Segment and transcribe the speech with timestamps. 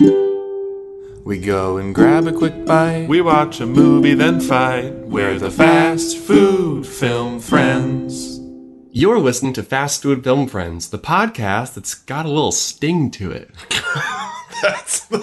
[0.00, 3.06] We go and grab a quick bite.
[3.08, 4.92] We watch a movie, then fight.
[4.94, 8.38] We're the fast food film friends.
[8.90, 13.30] You're listening to Fast Food Film Friends, the podcast that's got a little sting to
[13.30, 13.50] it.
[14.62, 15.20] That's the,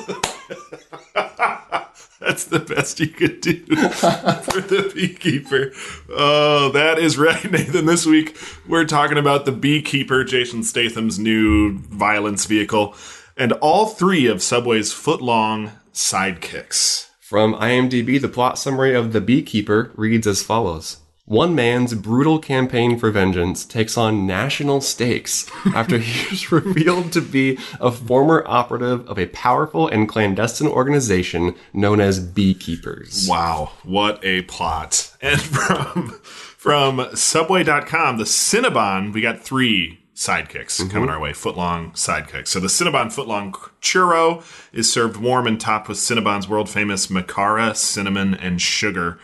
[2.22, 5.74] that's the best you could do for the beekeeper.
[6.10, 7.86] Oh, that is right, Nathan.
[7.86, 12.96] This week we're talking about the beekeeper, Jason Statham's new violence vehicle,
[13.38, 17.10] and all three of Subway's foot-long sidekicks.
[17.20, 20.98] From IMDb, the plot summary of The Beekeeper reads as follows.
[21.28, 27.22] One man's brutal campaign for vengeance takes on national stakes after he is revealed to
[27.22, 33.26] be a former operative of a powerful and clandestine organization known as Beekeepers.
[33.28, 35.18] Wow, what a plot.
[35.20, 40.90] And from from subway.com, the Cinnabon, we got three sidekicks mm-hmm.
[40.90, 42.48] coming our way, footlong sidekicks.
[42.48, 44.44] So the Cinnabon footlong churro
[44.74, 49.20] is served warm and topped with Cinnabon's world famous Makara, cinnamon, and sugar.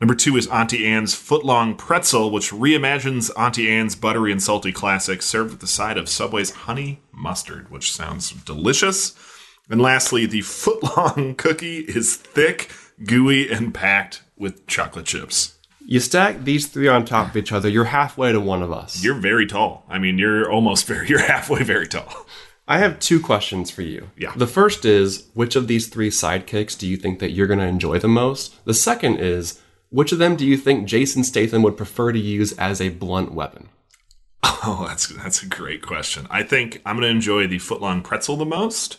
[0.00, 5.22] Number two is Auntie Anne's footlong pretzel, which reimagines Auntie Anne's buttery and salty classic,
[5.22, 9.14] served with the side of Subway's honey mustard, which sounds delicious.
[9.70, 12.72] And lastly, the footlong cookie is thick,
[13.04, 15.58] gooey, and packed with chocolate chips.
[15.86, 19.02] You stack these three on top of each other, you're halfway to one of us.
[19.02, 19.84] You're very tall.
[19.88, 22.26] I mean, you're almost very, you're halfway very tall.
[22.68, 24.10] I have two questions for you.
[24.16, 24.32] Yeah.
[24.36, 27.66] The first is which of these three sidekicks do you think that you're going to
[27.66, 28.64] enjoy the most?
[28.64, 29.60] The second is
[29.90, 33.32] which of them do you think Jason Statham would prefer to use as a blunt
[33.32, 33.68] weapon?
[34.64, 36.28] Oh, that's that's a great question.
[36.30, 38.98] I think I'm going to enjoy the footlong pretzel the most,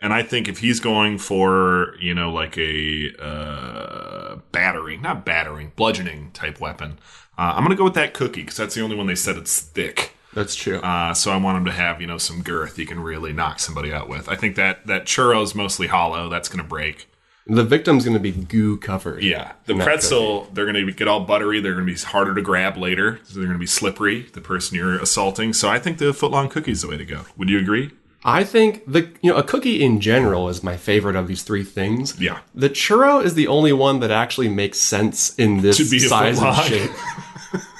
[0.00, 5.72] and I think if he's going for you know like a uh, battering, not battering,
[5.76, 6.98] bludgeoning type weapon,
[7.38, 9.36] uh, I'm going to go with that cookie because that's the only one they said
[9.36, 10.12] it's thick.
[10.34, 10.80] That's true.
[10.80, 13.58] Uh, so I want him to have you know some girth he can really knock
[13.58, 14.28] somebody out with.
[14.28, 16.28] I think that that churro's mostly hollow.
[16.28, 17.08] That's going to break.
[17.46, 19.22] the victim's going to be goo covered.
[19.22, 21.60] Yeah, the pretzel, they're going to get all buttery.
[21.60, 23.18] They're going to be harder to grab later.
[23.24, 25.54] So they're going to be slippery, the person you're assaulting.
[25.54, 27.22] So I think the footlong cookie is the way to go.
[27.38, 27.92] Would you agree?
[28.26, 31.62] I think the you know a cookie in general is my favorite of these three
[31.62, 32.20] things.
[32.20, 32.40] Yeah.
[32.54, 35.78] The churro is the only one that actually makes sense in this
[36.08, 36.90] size and shape.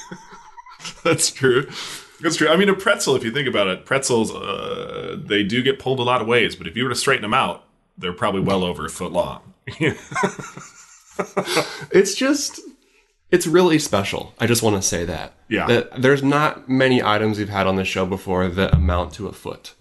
[1.03, 1.69] That's true.
[2.21, 2.49] That's true.
[2.49, 5.99] I mean, a pretzel, if you think about it, pretzels, uh, they do get pulled
[5.99, 6.55] a lot of ways.
[6.57, 7.65] But if you were to straighten them out,
[7.99, 9.55] they're probably well over a foot long.
[11.91, 12.61] It's just
[13.31, 14.34] it's really special.
[14.39, 15.33] I just want to say that.
[15.49, 15.67] Yeah.
[15.67, 19.33] That there's not many items we've had on this show before that amount to a
[19.33, 19.75] foot.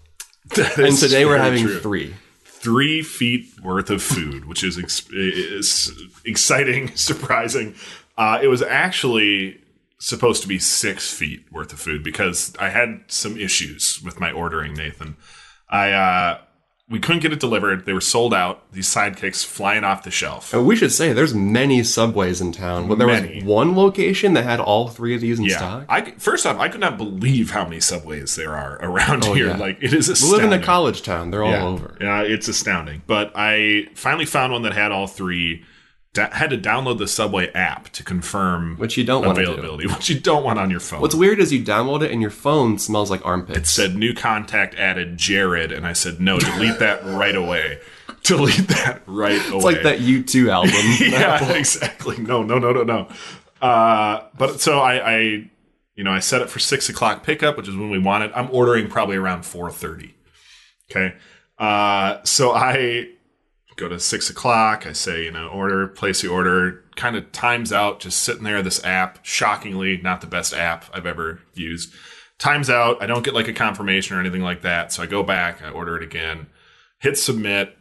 [0.76, 1.80] And today we're having true.
[1.80, 2.14] three.
[2.44, 5.92] three feet worth of food, which is, ex- is
[6.24, 7.74] exciting, surprising.
[8.16, 9.60] Uh, it was actually
[9.98, 14.30] supposed to be six feet worth of food because I had some issues with my
[14.30, 15.16] ordering, Nathan.
[15.68, 16.38] I uh,
[16.88, 18.70] we couldn't get it delivered; they were sold out.
[18.72, 20.54] These sidekicks flying off the shelf.
[20.54, 23.36] And we should say there's many subways in town, but there Many.
[23.36, 25.86] was one location that had all three of these in Yeah, stock.
[25.88, 29.48] I first off, I could not believe how many subways there are around oh, here.
[29.48, 29.56] Oh, yeah.
[29.56, 31.30] Like it is We live in a college town.
[31.32, 31.62] They're yeah.
[31.62, 31.96] all over.
[32.00, 33.02] Yeah, it's astounding.
[33.06, 35.64] But I finally found one that had all three.
[36.16, 39.42] Da- had to download the Subway app to confirm Which you don't want do.
[39.42, 41.00] availability, which you don't want on your phone.
[41.00, 43.58] What's weird is you download it and your phone smells like armpits.
[43.58, 47.80] it said new contact added Jared, and I said no, delete that right away.
[48.22, 49.56] Delete that right away.
[49.56, 50.72] It's like that U2 album.
[51.00, 52.16] yeah, exactly.
[52.18, 53.08] No, no, no, no, no.
[53.60, 55.18] Uh, but so I, I,
[55.94, 58.32] you know, I set it for six o'clock pickup, which is when we want it.
[58.34, 60.14] I'm ordering probably around four thirty.
[60.90, 61.14] Okay.
[61.58, 63.10] Uh, so I
[63.76, 64.86] go to six o'clock.
[64.86, 66.82] I say, you know, order, place the order.
[66.96, 68.62] Kind of times out, just sitting there.
[68.62, 71.92] This app, shockingly, not the best app I've ever used.
[72.38, 73.02] Times out.
[73.02, 74.92] I don't get like a confirmation or anything like that.
[74.92, 75.62] So I go back.
[75.62, 76.46] I order it again.
[77.00, 77.76] Hit submit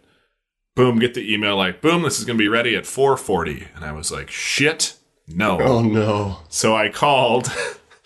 [0.75, 3.85] boom, get the email like, boom, this is going to be ready at 4:40, and
[3.85, 4.97] I was like, shit,
[5.28, 5.59] no.
[5.59, 6.39] oh no.
[6.50, 7.51] So I called.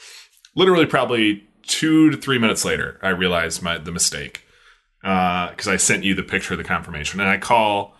[0.56, 4.46] literally, probably two to three minutes later, I realized my the mistake
[5.04, 7.96] Uh, because I sent you the picture of the confirmation, and I call.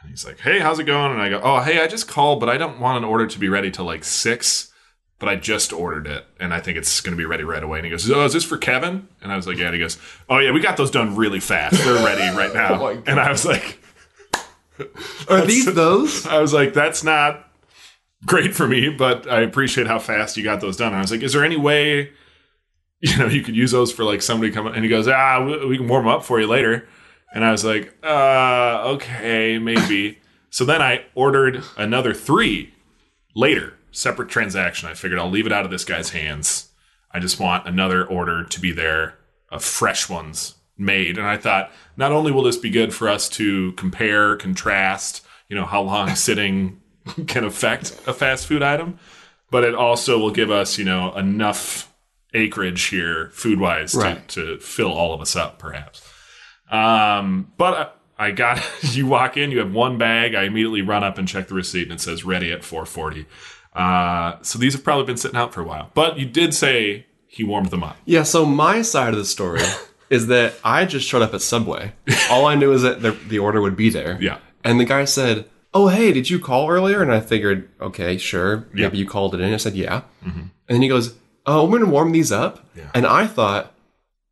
[0.00, 2.40] And he's like, "Hey, how's it going?" And I go, "Oh, hey, I just called,
[2.40, 4.72] but I don't want an order to be ready till like six,
[5.18, 7.78] but I just ordered it, and I think it's going to be ready right away."
[7.78, 9.80] And he goes, "Oh, is this for Kevin?" And I was like, "Yeah." And he
[9.80, 9.98] goes,
[10.28, 11.82] "Oh yeah, we got those done really fast.
[11.84, 13.02] They're ready right now." Oh God.
[13.06, 13.78] and I was like,
[15.28, 16.26] Are these those?
[16.26, 17.48] I was like, that's not
[18.26, 20.88] great for me, but I appreciate how fast you got those done.
[20.88, 22.10] And I was like, is there any way,
[23.10, 24.74] you know, you could use those for like somebody coming?
[24.74, 26.88] And he goes, ah, we, can warm up for you later.
[27.34, 30.20] And I was like, uh, okay, maybe.
[30.48, 32.72] so then I ordered another three
[33.34, 34.88] later, separate transaction.
[34.88, 36.70] I figured I'll leave it out of this guy's hands.
[37.10, 39.18] I just want another order to be there
[39.50, 41.18] of fresh ones made.
[41.18, 45.56] And I thought, not only will this be good for us to compare, contrast, you
[45.56, 46.80] know, how long sitting
[47.26, 48.98] can affect a fast food item,
[49.50, 51.93] but it also will give us, you know, enough
[52.34, 54.26] acreage here food wise Right.
[54.28, 56.02] to, to fill all of us up, perhaps.
[56.70, 60.34] Um, but I got you walk in, you have one bag.
[60.34, 63.26] I immediately run up and check the receipt, and it says ready at 4:40.
[63.74, 65.90] Uh, so these have probably been sitting out for a while.
[65.94, 67.96] But you did say he warmed them up.
[68.04, 69.62] Yeah, so my side of the story
[70.10, 71.92] is that I just showed up at Subway.
[72.30, 74.16] All I knew is that the, the order would be there.
[74.20, 74.38] Yeah.
[74.62, 75.46] And the guy said,
[75.76, 77.02] Oh, hey, did you call earlier?
[77.02, 78.68] And I figured, okay, sure.
[78.72, 78.86] Yeah.
[78.86, 79.52] Maybe you called it in.
[79.52, 80.02] I said, yeah.
[80.24, 81.14] And then he goes,
[81.46, 82.64] Uh, oh, I'm going to warm these up.
[82.74, 82.90] Yeah.
[82.94, 83.72] And I thought,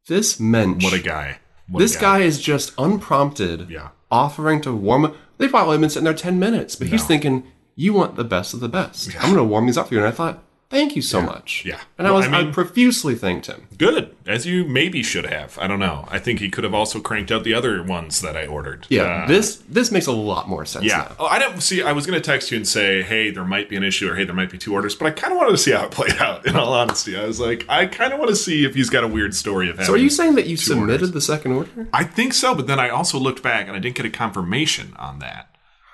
[0.09, 1.39] this mensch, What a guy!
[1.69, 3.89] What a this guy is just unprompted Yeah.
[4.11, 5.17] offering to warm up.
[5.39, 7.45] They probably been sitting there 10 minutes, but he's thinking,
[7.77, 9.15] you want the best of the best.
[9.17, 10.01] I'm going to warm these up for you.
[10.01, 10.43] And I thought,
[10.73, 11.65] thank you so much.
[11.65, 11.79] Yeah.
[11.99, 13.69] And I was, I I, profusely thanked him.
[13.79, 15.57] Good, as you maybe should have.
[15.61, 16.09] I don't know.
[16.11, 18.87] I think he could have also cranked out the other ones that I ordered.
[18.89, 20.97] Yeah, Uh, this this makes a lot more sense Yeah.
[21.09, 21.17] now.
[21.21, 21.83] Oh, I don't see.
[21.83, 24.17] I was going to text you and say, "Hey, there might be an issue," or
[24.17, 25.91] "Hey, there might be two orders," but I kind of wanted to see how it
[25.93, 26.47] played out.
[26.47, 29.05] In all honesty, I was like, I kind of want to see if he's got
[29.05, 29.87] a weird story of having.
[29.87, 31.13] So are you saying that you submitted orders.
[31.13, 31.87] the second order?
[31.93, 34.95] I think so, but then I also looked back and I didn't get a confirmation
[34.99, 35.52] on that.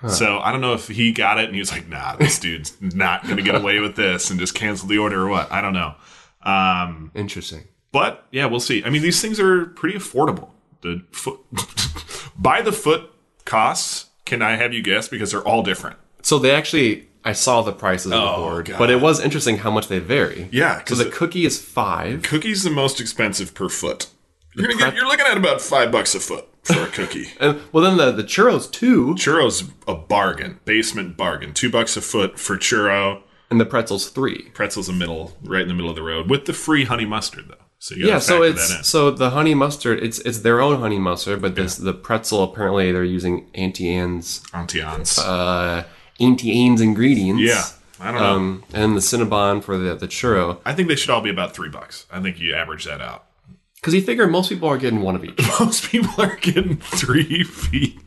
[0.09, 2.77] So I don't know if he got it and he was like, "Nah, this dude's
[2.81, 5.51] not going to get away with this," and just canceled the order or what.
[5.51, 5.95] I don't know.
[6.43, 7.65] Um, Interesting.
[7.93, 8.85] but yeah, we'll see.
[8.85, 10.51] I mean, these things are pretty affordable.
[10.83, 11.41] The foot
[12.39, 13.11] by the foot
[13.45, 14.07] costs.
[14.25, 15.09] Can I have you guess?
[15.09, 15.97] Because they're all different.
[16.23, 18.79] So they actually, I saw the prices on the Oh, board, God.
[18.79, 20.49] but it was interesting how much they vary.
[20.53, 22.23] Yeah, So because the cookie is five.
[22.23, 24.09] cookie's the most expensive per foot.
[24.55, 27.29] You're, get, you're looking at about five bucks a foot for a cookie.
[27.41, 31.53] And, well, then the, the churros two, Churro's a bargain, basement bargain.
[31.55, 33.23] Two bucks a foot for churro.
[33.51, 34.51] and the pretzels three.
[34.55, 37.47] Pretzel's a middle, right in the middle of the road, with the free honey mustard
[37.49, 37.55] though.
[37.81, 38.79] So you Yeah, so factor that in.
[38.81, 40.03] it's so the honey mustard.
[40.03, 44.41] It's it's their own honey mustard, but this the pretzel apparently they're using Auntie Anne's
[44.53, 45.19] Antians.
[45.19, 45.85] uh,
[46.19, 47.41] Auntie Anne's ingredients.
[47.43, 47.63] yeah,
[48.05, 48.33] I don't know.
[48.35, 50.59] Um, and the Cinnabon for the the churro.
[50.65, 52.07] I think they should all be about three bucks.
[52.11, 53.27] I think you average that out.
[53.81, 55.39] Because you figure most people are getting one of each.
[55.61, 57.99] Most people are getting three feet.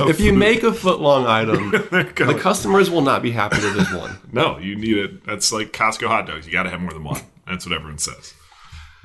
[0.00, 0.38] of if you food.
[0.38, 3.94] make a foot long item, They're the going- customers will not be happy with just
[3.94, 4.18] one.
[4.32, 5.24] no, you need it.
[5.26, 6.46] That's like Costco hot dogs.
[6.46, 7.20] You got to have more than one.
[7.46, 8.34] That's what everyone says.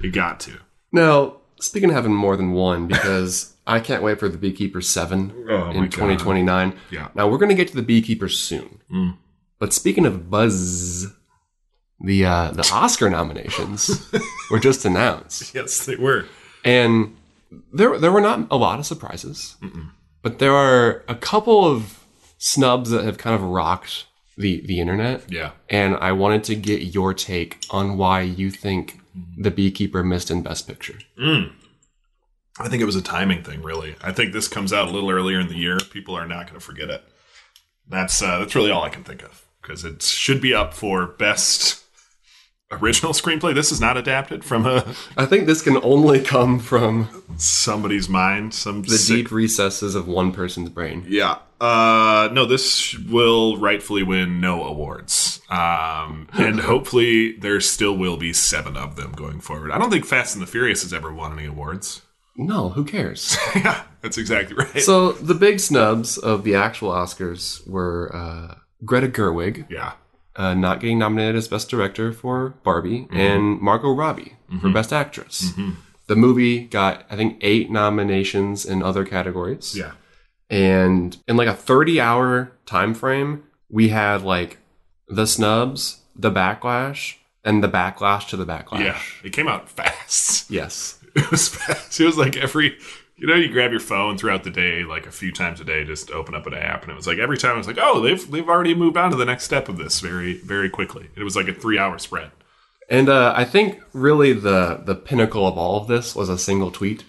[0.02, 0.60] You got to.
[0.92, 5.34] Now, speaking of having more than one, because I can't wait for the Beekeeper 7
[5.50, 5.92] Oh my in God.
[5.92, 6.74] 2029.
[6.90, 7.10] Yeah.
[7.16, 8.80] Now, we're going to get to the Beekeeper soon.
[8.92, 9.18] Mm.
[9.60, 11.08] But speaking of buzz,
[12.04, 14.12] the, uh, the Oscar nominations
[14.52, 15.56] were just announced.
[15.56, 16.26] Yes, they were.
[16.64, 17.16] And
[17.72, 19.56] there, there were not a lot of surprises,
[20.22, 22.04] but there are a couple of
[22.38, 24.06] snubs that have kind of rocked
[24.38, 25.32] the, the internet.
[25.32, 25.52] Yeah.
[25.70, 29.00] And I wanted to get your take on why you think
[29.38, 31.00] the Beekeeper missed in Best Picture.
[32.60, 33.96] I think it was a timing thing, really.
[34.02, 35.78] I think this comes out a little earlier in the year.
[35.92, 37.04] People are not going to forget it.
[37.88, 41.06] That's uh, that's really all I can think of because it should be up for
[41.08, 41.83] best
[42.81, 43.54] original screenplay.
[43.54, 48.54] This is not adapted from a I think this can only come from somebody's mind.
[48.54, 51.06] Some the deep recesses of one person's brain.
[51.08, 51.40] Yeah.
[51.62, 55.42] Uh, no, this will rightfully win no awards.
[55.50, 59.72] Um, and hopefully there still will be seven of them going forward.
[59.72, 62.02] I don't think Fast and the Furious has ever won any awards.
[62.36, 63.38] No, who cares?
[63.56, 64.81] yeah, that's exactly right.
[64.81, 69.94] so the big snubs of the actual Oscars were uh, Greta Gerwig yeah.
[70.36, 73.18] Uh, not getting nominated as Best Director for Barbie, mm-hmm.
[73.18, 74.74] and Margot Robbie for mm-hmm.
[74.74, 75.52] Best Actress.
[75.52, 75.72] Mm-hmm.
[76.08, 79.75] The movie got, I think, eight nominations in other categories.
[79.78, 79.94] Yeah.
[80.50, 84.58] And in like a 30 hour time frame, we had like
[85.08, 88.80] the snubs, the backlash, and the backlash to the backlash.
[88.80, 89.00] Yeah.
[89.24, 90.50] It came out fast.
[90.50, 91.00] Yes.
[91.16, 92.00] It was fast.
[92.00, 92.75] It was like every,
[93.24, 95.86] you know, you grab your phone throughout the day, like a few times a day,
[95.86, 96.82] just open up an app.
[96.82, 99.12] And it was like every time I was like, oh, they've, they've already moved on
[99.12, 101.08] to the next step of this very, very quickly.
[101.15, 102.32] It was like a three hour spread.
[102.89, 106.70] And uh, I think really the the pinnacle of all of this was a single
[106.70, 107.06] tweet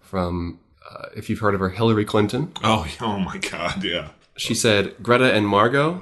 [0.00, 2.52] from, uh, if you've heard of her, Hillary Clinton.
[2.62, 3.82] Oh, oh my God.
[3.82, 4.10] Yeah.
[4.36, 5.94] She said, Greta and Margot,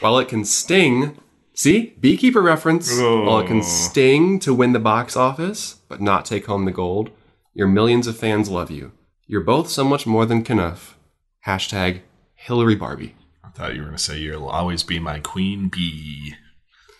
[0.00, 1.16] while it can sting,
[1.54, 6.46] see, beekeeper reference, while it can sting to win the box office, but not take
[6.46, 7.10] home the gold,
[7.56, 8.92] your millions of fans love you.
[9.26, 10.98] You're both so much more than Kenough.
[11.46, 12.02] Hashtag
[12.34, 13.16] Hillary Barbie.
[13.42, 16.34] I thought you were going to say you'll always be my queen bee.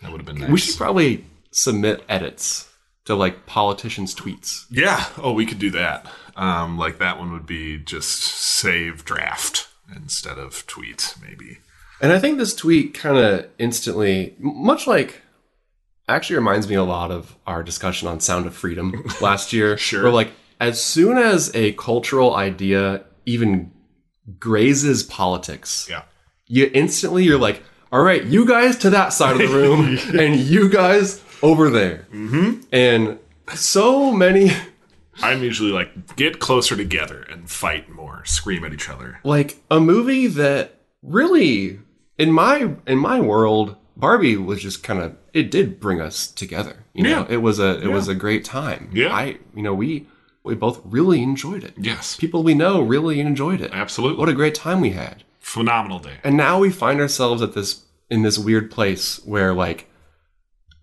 [0.00, 0.48] That would have been nice.
[0.50, 2.72] We should probably submit edits
[3.04, 4.64] to like politicians' tweets.
[4.70, 5.04] yeah.
[5.18, 6.06] Oh, we could do that.
[6.36, 11.58] Um, like that one would be just save draft instead of tweet, maybe.
[12.00, 15.20] And I think this tweet kind of instantly, much like,
[16.08, 19.76] actually reminds me a lot of our discussion on Sound of Freedom last year.
[19.76, 20.04] Sure.
[20.04, 23.70] Where like as soon as a cultural idea even
[24.38, 26.02] grazes politics, Yeah.
[26.46, 30.40] you instantly you're like, all right, you guys to that side of the room, and
[30.40, 32.06] you guys over there.
[32.12, 32.60] Mm-hmm.
[32.72, 33.18] And
[33.54, 34.50] so many,
[35.22, 39.20] I'm usually like, get closer together and fight more, scream at each other.
[39.24, 41.78] like a movie that really,
[42.18, 46.84] in my in my world, Barbie was just kind of it did bring us together.
[46.94, 47.26] You know, Yeah.
[47.30, 48.90] it was a it was a great time.
[48.92, 49.14] Yeah.
[49.14, 50.06] I you know we
[50.46, 51.74] we both really enjoyed it.
[51.76, 52.16] Yes.
[52.16, 53.70] People we know really enjoyed it.
[53.72, 54.18] Absolutely.
[54.18, 55.24] What a great time we had.
[55.40, 56.18] phenomenal day.
[56.24, 59.88] And now we find ourselves at this in this weird place where like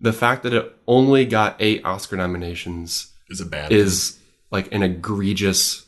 [0.00, 4.18] the fact that it only got eight Oscar nominations Is a bad is
[4.50, 5.84] like an egregious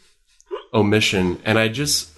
[0.73, 2.11] omission and I just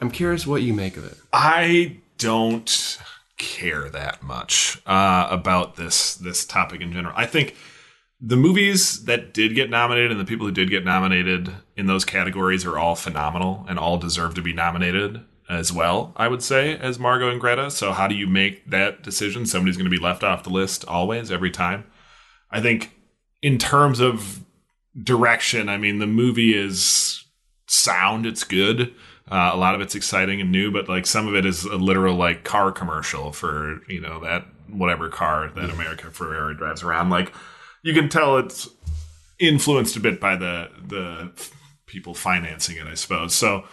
[0.00, 1.16] I'm curious what you make of it.
[1.32, 2.98] I don't
[3.36, 7.14] care that much uh, about this this topic in general.
[7.16, 7.54] I think
[8.20, 12.04] the movies that did get nominated and the people who did get nominated in those
[12.04, 16.12] categories are all phenomenal and all deserve to be nominated as well.
[16.16, 17.70] I would say as Margot and Greta.
[17.70, 19.46] So how do you make that decision?
[19.46, 21.84] Somebody's going to be left off the list always every time.
[22.50, 22.94] I think
[23.40, 24.44] in terms of
[25.00, 27.24] direction, I mean the movie is
[27.66, 28.26] sound.
[28.26, 28.94] It's good.
[29.30, 31.76] Uh, a lot of it's exciting and new, but like some of it is a
[31.76, 37.10] literal like car commercial for you know that whatever car that America Ferrera drives around.
[37.10, 37.32] Like
[37.88, 38.68] you can tell it's
[39.38, 41.32] influenced a bit by the the
[41.86, 43.34] people financing it, I suppose.
[43.34, 43.64] So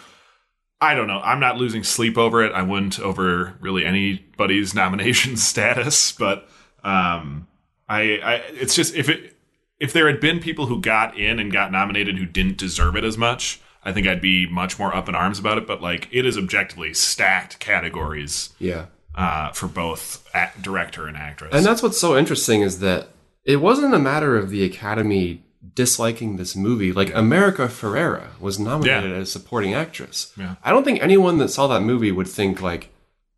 [0.79, 1.19] I don't know.
[1.21, 2.51] I'm not losing sleep over it.
[2.53, 6.47] I wouldn't over really anybody's nomination status, but
[6.83, 7.47] um,
[7.89, 9.35] I, I it's just if it
[9.79, 13.03] if there had been people who got in and got nominated who didn't deserve it
[13.03, 15.67] as much, I think I'd be much more up in arms about it.
[15.67, 18.85] But like, it is objectively stacked categories Yeah.
[19.15, 20.25] uh, for both
[20.61, 21.53] director and actress.
[21.53, 23.09] And that's what's so interesting is that
[23.45, 26.91] it wasn't a matter of the Academy disliking this movie.
[26.91, 29.17] Like America Ferrera was nominated Yeah.
[29.17, 30.33] as supporting actress.
[30.37, 30.55] Yeah.
[30.63, 32.89] I don't think anyone that saw that movie would think like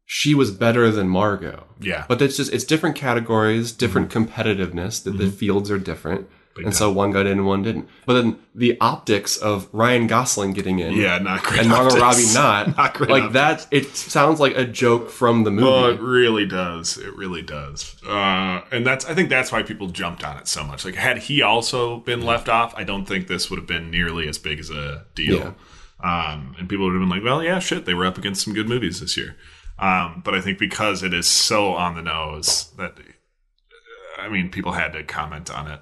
[0.06, 1.66] she was better than Margot.
[1.82, 4.24] yeah, But it's just it's different categories, different mm-hmm.
[4.24, 5.04] competitiveness.
[5.04, 5.36] That the mm-hmm.
[5.36, 6.30] fields are different,
[6.66, 7.88] and so one got in and one didn't.
[8.06, 11.62] But then the optics of Ryan Gosling getting in, yeah, not great.
[11.62, 12.34] and Margot optics.
[12.34, 13.66] Robbie not, Not great like optics.
[13.66, 13.68] that.
[13.76, 15.66] It sounds like a joke from the movie.
[15.68, 16.98] Well, it really does.
[16.98, 17.96] It really does.
[18.08, 20.86] Uh, and that's I think that's why people jumped on it so much.
[20.86, 24.28] Like had he also been left off, I don't think this would have been nearly
[24.28, 25.56] as big as a deal.
[26.04, 28.54] Um, and people would have been like, "Well, yeah, shit, they were up against some
[28.54, 29.36] good movies this year."
[29.80, 32.98] Um, but I think because it is so on the nose that
[34.20, 35.80] I mean, people had to comment on it.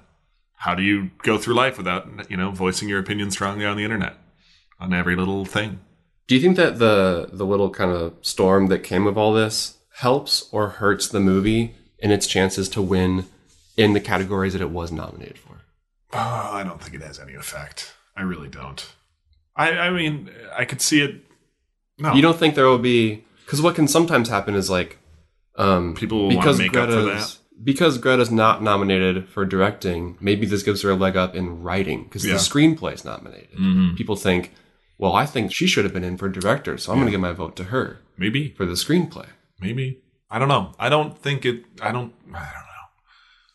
[0.56, 3.84] How do you go through life without you know voicing your opinion strongly on the
[3.84, 4.16] internet
[4.80, 5.80] on every little thing?
[6.26, 9.78] Do you think that the the little kind of storm that came of all this
[9.96, 13.26] helps or hurts the movie in its chances to win
[13.76, 15.60] in the categories that it was nominated for?
[16.12, 17.94] Oh, I don't think it has any effect.
[18.16, 18.84] I really don't.
[19.54, 21.22] I, I mean, I could see it.
[21.98, 24.98] No, You don't think there will be because what can sometimes happen is like
[25.56, 30.16] um, People because make up for Greta's because Greta's not nominated for directing.
[30.20, 32.34] Maybe this gives her a leg up in writing because Yeah.
[32.34, 33.56] the screenplay is nominated.
[33.58, 33.96] Mhm.
[33.96, 34.52] People think,
[34.98, 37.20] well, I think she should have been in for director, so I'm going to give
[37.20, 39.26] my vote to her maybe, for the screenplay.
[39.60, 40.00] maybe.
[40.30, 40.74] I don't know.
[40.78, 41.64] I don't think it.
[41.80, 42.12] I don't.
[42.28, 42.86] I don't know.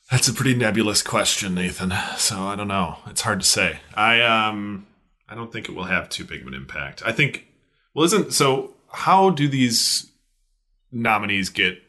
[0.10, 1.94] That's a pretty nebulous question, Nathan.
[2.18, 2.98] So I don't know.
[3.08, 3.80] It's hard to say.
[3.94, 4.88] I um.
[5.30, 7.02] I don't think it will have too big of an impact.
[7.06, 7.48] I think.
[7.94, 8.74] Well, isn't so?
[8.92, 10.12] How do these
[10.92, 11.82] nominees get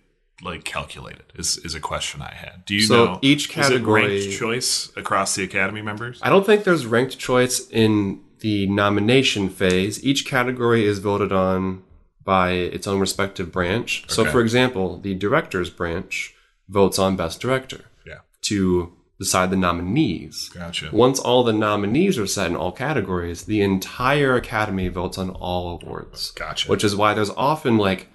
[0.43, 1.25] like calculated?
[1.35, 2.65] Is is a question I had.
[2.67, 6.19] Do you So know each category- ranked choice across the Academy members?
[6.23, 10.03] I don't think there's ranked choice in the nomination phase.
[10.05, 11.83] Each category is voted on
[12.25, 14.05] by its own respective branch.
[14.09, 16.35] So, for example, the director's branch
[16.69, 18.19] votes on Best Director Yeah.
[18.43, 20.49] to decide the nominees.
[20.55, 20.89] Gotcha.
[20.93, 25.81] Once all the nominees are set in all categories, the entire Academy votes on all
[25.83, 26.31] awards.
[26.33, 26.69] Gotcha.
[26.71, 28.09] Which is why there's often like,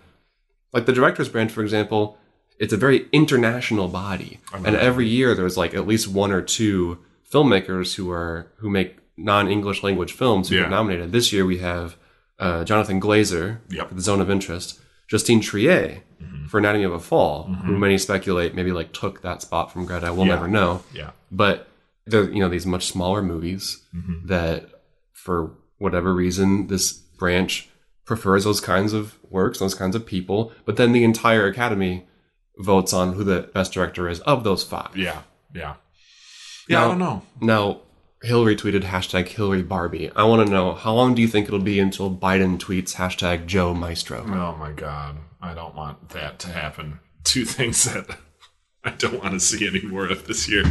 [0.73, 2.17] like the director's branch, for example,
[2.59, 6.99] it's a very international body, and every year there's like at least one or two
[7.31, 10.61] filmmakers who are who make non-English language films who Yeah.
[10.63, 11.11] get nominated.
[11.11, 11.95] This year we have
[12.39, 13.89] uh, Jonathan Glazer Yep.
[13.89, 16.47] for The Zone of Interest, Justine Triet Mm-hmm.
[16.47, 20.11] for Anatomy of a Fall, who many speculate maybe like took that spot from Greta.
[20.13, 20.33] We'll Yeah.
[20.35, 21.11] never know yeah.
[21.31, 21.67] but
[22.07, 24.27] they're you know these much smaller movies Mm-hmm.
[24.27, 24.67] that
[25.13, 27.69] for whatever reason this branch
[28.07, 32.07] prefers those kinds of works those kinds of people but then the entire academy
[32.57, 35.21] votes on who the best director is of those five Yeah.
[35.53, 35.75] Yeah.
[36.67, 37.21] Yeah, I don't know.
[37.39, 37.81] now
[38.23, 41.59] hillary tweeted hashtag hillary barbie i want to know how long do you think it'll
[41.59, 45.17] be until biden tweets hashtag joe maestro Oh my god.
[45.39, 46.99] I don't want that to happen.
[47.23, 48.17] Two things that
[48.83, 50.63] I don't want to see any more of this year.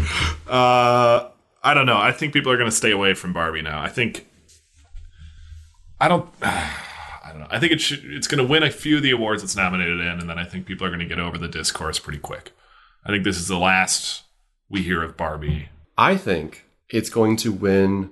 [0.48, 1.28] Uh
[1.62, 1.98] I don't know.
[1.98, 3.80] I think people are going to stay away from Barbie now.
[3.80, 4.26] I think
[6.00, 6.28] I don't.
[6.42, 6.72] I
[7.38, 7.56] don't know.
[7.56, 8.04] I think it should.
[8.04, 10.44] It's going to win a few of the awards it's nominated in, and then I
[10.44, 12.52] think people are going to get over the discourse pretty quick.
[13.04, 14.24] I think this is the last
[14.68, 15.68] we hear of Barbie.
[15.96, 18.10] I think it's going to win.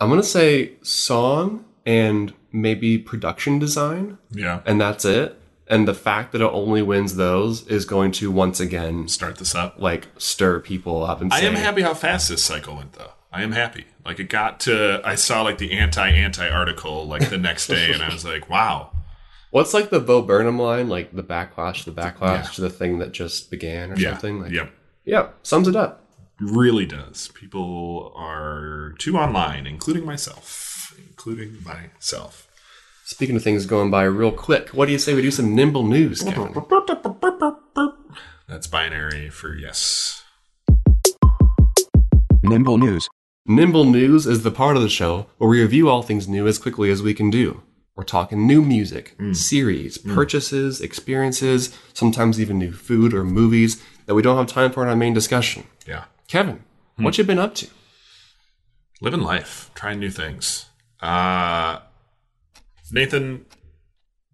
[0.00, 5.38] I'm going to say song and maybe production design, Yeah, and that's it.
[5.66, 9.54] And the fact that it only wins those is going to once again start this
[9.54, 9.76] up.
[9.78, 13.12] like stir people up and I say, am happy how fast this cycle went, though.
[13.34, 13.86] I am happy.
[14.04, 15.00] Like it got to.
[15.04, 18.48] I saw like the anti anti article like the next day, and I was like,
[18.48, 18.92] wow.
[19.50, 22.50] What's like the Bo Burnham line, like the backlash, the backlash Yeah.
[22.54, 24.10] to the thing that just began or Yeah.
[24.12, 24.40] something?
[24.42, 24.72] Like, yep.
[25.04, 26.04] yeah, sums it up.
[26.40, 27.28] Really does.
[27.34, 30.92] People are too online, including myself.
[30.98, 32.48] Including myself.
[33.04, 35.84] Speaking of things going by real quick, what do you say we do some nimble
[35.84, 36.54] news, Kevin?
[38.48, 40.22] That's binary for yes.
[42.42, 43.08] Nimble News.
[43.46, 46.58] Nimble News is the part of the show where we review all things new as
[46.58, 47.62] quickly as we can do.
[47.94, 54.22] We're talking new music, series, purchases, experiences, sometimes even new food or movies that we
[54.22, 55.64] don't have time for in our main discussion.
[55.86, 56.04] Yeah.
[56.26, 56.64] Kevin,
[56.96, 57.68] what you been up to?
[59.02, 60.70] Living life, trying new things.
[61.00, 61.80] Uh,
[62.90, 63.44] Nathan,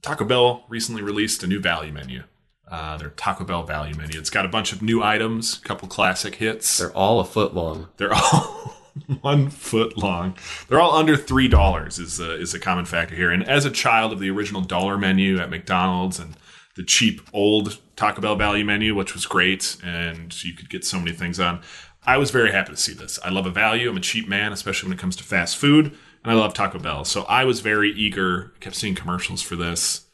[0.03, 2.23] Taco Bell recently released a new value menu.
[2.71, 4.21] Uh, their Taco Bell value menu.
[4.21, 6.79] It's got a bunch of new items, a couple classic hits.
[6.79, 7.89] They're all a foot long.
[7.97, 8.60] They're all
[9.21, 10.37] one foot long.
[10.69, 13.31] They're all under three dollars is a, is a common factor here.
[13.31, 16.37] And as a child of the original dollar menu at McDonald's and
[16.77, 20.99] the cheap old Taco Bell value menu, which was great, and you could get so
[20.99, 21.61] many things on.
[22.05, 23.19] I was very happy to see this.
[23.23, 23.91] I love a value.
[23.91, 26.79] I'm a cheap man, especially when it comes to fast food, and I love Taco
[26.79, 27.05] Bell.
[27.05, 28.53] So I was very eager.
[28.61, 30.07] Kept seeing commercials for this.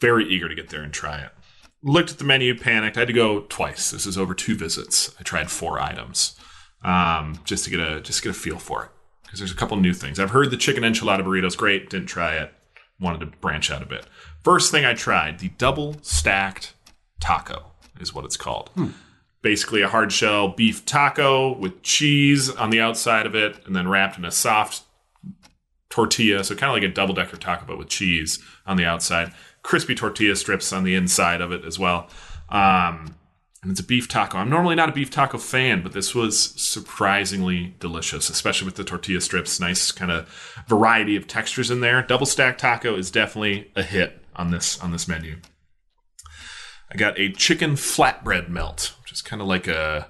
[0.00, 1.32] Very eager to get there and try it.
[1.82, 2.96] Looked at the menu, panicked.
[2.96, 3.90] I had to go twice.
[3.90, 5.14] This is over two visits.
[5.20, 6.36] I tried four items
[6.84, 8.90] um, just to get a just get a feel for it
[9.22, 10.20] because there's a couple new things.
[10.20, 11.90] I've heard the chicken enchilada burrito's great.
[11.90, 12.52] Didn't try it.
[13.00, 14.06] Wanted to branch out a bit.
[14.44, 16.74] First thing I tried the double stacked
[17.20, 18.70] taco is what it's called.
[19.40, 23.88] Basically, a hard shell beef taco with cheese on the outside of it, and then
[23.88, 24.82] wrapped in a soft
[25.88, 26.44] tortilla.
[26.44, 29.32] So kind of like a double decker taco, but with cheese on the outside.
[29.62, 32.08] Crispy tortilla strips on the inside of it as well.
[32.48, 33.14] Um,
[33.62, 34.38] and it's a beef taco.
[34.38, 38.84] I'm normally not a beef taco fan, but this was surprisingly delicious, especially with the
[38.84, 39.60] tortilla strips.
[39.60, 40.28] Nice kind of
[40.66, 42.02] variety of textures in there.
[42.02, 45.36] Double stack taco is definitely a hit on this on this menu.
[46.90, 50.08] I got a chicken flatbread melt, which is kind of like a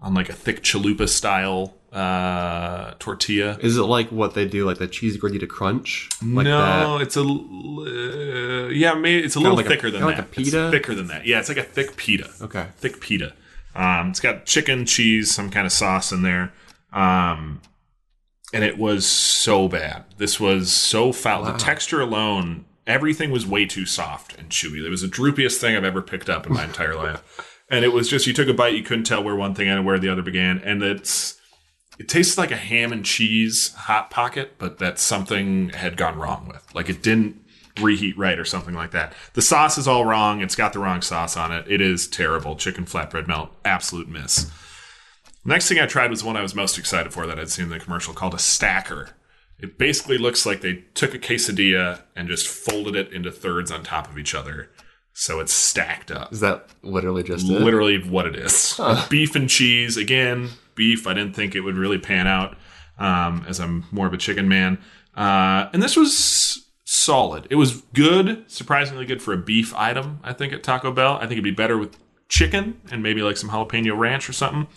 [0.00, 3.58] on like a thick chalupa style uh, tortilla.
[3.60, 6.08] Is it like what they do, like the cheese gordita crunch?
[6.22, 10.16] Like no, it's a uh, yeah, maybe it's a little like a- thicker than kinda
[10.16, 10.28] that.
[10.28, 11.26] like a It's thicker than that.
[11.26, 12.30] Yeah, it's like a thick pita.
[12.42, 12.66] Okay.
[12.76, 13.32] thick pita.
[13.74, 16.52] Um, it's got chicken, cheese, some kind of sauce in there.
[16.92, 17.60] Um,
[18.54, 20.04] and it was so bad.
[20.16, 21.44] This was so foul.
[21.44, 24.82] The texture alone, everything was way too soft and chewy.
[24.84, 27.22] It was the droopiest thing I've ever picked up in my entire life.
[27.68, 29.84] And it was just you took a bite, you couldn't tell where one thing ended,
[29.84, 31.36] where the other began, and it's
[31.98, 36.46] it tastes like a ham and cheese hot pocket, but that something had gone wrong
[36.48, 36.74] with.
[36.74, 37.40] Like it didn't
[37.80, 39.12] reheat right or something like that.
[39.34, 40.40] The sauce is all wrong.
[40.40, 41.66] It's got the wrong sauce on it.
[41.68, 42.56] It is terrible.
[42.56, 44.50] Chicken flatbread melt, absolute miss.
[45.44, 47.70] Next thing I tried was one I was most excited for that I'd seen in
[47.70, 49.10] the commercial called a stacker.
[49.58, 53.82] It basically looks like they took a quesadilla and just folded it into thirds on
[53.82, 54.70] top of each other.
[55.14, 57.62] So it's stacked up Is that literally just it?
[57.62, 58.78] literally what it is.
[59.08, 59.96] Beef and cheese.
[59.96, 61.06] Again, beef.
[61.06, 62.56] I didn't think it would really pan out
[62.98, 64.78] um, as I'm more of a chicken man.
[65.16, 67.46] Uh, and this was solid.
[67.50, 71.14] It was good, surprisingly good for a beef item, I think, at Taco Bell.
[71.16, 71.96] I think it'd be better with
[72.28, 74.68] chicken and maybe like some jalapeno ranch or something.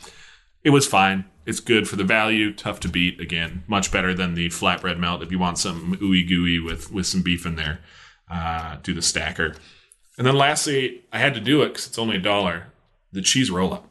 [0.64, 1.26] It was fine.
[1.46, 2.54] It's good for the value.
[2.54, 3.20] Tough to beat.
[3.20, 5.24] Again, much better than the flatbread melt.
[5.24, 7.80] If you want something ooey gooey with with some beef in there,
[8.30, 9.56] uh, do the stacker.
[10.18, 12.68] And then lastly, I had to do it because it's only a dollar.
[13.12, 13.88] The cheese roll up,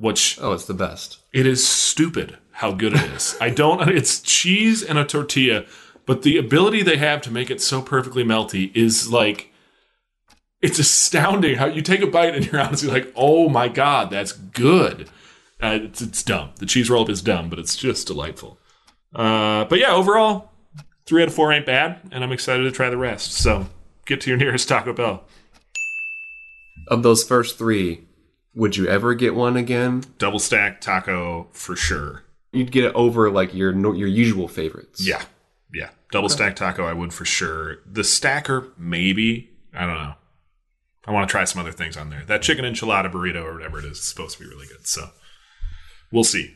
[0.00, 1.18] which Oh, it's the best.
[1.32, 3.36] it is stupid how good it is.
[3.40, 3.88] I don't.
[3.88, 5.64] It's cheese and a tortilla,
[6.06, 9.46] but the ability they have to make it so perfectly melty is like.
[10.62, 14.32] It's astounding how you take a bite and you're honestly like, "Oh my god, that's
[14.32, 15.08] good."
[15.62, 16.50] Uh, it's, it's dumb.
[16.56, 18.58] The cheese roll up is dumb, but it's just delightful.
[19.14, 20.50] Uh, but yeah, overall,
[21.06, 23.32] three out of four ain't bad, and I'm excited to try the rest.
[23.32, 23.66] So
[24.06, 25.24] get to your nearest Taco Bell.
[26.88, 28.06] Of those first three,
[28.54, 30.04] would you ever get one again?
[30.18, 32.24] Double stack taco for sure.
[32.52, 35.06] You'd get it over like your your usual favorites.
[35.06, 35.22] Yeah.
[35.72, 35.90] Yeah.
[36.10, 37.78] Double stack taco, I would for sure.
[37.86, 39.50] The stacker, maybe.
[39.72, 40.14] I don't know.
[41.06, 42.24] I want to try some other things on there.
[42.26, 44.86] That chicken enchilada burrito or whatever it is is supposed to be really good.
[44.86, 45.10] So
[46.12, 46.54] we'll see.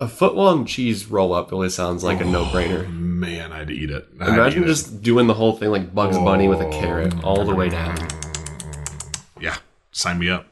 [0.00, 2.88] A foot long cheese roll up really sounds like a oh, no brainer.
[2.92, 4.06] Man, I'd eat it.
[4.20, 4.68] I'd Imagine eat it.
[4.68, 7.96] just doing the whole thing like Bugs Bunny with a carrot all the way down.
[9.40, 9.56] yeah.
[9.92, 10.46] Sign me up.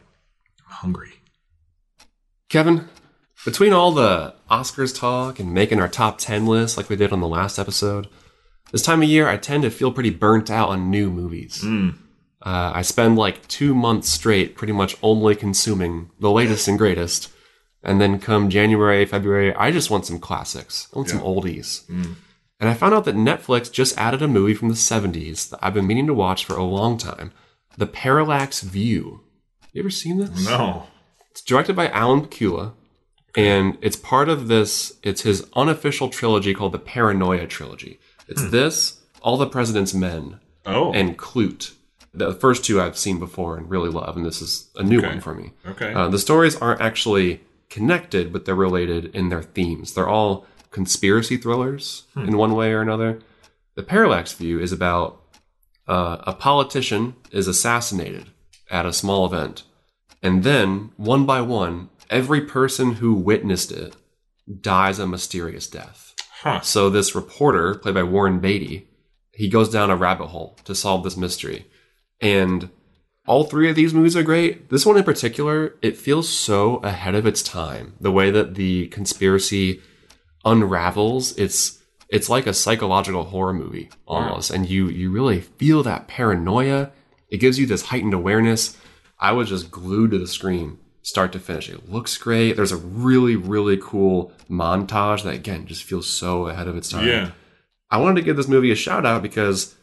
[0.80, 1.12] I'm hungry.
[2.48, 2.88] Kevin,
[3.44, 7.20] between all the Oscars talk and making our top 10 list like we did on
[7.20, 8.08] the last episode,
[8.72, 11.62] this time of year I tend to feel pretty burnt out on new movies.
[12.42, 17.30] Uh, I spend like two months straight pretty much only consuming the latest and greatest.
[17.82, 20.88] And then come January, February, I just want some classics.
[20.94, 21.86] I want some oldies.
[22.58, 25.74] And I found out that Netflix just added a movie from the 70s that I've
[25.74, 27.32] been meaning to watch for a long time
[27.76, 29.20] The Parallax View.
[29.72, 30.46] You ever seen this?
[30.46, 30.86] No.
[31.30, 32.72] It's directed by Alan Pakula,
[33.36, 34.98] and it's part of this.
[35.02, 38.00] It's his unofficial trilogy called the Paranoia trilogy.
[38.28, 40.92] It's this, All the President's Men, Oh.
[40.92, 41.72] and Klute.
[42.12, 45.08] The first two I've seen before and really love, and this is a new Okay.
[45.08, 45.52] one for me.
[45.66, 45.92] okay.
[45.94, 49.94] Uh, the stories aren't actually connected, but they're related in their themes.
[49.94, 53.20] They're all conspiracy thrillers in one way or another.
[53.76, 55.20] The Parallax View is about
[55.86, 58.26] uh, a politician is assassinated
[58.70, 59.64] at a small event,
[60.22, 63.96] and then one by one, every person who witnessed it
[64.60, 66.14] dies a mysterious death.
[66.42, 66.60] huh.
[66.60, 68.88] So this reporter, played by Warren Beatty,
[69.32, 71.66] he goes down a rabbit hole to solve this mystery.
[72.20, 72.70] And
[73.26, 74.70] all three of these movies are great.
[74.70, 77.94] This one in particular, it feels so ahead of its time.
[78.00, 79.80] The way that the conspiracy
[80.44, 81.78] unravels, it's
[82.08, 84.50] it's like a psychological horror movie almost.
[84.50, 86.90] And you you really feel that paranoia.
[87.30, 88.76] It gives you this heightened awareness.
[89.18, 91.68] I was just glued to the screen start to finish.
[91.68, 92.56] It looks great.
[92.56, 97.06] There's a really, really cool montage that again just feels so ahead of its time.
[97.06, 97.30] Yeah.
[97.90, 99.74] I wanted to give this movie a shout out because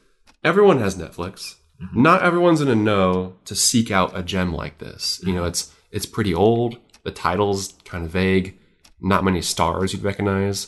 [0.44, 1.56] everyone has Netflix.
[1.82, 2.02] Mm-hmm.
[2.02, 5.22] Not everyone's in a know to seek out a gem like this.
[5.24, 6.78] You know, it's it's pretty old.
[7.04, 8.58] The title's kind of vague.
[9.00, 10.68] Not many stars you'd recognize.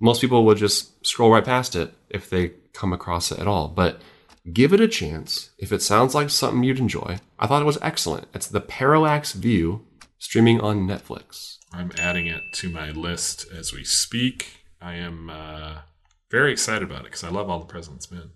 [0.00, 3.68] Most people would just scroll right past it if they come across it at all.
[3.68, 4.00] But
[4.52, 5.50] give it a chance.
[5.58, 8.28] If it sounds like something you'd enjoy, I thought it was excellent.
[8.34, 9.84] It's The Parallax View,
[10.18, 11.58] streaming on Netflix.
[11.72, 14.64] I'm adding it to my list as we speak.
[14.80, 15.78] I am uh,
[16.30, 18.30] very excited about it because I love all the President's Men.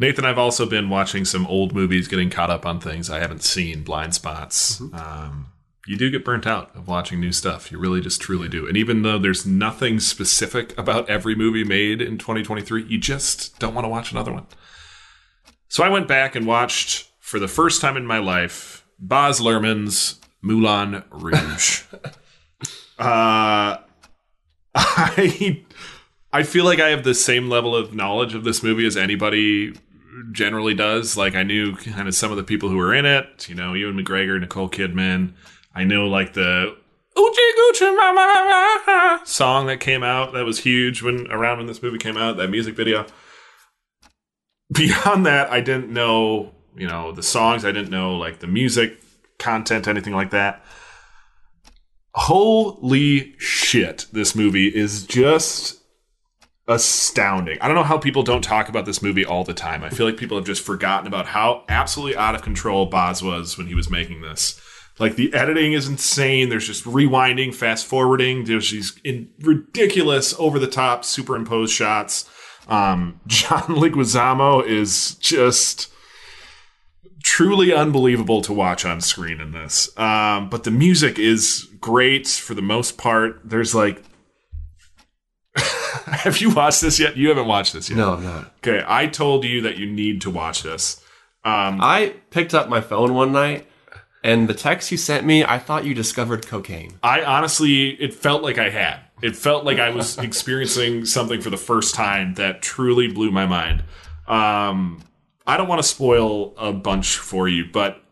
[0.00, 3.42] Nathan, I've also been watching some old movies, getting caught up on things I haven't
[3.42, 4.80] seen, blind spots.
[4.80, 5.46] Um,
[5.88, 7.72] you do get burnt out of watching new stuff.
[7.72, 8.68] You really just truly do.
[8.68, 13.74] And even though there's nothing specific about every movie made in 2023, you just don't
[13.74, 14.46] want to watch another one.
[15.68, 20.20] So I went back and watched, for the first time in my life, Baz Luhrmann's
[20.42, 21.84] Moulin Rouge.
[22.98, 23.78] uh,
[24.74, 25.64] I
[26.34, 29.72] I feel like I have the same level of knowledge of this movie as anybody
[30.32, 31.16] generally does.
[31.16, 33.48] Like I knew kind of some of the people who were in it.
[33.48, 35.32] You know, Ewan McGregor, Nicole Kidman.
[35.78, 36.76] I know like the
[39.24, 42.36] song that came out that was huge when around when this movie came out.
[42.36, 43.06] That music video.
[44.74, 46.52] Beyond that, I didn't know.
[46.76, 47.64] You know the songs.
[47.64, 49.00] I didn't know like the music
[49.38, 50.64] content, anything like that.
[52.12, 54.06] Holy shit!
[54.12, 55.80] This movie is just
[56.66, 57.56] astounding.
[57.60, 59.84] I don't know how people don't talk about this movie all the time.
[59.84, 63.56] I feel like people have just forgotten about how absolutely out of control Baz was
[63.56, 64.60] when he was making this.
[64.98, 66.48] Like the editing is insane.
[66.48, 68.44] There's just rewinding, fast forwarding.
[68.44, 72.28] There's these in ridiculous, over the top, superimposed shots.
[72.68, 75.92] Um, John Leguizamo is just
[77.22, 79.96] truly unbelievable to watch on screen in this.
[79.98, 83.40] Um, but the music is great for the most part.
[83.44, 84.02] There's like
[86.06, 87.16] have you watched this yet?
[87.16, 87.96] You haven't watched this yet.
[87.96, 88.52] No, I'm not.
[88.58, 91.02] Okay, I told you that you need to watch this.
[91.44, 93.66] Um, I picked up my phone one night,
[94.22, 96.98] and the text you sent me, I thought you discovered cocaine.
[97.02, 99.00] I honestly, it felt like I had.
[99.22, 103.46] It felt like I was experiencing something for the first time that truly blew my
[103.46, 103.82] mind.
[104.26, 105.02] Um,
[105.46, 108.02] I don't want to spoil a bunch for you, but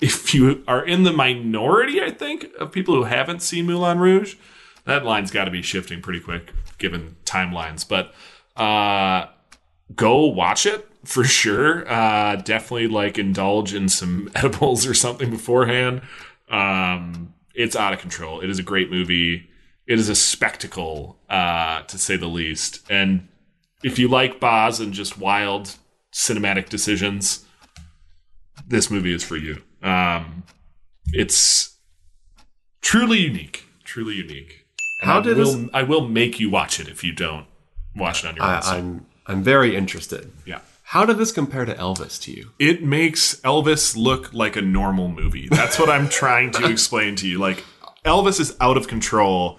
[0.00, 4.36] if you are in the minority, I think, of people who haven't seen Moulin Rouge,
[4.84, 7.86] that line's got to be shifting pretty quick given timelines.
[7.86, 8.14] But
[8.60, 9.26] uh,
[9.94, 11.90] go watch it for sure.
[11.90, 16.02] Uh, definitely like indulge in some edibles or something beforehand.
[16.50, 18.40] Um, it's out of control.
[18.40, 19.48] It is a great movie.
[19.86, 22.82] It is a spectacle, uh, to say the least.
[22.90, 23.26] And
[23.82, 25.76] if you like Baz and just wild
[26.12, 27.46] cinematic decisions,
[28.66, 29.62] this movie is for you.
[29.82, 30.42] Um,
[31.12, 31.76] it's
[32.82, 33.64] truly unique.
[33.84, 34.66] Truly unique.
[35.00, 37.46] And How I did will, this- I will make you watch it if you don't
[37.96, 38.50] watch it on your own.
[38.50, 40.30] I, I'm I'm very interested.
[40.46, 40.60] yeah.
[40.88, 42.52] How did this compare to Elvis to you?
[42.58, 45.46] It makes Elvis look like a normal movie.
[45.50, 47.38] That's what I'm trying to explain to you.
[47.38, 47.62] Like
[48.06, 49.58] Elvis is out of control.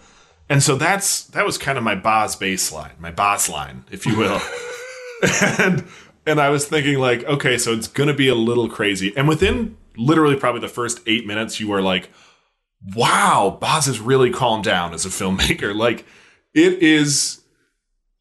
[0.50, 4.18] And so that's that was kind of my boss baseline, my boss line, if you
[4.18, 4.42] will.
[5.60, 5.86] and
[6.26, 9.16] and I was thinking like, okay, so it's gonna be a little crazy.
[9.16, 12.10] And within literally probably the first eight minutes, you are like,
[12.96, 15.76] wow, Baz is really calmed down as a filmmaker.
[15.76, 16.08] Like
[16.56, 17.39] it is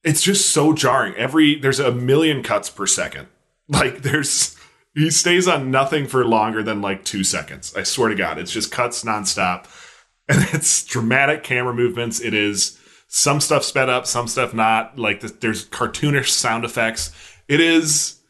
[0.04, 1.14] it's just so jarring.
[1.14, 3.28] Every there's a million cuts per second.
[3.70, 4.56] Like there's
[4.94, 7.76] he stays on nothing for longer than like two seconds.
[7.76, 9.66] I swear to God, it's just cuts nonstop,
[10.28, 12.18] and it's dramatic camera movements.
[12.18, 14.98] It is some stuff sped up, some stuff not.
[14.98, 17.12] Like the, there's cartoonish sound effects.
[17.46, 18.20] It is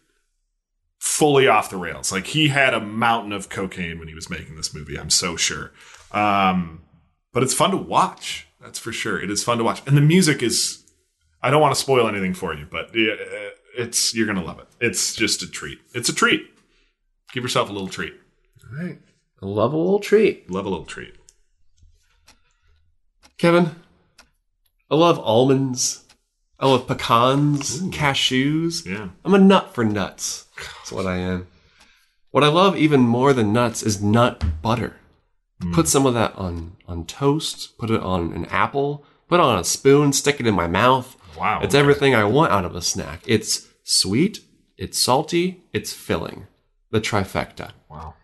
[0.98, 2.12] fully off the rails.
[2.12, 4.98] Like he had a mountain of cocaine when he was making this movie.
[4.98, 5.72] I'm so sure.
[6.12, 6.83] Um,
[7.33, 8.46] but it's fun to watch.
[8.61, 9.20] That's for sure.
[9.20, 10.85] It is fun to watch, and the music is.
[11.42, 14.66] I don't want to spoil anything for you, but uh, it's you're gonna love it.
[14.81, 15.79] It's just a treat.
[15.94, 16.42] It's a treat.
[17.33, 18.14] Give yourself a little treat.
[18.64, 18.98] All right,
[19.40, 20.51] love a little treat.
[20.51, 21.14] Love a little treat.
[23.37, 23.77] Kevin,
[24.90, 26.05] I love almonds.
[26.61, 28.85] I love pecans, cashews.
[28.85, 29.11] Yeah.
[29.24, 30.46] I'm a nut for nuts.
[30.57, 31.46] That's what I am.
[32.33, 34.96] What I love even more than nuts is nut butter.
[35.62, 35.72] Mm.
[35.72, 37.79] Put some of that on on toast.
[37.79, 39.05] Put it on an apple.
[39.29, 40.12] Put it on a spoon.
[40.12, 41.16] Stick it in my mouth.
[41.38, 41.61] Wow.
[41.62, 43.22] It's everything I want out of a snack.
[43.27, 44.40] It's sweet.
[44.77, 45.62] It's salty.
[45.72, 46.46] It's filling.
[46.90, 47.72] The trifecta.
[47.88, 48.14] Wow.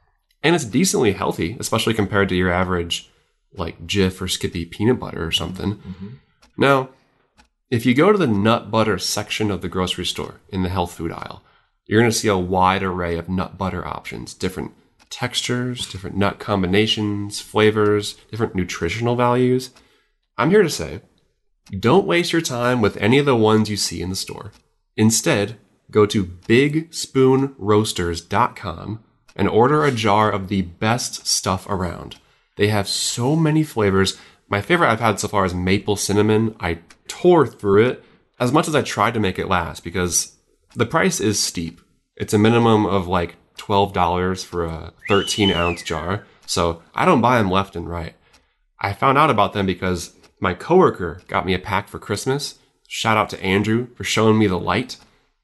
[0.42, 3.10] And it's decently healthy, especially compared to your average
[3.54, 5.76] like Jif or Skippy peanut butter or something.
[5.76, 6.08] Mm-hmm.
[6.56, 6.90] Now,
[7.70, 10.94] if you go to the nut butter section of the grocery store in the health
[10.94, 11.42] food aisle,
[11.86, 14.72] you're going to see a wide array of nut butter options, different
[15.10, 19.70] textures, different nut combinations, flavors, different nutritional values.
[20.36, 21.00] I'm here to say,
[21.70, 24.52] don't waste your time with any of the ones you see in the store.
[24.96, 25.56] Instead,
[25.90, 29.04] go to bigspoonroasters.com
[29.36, 32.16] and order a jar of the best stuff around.
[32.56, 34.18] They have so many flavors.
[34.48, 36.54] My favorite I've had so far is maple cinnamon.
[36.60, 38.04] I tore through it
[38.38, 40.36] as much as I tried to make it last because
[40.74, 41.80] the price is steep.
[42.16, 46.26] It's a minimum of like $12 for a 13 ounce jar.
[46.46, 48.14] So I don't buy them left and right.
[48.78, 52.58] I found out about them because my coworker got me a pack for Christmas.
[52.86, 54.98] Shout out to Andrew for showing me the light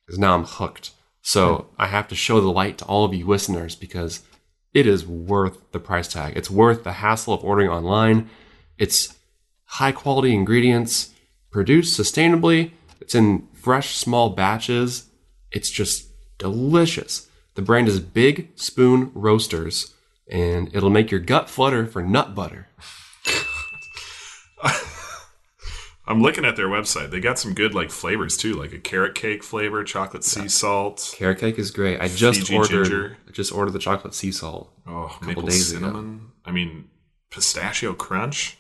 [0.05, 0.91] because now I'm hooked.
[1.23, 4.23] So I have to show the light to all of you listeners because
[4.75, 6.37] it is worth the price tag.
[6.37, 8.29] It's worth the hassle of ordering online.
[8.77, 9.17] It's
[9.65, 11.15] high quality ingredients,
[11.51, 12.73] produced sustainably.
[13.01, 15.07] It's in fresh, small batches.
[15.51, 17.27] It's just delicious.
[17.55, 19.95] The brand is Big Spoon Roasters,
[20.31, 22.69] and it'll make your gut flutter for nut butter.
[26.11, 27.11] I'm looking at their website.
[27.11, 31.15] They got some good like flavors too, like a carrot cake flavor, chocolate sea salt.
[31.17, 32.01] Carrot cake is great.
[32.01, 32.85] I just Fiji ordered.
[32.85, 33.17] ginger.
[33.29, 34.73] I just ordered the chocolate sea salt.
[34.89, 35.87] Oh, maple days ago.
[35.87, 36.33] cinnamon.
[36.45, 36.89] I mean,
[37.31, 38.59] pistachio crunch.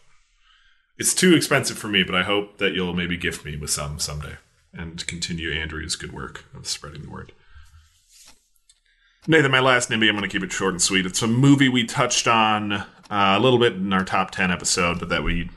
[0.97, 3.99] It's too expensive for me, but I hope that you'll maybe gift me with some
[3.99, 4.37] someday
[4.73, 7.33] and continue Andrew's good work of spreading the word.
[9.27, 11.05] Nathan, my last NIMBY, I'm going to keep it short and sweet.
[11.05, 15.01] It's a movie we touched on uh, a little bit in our top 10 episode,
[15.01, 15.51] but that we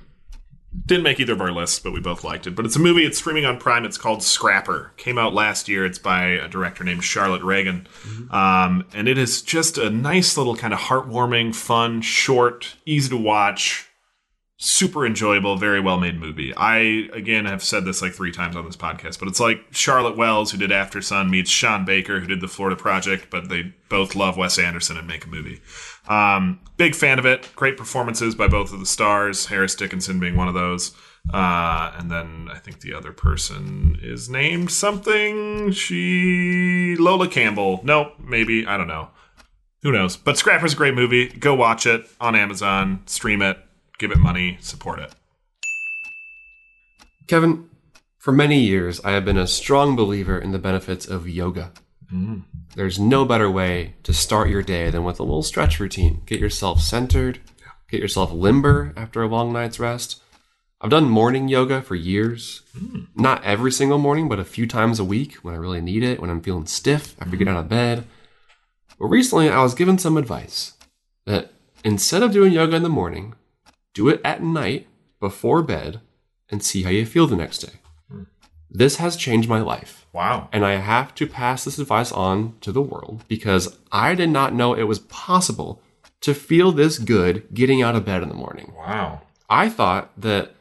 [0.86, 2.56] didn't make either of our lists, but we both liked it.
[2.56, 3.86] But it's a movie, it's streaming on Prime.
[3.86, 4.92] It's called Scrapper.
[4.98, 5.86] Came out last year.
[5.86, 7.88] It's by a director named Charlotte Regan.
[8.32, 13.18] Um, and it is just a nice little kind of heartwarming, fun, short, easy to
[13.18, 13.88] watch,
[14.58, 16.54] super enjoyable, very well made movie.
[16.56, 20.18] I, again, have said this like three times on this podcast, but it's like Charlotte
[20.18, 24.16] Wells, who did Aftersun, meets Sean Baker, who did The Florida Project, but they both
[24.16, 25.62] love Wes Anderson and make a movie.
[26.08, 27.50] Um, big fan of it.
[27.56, 30.94] Great performances by both of the stars, Harris Dickinson being one of those.
[31.34, 35.72] Uh, and then I think the other person is named something.
[35.72, 36.96] She.
[36.98, 37.80] Lola Campbell.
[37.84, 38.66] Nope, maybe.
[38.66, 39.10] I don't know.
[39.84, 40.18] Who knows?
[40.18, 41.28] But Scrapper's a great movie.
[41.28, 43.58] Go watch it on Amazon, stream it,
[44.00, 45.14] give it money, support it.
[47.28, 47.70] Kevin,
[48.18, 51.72] for many years, I have been a strong believer in the benefits of yoga.
[52.76, 56.24] There's no better way to start your day than with a little stretch routine.
[56.26, 57.40] Get yourself centered,
[57.88, 60.22] get yourself limber after a long night's rest.
[60.82, 62.64] I've done morning yoga for years.
[62.78, 63.02] Hmm.
[63.16, 66.20] Not every single morning, but a few times a week when I really need it,
[66.20, 67.58] when I'm feeling stiff after getting hmm.
[67.58, 68.06] out of bed.
[69.00, 70.74] But recently, I was given some advice
[71.26, 73.36] that instead of doing yoga in the morning,
[73.94, 74.88] do it at night
[75.20, 76.02] before bed
[76.50, 77.80] and see how you feel the next day.
[78.12, 78.24] Hmm.
[78.70, 80.03] This has changed my life.
[80.14, 80.48] Wow.
[80.52, 84.54] And I have to pass this advice on to the world because I did not
[84.54, 85.82] know it was possible
[86.22, 88.74] to feel this good getting out of bed in the morning.
[88.78, 89.22] Wow.
[89.50, 90.52] I thought that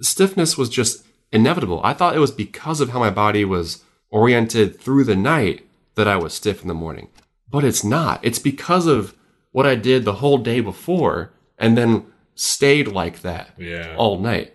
[0.00, 1.80] stiffness was just inevitable.
[1.84, 6.08] I thought it was because of how my body was oriented through the night that
[6.08, 7.08] I was stiff in the morning.
[7.50, 8.20] But it's not.
[8.24, 9.14] It's because of
[9.52, 13.94] what I did the whole day before and then stayed like that Yeah.
[13.96, 14.52] all night.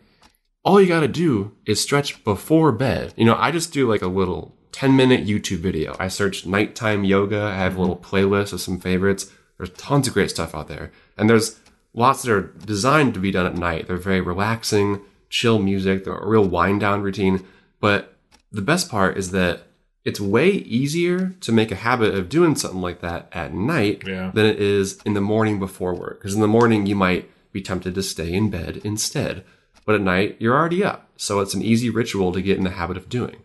[0.63, 3.13] All you gotta do is stretch before bed.
[3.17, 5.95] You know, I just do like a little 10 minute YouTube video.
[5.99, 7.41] I search nighttime yoga.
[7.41, 8.15] I have a little mm-hmm.
[8.15, 9.31] playlist of some favorites.
[9.57, 10.91] There's tons of great stuff out there.
[11.17, 11.59] And there's
[11.93, 13.87] lots that are designed to be done at night.
[13.87, 16.03] They're very relaxing, chill music.
[16.03, 17.45] They're a real wind down routine.
[17.79, 18.15] But
[18.51, 19.63] the best part is that
[20.03, 24.31] it's way easier to make a habit of doing something like that at night Yeah.
[24.33, 26.19] than it is in the morning before work.
[26.19, 29.43] Because in the morning, you might be tempted to stay in bed instead.
[29.85, 31.09] But at night, you're already up.
[31.17, 33.37] So it's an easy ritual to get in the habit of doing.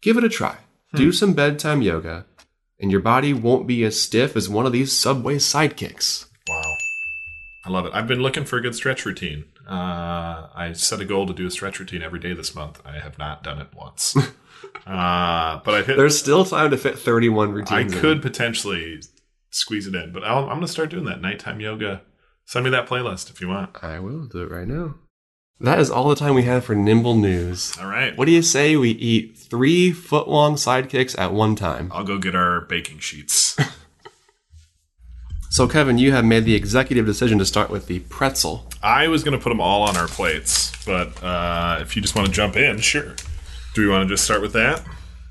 [0.00, 0.58] Give it a try.
[0.94, 2.24] Do some bedtime yoga,
[2.80, 6.26] and your body won't be as stiff as one of these subway sidekicks.
[6.48, 6.76] Wow.
[7.66, 7.92] I love it.
[7.94, 9.44] I've been looking for a good stretch routine.
[9.68, 12.80] Uh, I set a goal to do a stretch routine every day this month.
[12.86, 14.16] I have not done it once.
[14.86, 15.98] uh, but I hit.
[15.98, 17.92] There's still time to fit 31 I routines.
[17.92, 18.00] in.
[18.00, 19.02] could potentially
[19.50, 22.00] squeeze it in, but I'll, I'm going to start doing that nighttime yoga.
[22.46, 23.82] Send me that playlist if you want.
[23.82, 24.94] I will do it right now.
[25.60, 27.76] That is all the time we have for Nimble News.
[27.80, 28.16] All right.
[28.16, 31.90] What do you say we eat three foot long sidekicks at one time?
[31.92, 33.56] I'll go get our baking sheets.
[35.50, 38.68] So, Kevin, you have made the executive decision to start with the pretzel.
[38.82, 42.14] I was going to put them all on our plates, but uh, if you just
[42.14, 43.14] want to jump in, sure.
[43.74, 44.84] Do we want to just start with that?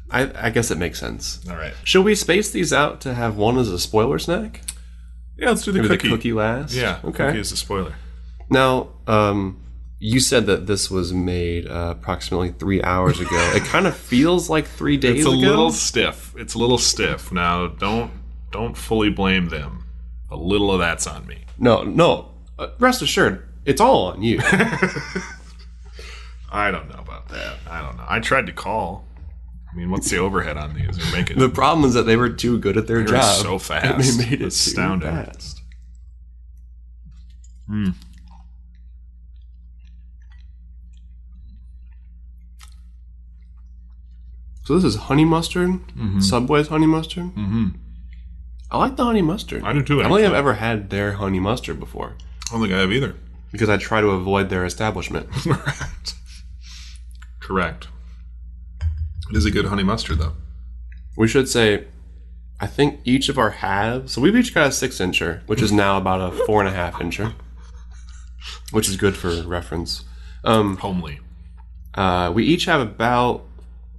[0.10, 1.48] I, I guess it makes sense.
[1.48, 1.74] All right.
[1.84, 4.62] Should we space these out to have one as a spoiler snack?
[5.38, 6.08] Yeah, let's do the Maybe cookie.
[6.10, 6.74] the cookie last?
[6.74, 7.28] Yeah, Okay.
[7.28, 7.94] cookie is a spoiler.
[8.50, 9.62] Now, um,
[10.00, 13.52] you said that this was made uh, approximately three hours ago.
[13.56, 15.34] it kind of feels like three days ago.
[15.34, 15.50] It's a ago.
[15.50, 16.34] little stiff.
[16.38, 17.32] It's a little stiff.
[17.32, 18.12] Now, don't
[18.52, 19.84] don't fully blame them.
[20.30, 21.46] A little of that's on me.
[21.58, 22.32] No, no.
[22.60, 24.40] Uh, rest assured, it's all on you.
[26.52, 27.58] I don't know about that.
[27.70, 28.06] I don't know.
[28.08, 29.06] I tried to call.
[29.72, 30.98] I mean, what's the overhead on these?
[30.98, 33.36] You're making the problem is that they were too good at their They're job.
[33.44, 34.18] so And fast.
[34.18, 35.10] they made it Astounding.
[35.10, 35.62] fast.
[44.68, 45.70] So this is honey mustard.
[45.70, 46.20] Mm-hmm.
[46.20, 47.34] Subway's honey mustard.
[47.36, 47.68] Mm-hmm.
[48.70, 49.64] I like the honey mustard.
[49.64, 52.62] I do too, I don't think I've ever had their honey mustard before I don't
[52.64, 53.16] think I have either.
[53.54, 55.32] because I try to avoid their establishment.
[55.32, 56.16] Correct.
[57.40, 57.88] Correct.
[59.32, 60.34] It is a good honey mustard, though.
[61.16, 61.86] we should say,
[62.60, 64.12] I think each of our halves.
[64.12, 66.74] So we've each got a six incher, which is now about a four and a
[66.74, 67.34] half incher,
[68.72, 70.04] which is good for reference.
[70.44, 71.22] Um, Homely.
[71.94, 73.47] uh, we each have about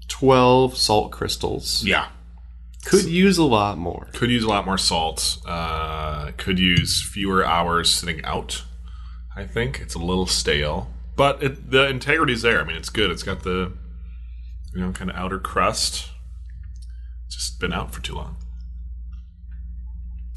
[0.08, 1.84] twelve salt crystals.
[1.84, 2.08] Yeah.
[2.84, 4.08] Could use a lot more.
[4.14, 5.38] Could use a lot more salt.
[5.46, 8.64] Uh, could use fewer hours sitting out.
[9.36, 12.60] I think it's a little stale, but it, the integrity's there.
[12.60, 13.10] I mean, it's good.
[13.10, 13.72] It's got the
[14.74, 16.08] you know kind of outer crust.
[17.26, 18.36] It's just been out for too long.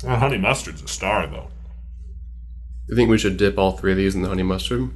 [0.04, 1.48] Well, honey mustard's a star, though.
[2.90, 4.90] You think we should dip all three of these in the honey mustard?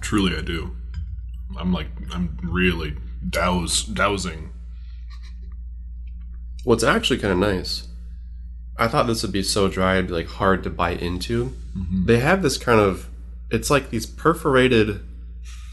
[0.00, 0.74] Truly, I do.
[1.58, 2.96] I'm like, I'm really
[3.28, 4.50] douse dowsing.
[6.64, 7.86] What's actually kind of nice.
[8.78, 11.56] I thought this would be so dry it'd be like hard to bite into.
[12.04, 13.08] They have this kind of
[13.50, 15.00] it's like these perforated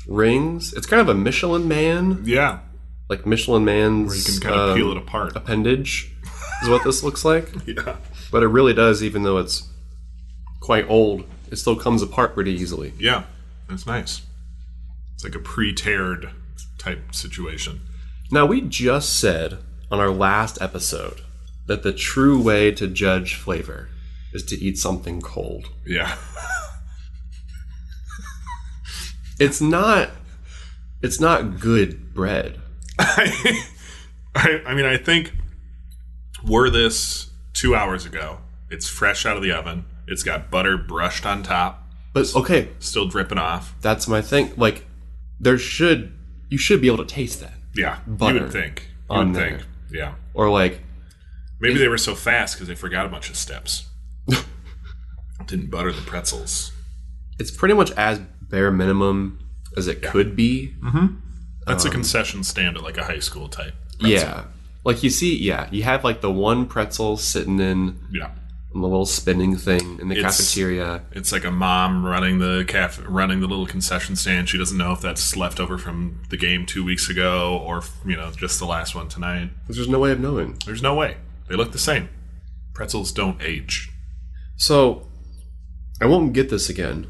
[0.08, 0.74] rings.
[0.74, 2.60] It's kind of a Michelin man, Yeah,
[3.10, 5.36] like Michelin man's you can kind of um, peel it apart.
[5.36, 6.12] appendage
[6.62, 7.50] is what this looks like.
[7.68, 7.98] Yeah,
[8.32, 9.68] But it really does, even though it's
[10.62, 12.94] quite old, it still comes apart pretty easily.
[13.00, 13.24] yeah,
[13.68, 14.22] that's nice.
[15.16, 16.32] It's like a pre-teared
[16.84, 17.82] type situation.
[18.32, 19.60] Now, we just said
[19.92, 21.22] on our last episode
[21.68, 23.90] that the true way to judge flavor
[24.34, 25.68] is to eat something cold.
[25.86, 26.18] Yeah,
[29.40, 30.10] It's not
[31.02, 32.60] it's not good bread.
[33.00, 35.34] I, I mean, I think
[36.48, 39.86] were this two hours ago, it's fresh out of the oven.
[40.08, 43.76] It's got butter brushed on top, But okay, still dripping off.
[43.82, 44.54] that's my thing.
[44.56, 44.86] Like
[45.40, 46.13] there should
[46.54, 47.56] you should be able to taste that.
[47.74, 48.88] Yeah, butter you would think.
[49.10, 49.50] You would there.
[49.58, 49.68] think.
[49.92, 50.82] Yeah, Or like
[51.60, 53.88] maybe they were so fast because they forgot a bunch of steps.
[55.48, 56.72] Didn't butter the pretzels.
[57.40, 59.40] it's pretty much as bare minimum
[59.76, 60.76] as it could be.
[60.84, 61.16] Mm-hmm.
[61.66, 63.74] That's a um, concession stand at like a high school type.
[64.00, 64.12] pretzel.
[64.12, 64.44] Yeah.
[64.84, 68.30] Like you see, yeah, you have like the one pretzel sitting in yeah.
[68.82, 71.04] Little spinning thing in the It's- cafeteria.
[71.12, 74.50] It's like a mom running the caf- running the little concession stand.
[74.50, 78.32] She doesn't know if that's leftover from the game two weeks ago or you know
[78.32, 79.52] just the last one tonight.
[79.68, 80.58] There's no way of knowing.
[80.66, 81.18] There's no way.
[81.48, 82.10] They look the same.
[82.74, 83.92] Pretzels don't age.
[84.58, 85.08] So
[86.02, 87.08] I won't get this again,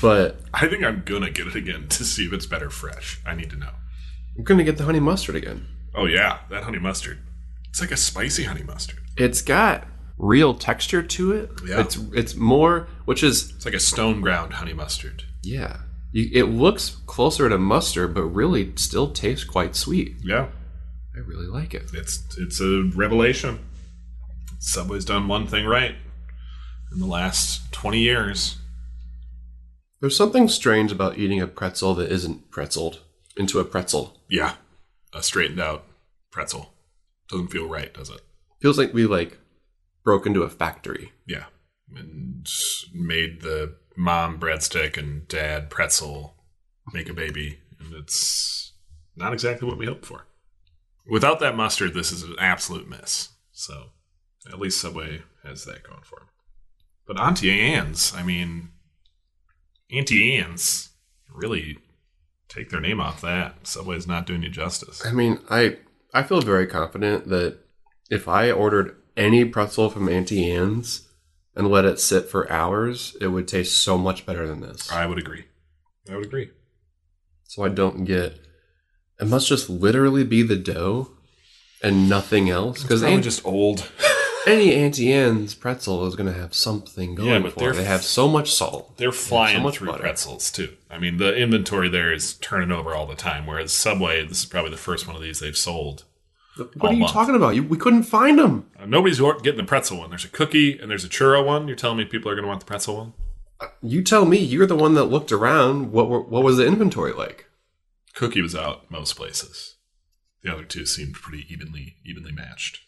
[0.00, 3.20] but I think I'm gonna get it again to see if it's better fresh.
[3.26, 3.70] I need to know.
[4.38, 5.66] I'm gonna get the honey mustard again.
[5.94, 7.18] Oh yeah, that honey mustard.
[7.68, 9.00] It's like a spicy honey mustard.
[9.16, 9.86] It's got
[10.18, 11.50] real texture to it.
[11.66, 11.80] Yeah.
[11.80, 15.24] It's it's more, which is It's like a stone ground honey mustard.
[15.42, 15.78] yeah.
[16.14, 20.16] You, it looks closer to mustard, but really still tastes quite sweet.
[20.22, 20.48] Yeah.
[21.16, 21.84] I really like it.
[21.94, 23.58] It's it's a revelation.
[24.58, 25.94] Subway's done one thing right
[26.92, 28.58] in the last 20 years.
[30.00, 32.98] There's something strange about eating a pretzel that isn't pretzeled
[33.36, 34.18] into a pretzel.
[34.28, 34.54] Yeah.
[35.14, 35.84] A straightened out
[36.30, 36.74] pretzel.
[37.30, 38.20] Doesn't feel right, does it?
[38.60, 39.38] Feels like we like
[40.04, 41.12] broke into a factory.
[41.26, 41.44] Yeah.
[41.94, 42.46] And
[42.94, 46.36] made the mom breadstick and dad pretzel
[46.92, 47.58] make a baby.
[47.78, 48.72] And it's
[49.16, 50.26] not exactly what we hoped for.
[51.06, 53.30] Without that mustard, this is an absolute mess.
[53.52, 53.90] So
[54.50, 56.28] at least Subway has that going for him.
[57.06, 58.70] But Auntie Anne's, I mean,
[59.90, 60.90] Auntie Anne's
[61.34, 61.78] really
[62.48, 63.66] take their name off that.
[63.66, 65.04] Subway's not doing you justice.
[65.04, 65.78] I mean, I
[66.14, 67.58] I feel very confident that
[68.10, 71.08] if I ordered any pretzel from Auntie Anne's
[71.54, 74.90] and let it sit for hours, it would taste so much better than this.
[74.90, 75.44] I would agree.
[76.10, 76.50] I would agree.
[77.44, 78.38] So I don't get.
[79.20, 81.10] It must just literally be the dough
[81.82, 82.82] and nothing else.
[82.82, 83.90] Because Probably just old.
[84.46, 87.76] any Auntie Anne's pretzel is going to have something going Yeah, but for it.
[87.76, 88.96] They have so much salt.
[88.96, 90.02] They're flying much through butter.
[90.02, 90.76] pretzels too.
[90.90, 93.46] I mean, the inventory there is turning over all the time.
[93.46, 96.04] Whereas Subway, this is probably the first one of these they've sold.
[96.56, 97.12] What All are you month.
[97.12, 97.54] talking about?
[97.54, 98.66] You, we couldn't find them.
[98.78, 100.10] Uh, nobody's getting the pretzel one.
[100.10, 101.66] There's a cookie and there's a churro one.
[101.66, 103.12] You're telling me people are going to want the pretzel one?
[103.80, 104.38] You tell me.
[104.38, 105.92] You're the one that looked around.
[105.92, 107.46] What were, what was the inventory like?
[108.14, 109.76] Cookie was out most places.
[110.42, 112.80] The other two seemed pretty evenly evenly matched.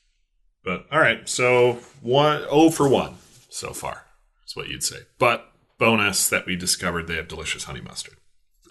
[0.65, 3.15] But all right, so one oh for one
[3.49, 4.07] so far
[4.47, 4.99] is what you'd say.
[5.19, 8.17] But bonus that we discovered they have delicious honey mustard.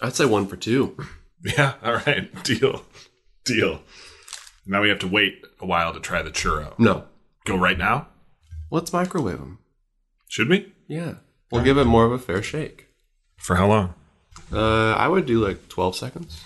[0.02, 0.98] I'd say one for two.
[1.46, 2.86] Yeah, all right, deal,
[3.44, 3.82] deal.
[4.66, 6.78] Now we have to wait a while to try the churro.
[6.80, 7.06] No.
[7.46, 8.08] Go right now?
[8.72, 9.60] Let's microwave them.
[10.30, 10.74] Should we?
[10.88, 11.16] Yeah.
[11.52, 12.88] We'll give it more of a fair shake.
[13.38, 13.94] For how long?
[14.52, 16.42] Uh, I would do like 12 seconds.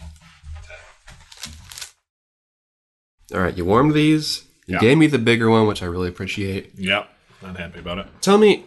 [3.34, 4.46] All right, you warmed these.
[4.66, 4.80] You Yeah.
[4.80, 6.72] gave me the bigger one, which I really appreciate.
[6.76, 7.10] Yep,
[7.42, 8.08] not happy about it.
[8.22, 8.66] Tell me,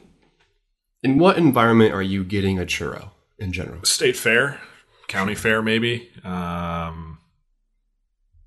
[1.03, 3.85] in what environment are you getting a churro in general?
[3.85, 4.61] State fair,
[5.09, 6.11] county fair, maybe.
[6.25, 7.10] Um,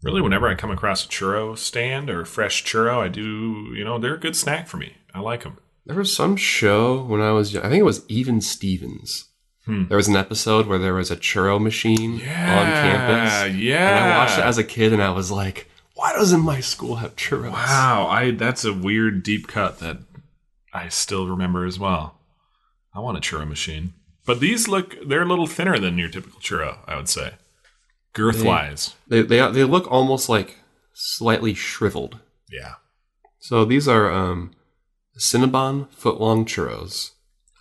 [0.04, 3.74] really, whenever I come across a churro stand or a fresh churro, I do.
[3.76, 4.93] You know, they're a good snack for me.
[5.14, 5.58] I like them.
[5.86, 7.56] There was some show when I was.
[7.56, 9.26] I think it was Even Stevens.
[9.66, 9.86] Hmm.
[9.88, 13.32] There was an episode where there was a churro machine on campus.
[13.32, 16.41] Yeah, yeah, And I watched it as a kid and I was like, why doesn't
[16.41, 17.51] my school have churros?
[17.51, 19.99] Wow, I that's a weird deep cut that
[20.74, 22.20] I still remember as well.
[22.93, 23.93] I want a churro machine.
[24.26, 27.34] But these look they're a little thinner than your typical churro, I would say.
[28.14, 28.95] Girth wise.
[29.07, 30.59] They, they, they look almost like
[30.93, 32.20] slightly shriveled.
[32.51, 32.76] Yeah.
[33.39, 34.51] So these are um,
[35.18, 37.11] Cinnabon footlong churros.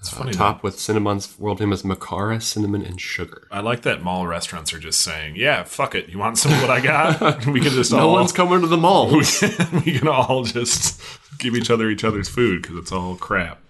[0.01, 0.33] It's Uh, funny.
[0.33, 3.47] topped with Cinnabon's world famous Makara cinnamon and sugar.
[3.53, 6.09] I like that mall restaurants are just saying, "Yeah, fuck it.
[6.09, 7.47] You want some of what I got?
[7.47, 9.11] we can just No all one's coming to the mall.
[9.17, 11.01] we, can, we can all just
[11.39, 13.61] give each other each other's food because it's all crap."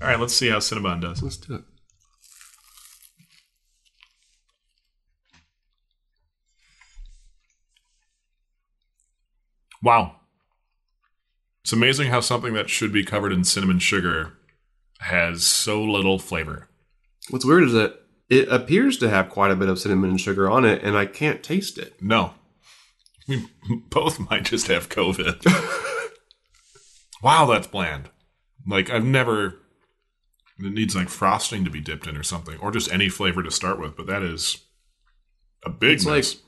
[0.00, 1.22] All right, let's see how Cinnabon does.
[1.22, 1.62] Let's do it.
[9.82, 10.16] Wow.
[11.62, 14.34] It's amazing how something that should be covered in cinnamon sugar
[15.00, 16.68] has so little flavor.
[17.30, 20.48] What's weird is that it appears to have quite a bit of cinnamon and sugar
[20.48, 22.00] on it, and I can't taste it.
[22.00, 22.34] No.
[23.28, 23.46] We
[23.90, 25.44] both might just have COVID.
[27.22, 28.10] wow, that's bland.
[28.66, 29.56] Like, I've never.
[30.58, 33.50] It needs like frosting to be dipped in or something, or just any flavor to
[33.50, 34.58] start with, but that is
[35.64, 36.34] a big It's miss.
[36.34, 36.42] like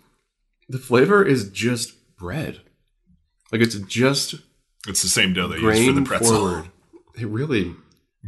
[0.69, 2.61] the flavor is just bread.
[3.53, 4.35] Like it's just
[4.89, 6.37] it's the same dough they use for the pretzel.
[6.37, 6.71] forward.
[7.17, 7.75] It really.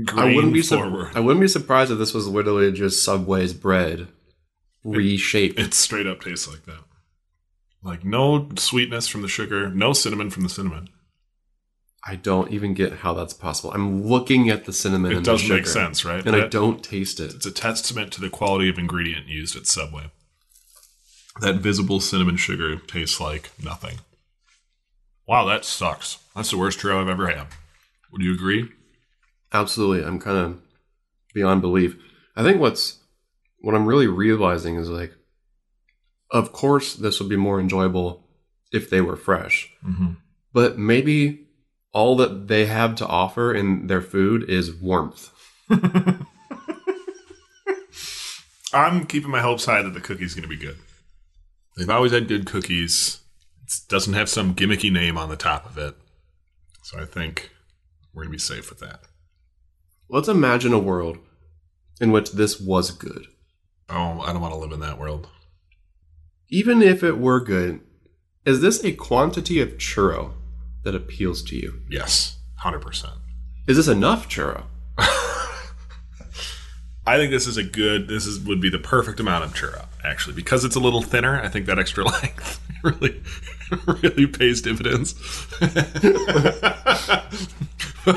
[0.04, 1.12] Grain I wouldn't be su- forward.
[1.14, 4.08] I wouldn't be surprised if this was literally just Subway's bread
[4.84, 5.58] reshaped.
[5.58, 6.80] It straight up tastes like that.
[7.82, 10.88] Like no sweetness from the sugar, no cinnamon from the cinnamon.
[12.06, 13.72] I don't even get how that's possible.
[13.72, 15.12] I'm looking at the cinnamon.
[15.12, 16.24] It doesn't make sense, right?
[16.26, 17.32] and I don't taste it.
[17.34, 20.10] It's a testament to the quality of ingredient used at Subway.
[21.40, 24.00] That visible cinnamon sugar tastes like nothing.
[25.26, 26.18] Wow, that sucks.
[26.36, 27.46] That's the worst churro I've ever had.
[28.12, 28.68] Would you agree?
[29.52, 30.60] Absolutely, I'm kind of
[31.32, 31.96] beyond belief.
[32.36, 32.98] I think what's
[33.60, 35.12] what I'm really realizing is like,
[36.30, 38.26] of course, this would be more enjoyable
[38.72, 40.14] if they were fresh, Mm-hmm.
[40.52, 41.46] but maybe
[41.92, 45.30] all that they have to offer in their food is warmth.
[48.72, 50.76] I'm keeping my hopes high that the cookie's going to be good.
[51.76, 53.20] They've always had good cookies.
[53.64, 55.96] It doesn't have some gimmicky name on the top of it.
[56.82, 57.50] So I think
[58.12, 59.00] We're gonna be safe with that.
[60.08, 61.18] Let's imagine a world
[62.00, 63.26] in which this was good.
[63.88, 65.28] Oh, I don't want to live in that world.
[66.48, 67.80] Even if it were good,
[68.44, 70.32] is this a quantity of churro
[70.84, 71.80] that appeals to you?
[71.88, 73.14] Yes, hundred percent.
[73.66, 74.64] Is this enough churro?
[77.06, 78.08] I think this is a good.
[78.08, 81.40] This is would be the perfect amount of churro actually because it's a little thinner.
[81.40, 83.22] I think that extra length really
[83.86, 85.14] really pays dividends.
[85.60, 85.74] but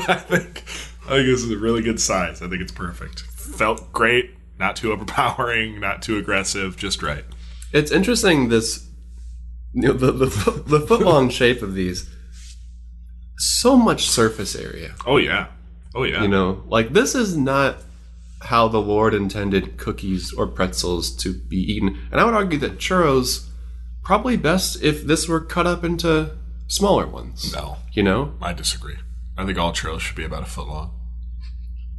[0.08, 0.64] I think
[1.06, 2.42] I think this is a really good size.
[2.42, 3.20] I think it's perfect.
[3.20, 4.34] Felt great.
[4.58, 5.80] Not too overpowering.
[5.80, 6.76] Not too aggressive.
[6.76, 7.24] Just right.
[7.72, 8.86] It's interesting this
[9.72, 12.10] you know, the the, the foot long shape of these.
[13.36, 14.94] So much surface area.
[15.06, 15.48] Oh yeah.
[15.94, 16.22] Oh yeah.
[16.22, 17.76] You know, like this is not
[18.42, 21.98] how the Lord intended cookies or pretzels to be eaten.
[22.10, 23.48] And I would argue that churros
[24.04, 26.36] probably best if this were cut up into
[26.66, 27.52] smaller ones.
[27.52, 28.34] no, You know?
[28.40, 28.96] I disagree.
[29.36, 30.98] I think all churros should be about a foot long.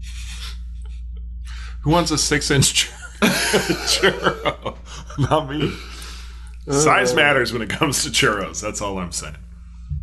[1.84, 2.90] Who wants a six-inch
[3.22, 4.78] churro?
[5.18, 5.74] Not me.
[6.70, 7.16] Size uh.
[7.16, 8.62] matters when it comes to churros.
[8.62, 9.38] That's all I'm saying.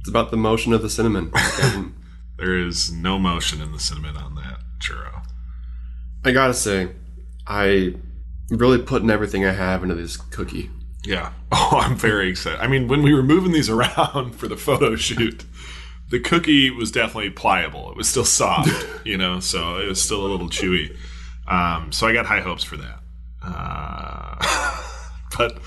[0.01, 1.33] It's about the motion of the cinnamon.
[2.39, 5.23] There is no motion in the cinnamon on that churro.
[6.25, 6.89] I gotta say,
[7.47, 7.95] I
[8.51, 10.71] really putting everything I have into this cookie.
[11.05, 11.33] Yeah.
[11.59, 12.61] Oh, I'm very excited.
[12.61, 15.45] I mean, when we were moving these around for the photo shoot,
[16.11, 17.91] the cookie was definitely pliable.
[17.91, 18.71] It was still soft,
[19.05, 20.97] you know, so it was still a little chewy.
[21.49, 23.01] Um, so I got high hopes for that.
[23.43, 24.77] Uh,
[25.39, 25.59] but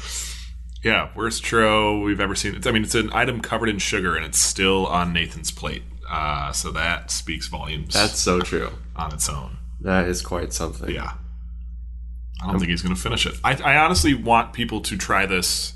[0.83, 2.55] yeah, worst churro we've ever seen.
[2.55, 5.83] It's, I mean, it's an item covered in sugar and it's still on Nathan's plate.
[6.09, 8.71] Uh, so that speaks volumes That's so true.
[8.95, 9.57] on its own.
[9.81, 10.93] That is quite something.
[10.93, 11.13] Yeah.
[12.41, 13.35] I don't think he's going to finish it.
[13.43, 15.73] I, I honestly want people to try this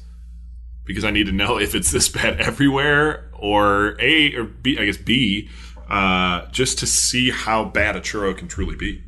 [0.86, 4.86] because I need to know if it's this bad everywhere or A or B, I
[4.86, 5.50] guess B,
[5.90, 9.04] uh, just to see how bad a churro can truly be.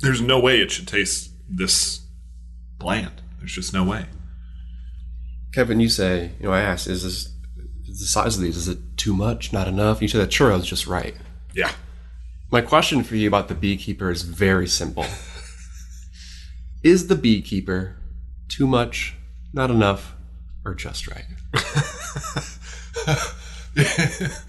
[0.00, 2.00] There's no way it should taste this
[2.78, 3.22] bland.
[3.38, 4.06] There's just no way.
[5.52, 7.30] Kevin, you say, you know, I asked, is this
[7.86, 10.02] is the size of these, is it too much, not enough?
[10.02, 11.14] You said that churro's just right.
[11.54, 11.70] Yeah.
[12.54, 15.06] My question for you about the beekeeper is very simple.
[16.84, 17.96] is the beekeeper
[18.48, 19.16] too much,
[19.52, 20.14] not enough,
[20.64, 21.24] or just right?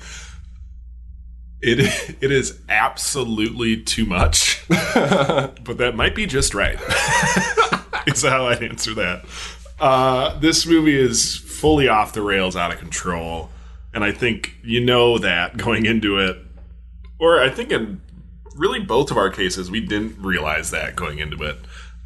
[1.62, 1.80] It
[2.22, 6.80] it is absolutely too much, but that might be just right.
[8.06, 9.26] is how I'd answer that.
[9.80, 13.49] Uh, this movie is fully off the rails, out of control,
[13.95, 16.45] and I think you know that going into it,
[17.20, 18.01] or I think in
[18.55, 21.57] really both of our cases we didn't realize that going into it,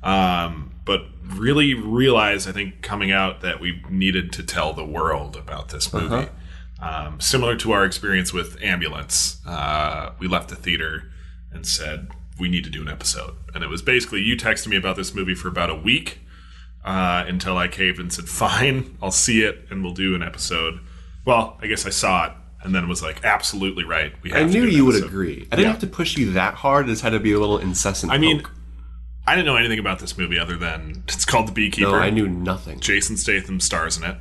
[0.03, 5.35] um, but really realized I think coming out that we needed to tell the world
[5.35, 6.29] about this movie.
[6.81, 11.11] Um, similar to our experience with Ambulance, uh, we left the theater
[11.51, 12.07] and said
[12.39, 15.13] we need to do an episode, and it was basically you texted me about this
[15.13, 16.19] movie for about a week
[16.85, 20.79] uh, until I caved and said, "Fine, I'll see it, and we'll do an episode."
[21.25, 22.31] Well, I guess I saw it,
[22.63, 25.47] and then was like, "Absolutely right." We have I knew you would episode." agree.
[25.51, 25.71] I didn't Yeah.
[25.71, 26.87] have to push you that hard.
[26.87, 28.11] It just had to be a little incessant.
[28.11, 28.51] I mean, poke.
[29.27, 31.91] I didn't know anything about this movie other than it's called The Beekeeper.
[31.91, 32.79] no, I knew nothing.
[32.79, 34.17] Jason Statham stars in it.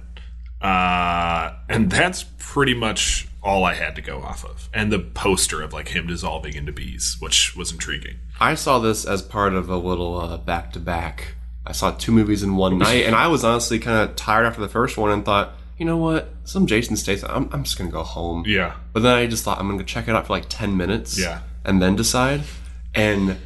[0.61, 4.69] Uh, and that's pretty much all I had to go off of.
[4.75, 8.17] And the poster of like him dissolving into bees, which was intriguing.
[8.41, 11.37] I saw this as part of a little back to back.
[11.65, 14.61] I saw two movies in one night, and I was honestly kind of tired after
[14.61, 16.29] the first one and thought, you know what?
[16.45, 17.31] Some Jason Statham.
[17.33, 18.45] I'm, I'm just gonna go home.
[18.47, 18.75] Yeah.
[18.93, 21.19] But then I just thought I'm gonna check it out for like ten minutes.
[21.19, 21.41] Yeah.
[21.65, 22.43] And then decide.
[22.95, 23.37] And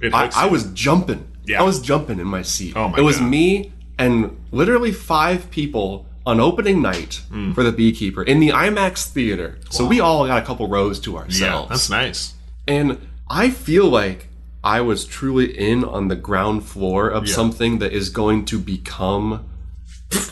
[0.00, 1.26] It I, I was jumping.
[1.44, 1.60] Yeah.
[1.60, 2.74] I was jumping in my seat.
[2.76, 3.28] Oh my It was God.
[3.30, 7.54] me and literally five people on opening night Mm.
[7.54, 9.58] for the Beekeeper in the IMAX theater.
[9.70, 11.40] So we all got a couple rows to ourselves.
[11.40, 11.68] yeah, ourselves.
[11.70, 12.34] that's nice.
[12.66, 12.98] And
[13.30, 14.28] I feel like
[14.64, 19.44] I was truly in on the ground floor of something that is going to become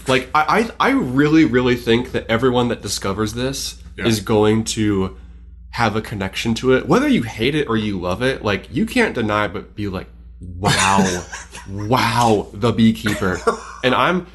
[0.09, 5.17] like I, I I really really think that everyone that discovers this is going to
[5.71, 8.87] have a connection to it whether you hate it or you love it like you
[8.87, 10.07] can't deny but be like
[10.41, 11.25] wow
[11.69, 13.41] wow the beekeeper
[13.83, 14.27] and I'm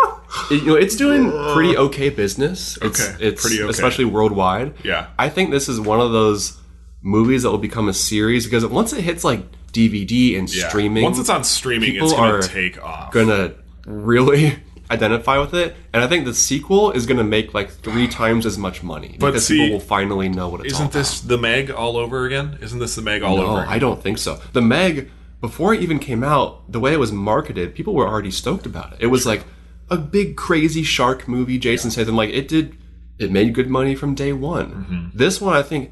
[0.51, 3.69] you know it's doing pretty okay business it's Okay, it's pretty okay.
[3.69, 5.07] especially worldwide Yeah.
[5.17, 6.59] I think this is one of those
[7.01, 10.67] movies that will become a series because once it hits like DVD and Yeah.
[10.67, 13.11] streaming, Once it's on streaming, people it's to take off.
[13.13, 13.53] gonna
[13.85, 14.57] really
[14.91, 15.75] identify with it.
[15.93, 19.27] And I think the sequel is gonna make like three times as much money But
[19.27, 22.25] because see, people will finally know what it's all Isn't this the Meg all over
[22.25, 22.57] again?
[22.61, 23.43] Isn't this the Meg all about.
[23.43, 23.73] over No, again?
[23.73, 24.39] I don't think so.
[24.53, 25.11] The Meg,
[25.41, 28.93] before it even came out, the way it was marketed, people were already stoked about
[28.93, 28.99] it.
[29.01, 29.43] It was like
[29.89, 31.57] a big crazy shark movie.
[31.57, 32.75] Jason Statham, like it did,
[33.17, 34.71] it made good money from day one.
[34.71, 35.17] Mm-hmm.
[35.17, 35.91] This one, I think,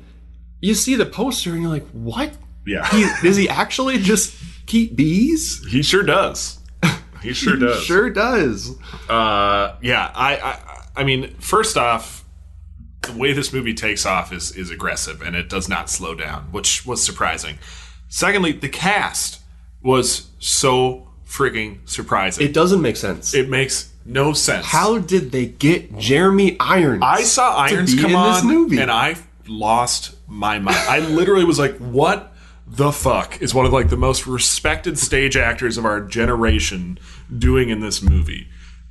[0.61, 2.31] you see the poster and you're like, what?
[2.65, 4.35] Yeah, He, does he actually just
[4.65, 5.63] keep bees?
[5.69, 6.56] he sure does.
[7.27, 7.83] He sure does.
[7.83, 8.75] Sure does.
[9.09, 12.23] Uh, yeah, I, I, I mean, first off,
[13.01, 16.51] the way this movie takes off is is aggressive, and it does not slow down,
[16.51, 17.57] which was surprising.
[18.09, 19.41] Secondly, the cast
[19.81, 22.45] was so freaking surprising.
[22.45, 23.33] It doesn't make sense.
[23.33, 24.65] It makes no sense.
[24.65, 27.03] How did they get Jeremy Irons?
[27.03, 28.79] I saw Irons come in on, this movie?
[28.79, 29.15] and I
[29.47, 30.77] lost my mind.
[30.77, 32.33] I literally was like, "What
[32.69, 36.99] the fuck is one of like the most respected stage actors of our generation
[37.35, 38.47] doing in this movie?"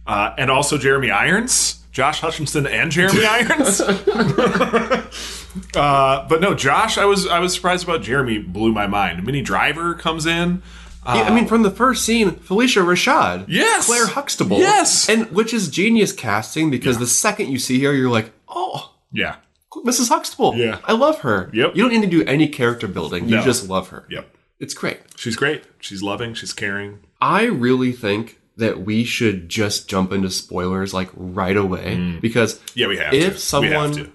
[0.07, 3.81] Uh, and also Jeremy Irons, Josh Hutcherson, and Jeremy Irons.
[5.75, 8.39] uh, but no, Josh, I was I was surprised about Jeremy.
[8.39, 9.25] Blew my mind.
[9.25, 10.63] Minnie Driver comes in.
[11.05, 13.87] Yeah, I mean, from the first scene, Phylicia Rashad, Yes!
[13.87, 15.09] Claire Huxtable, Yes!
[15.09, 19.37] and which is genius casting because the second you see her, you're like, oh, Yeah.
[19.75, 20.09] Mrs.
[20.09, 20.79] Huxtable, Yeah.
[20.85, 21.51] I love her.
[21.53, 21.77] Yep.
[21.77, 23.43] You don't need to do any character building; you No.
[23.43, 24.07] just love her.
[24.11, 24.35] Yep.
[24.59, 25.01] It's great.
[25.17, 25.65] She's great.
[25.81, 26.33] She's loving.
[26.35, 27.01] She's caring.
[27.21, 32.21] I really think that we should just jump into spoilers like right away mm.
[32.23, 33.21] because Yeah, we have if to.
[33.21, 34.11] We have someone to.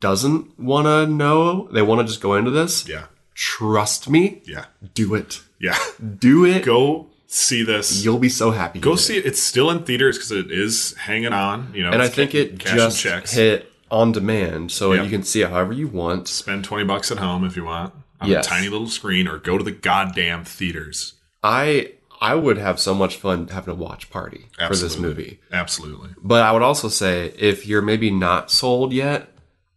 [0.00, 2.86] doesn't want to know, they want to just go into this.
[2.86, 3.04] Yeah.
[3.34, 4.66] Trust me, Yeah.
[4.94, 5.40] do it.
[5.58, 5.78] Yeah.
[6.18, 6.64] Do it.
[6.64, 8.04] Go see this.
[8.04, 8.78] You'll be so happy.
[8.80, 9.00] Go did.
[9.00, 9.24] see it.
[9.24, 11.70] It's still in theaters because it is hanging on.
[11.72, 13.32] You know, And I it's think ca- it cashing just checks.
[13.32, 15.04] hit on demand, so Yeah.
[15.04, 16.26] you can see it however you want.
[16.26, 18.46] Spend twenty bucks at home if you want on Yes.
[18.46, 21.14] a tiny little screen, or go to the goddamn theaters.
[21.44, 25.40] I I would have so much fun having a watch party for this movie.
[25.52, 26.10] Absolutely.
[26.22, 29.28] But I would also say if you're maybe not sold yet,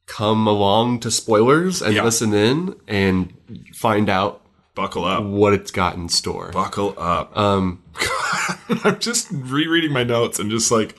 [0.05, 2.03] come along to spoilers and Yeah.
[2.03, 3.33] listen in and
[3.73, 4.41] find out
[4.75, 5.23] Buckle up.
[5.23, 6.51] what it's got in store.
[6.51, 7.35] Buckle up.
[7.35, 7.81] Um,
[8.83, 10.95] I'm just rereading my notes and just like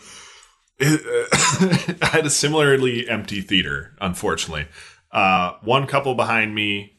[0.81, 4.67] I had a similarly empty theater, unfortunately.
[5.11, 6.97] Uh, one couple behind me,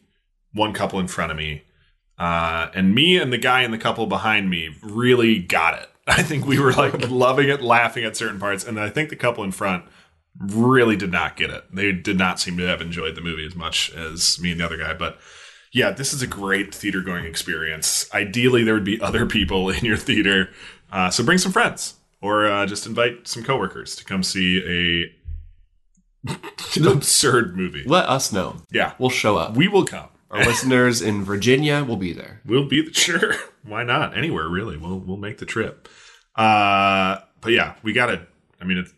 [0.53, 1.63] one couple in front of me,
[2.17, 5.89] uh, and me and the guy in the couple behind me really got it.
[6.07, 9.15] I think we were like loving it, laughing at certain parts, and I think the
[9.15, 9.85] couple in front
[10.39, 11.63] really did not get it.
[11.73, 14.65] They did not seem to have enjoyed the movie as much as me and the
[14.65, 15.19] other guy, but
[15.73, 18.09] yeah, this is a great theater going experience.
[18.13, 20.49] Ideally, there would be other people in your theater,
[20.91, 25.11] uh, so bring some friends or uh, just invite some coworkers to come see
[26.27, 26.33] a
[26.89, 27.83] absurd movie.
[27.85, 28.57] let us know.
[28.71, 29.55] Yeah, We'll show up.
[29.55, 30.09] we will come.
[30.29, 32.41] Our listeners in Virginia will be there.
[32.45, 33.35] We'll be the, sure.
[33.63, 34.17] Why not?
[34.17, 34.75] Anywhere really.
[34.75, 35.87] We'll we'll make the trip.
[36.35, 38.27] Uh, but yeah, we gotta.
[38.59, 38.93] I mean, it's,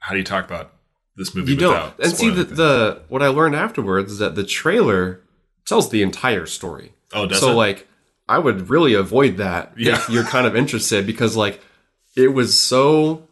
[0.00, 0.72] how do you talk about
[1.16, 1.52] this movie?
[1.52, 1.94] You don't.
[1.98, 5.22] And see the, the what I learned afterwards is that the trailer
[5.64, 6.92] tells the entire story.
[7.14, 7.54] oh, does so it?
[7.54, 7.88] like
[8.28, 9.94] I would really avoid that Yeah.
[9.94, 11.62] if you're kind of interested because like
[12.18, 13.22] it was so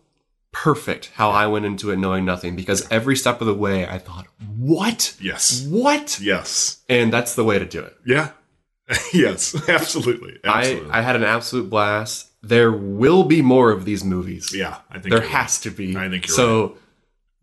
[0.53, 3.99] perfect how I went into it knowing nothing because every step of the way I
[3.99, 4.27] thought,
[4.57, 5.15] "What?
[5.21, 7.97] yes, What?" yes, And that's the way to do it.
[8.07, 8.31] yeah,
[9.13, 10.91] yes, absolutely, absolutely.
[10.91, 12.31] I I had an absolute blast.
[12.43, 14.53] There will be more of these movies.
[14.55, 15.97] yeah, I think there has to be.
[15.97, 16.77] I think you're so.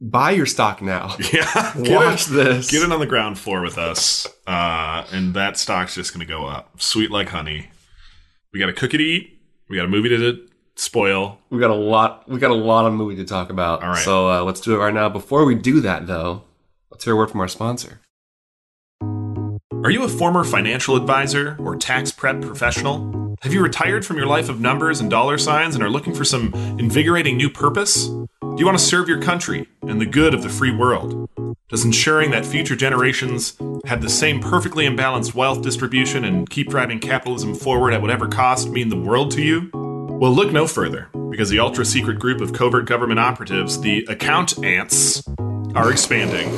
[0.02, 1.10] Buy your stock now.
[1.18, 1.34] right.
[1.34, 2.70] Yeah, get Watch it, this.
[2.72, 6.32] Get it on the ground floor with us, uh, and that stock's just going to
[6.34, 7.70] go up, sweet like honey.
[8.52, 9.40] We got a cookie to eat.
[9.70, 10.18] We got a movie to
[10.76, 11.40] spoil.
[11.50, 12.28] We got a lot.
[12.30, 13.84] We got a lot of movie to talk about.
[13.84, 14.04] All right.
[14.04, 15.10] So uh, let's do it right now.
[15.10, 16.44] Before we do that, though,
[16.92, 18.00] let's hear a word from our sponsor.
[19.84, 23.36] Are you a former financial advisor or tax prep professional?
[23.42, 26.24] Have you retired from your life of numbers and dollar signs and are looking for
[26.24, 28.08] some invigorating new purpose?
[28.08, 31.28] Do you want to serve your country and the good of the free world?
[31.68, 37.00] Does ensuring that future generations have the same perfectly imbalanced wealth distribution and keep driving
[37.00, 39.93] capitalism forward at whatever cost mean the world to you?
[40.24, 44.64] Well, look no further, because the ultra secret group of covert government operatives, the Account
[44.64, 45.22] Ants,
[45.76, 46.50] are expanding.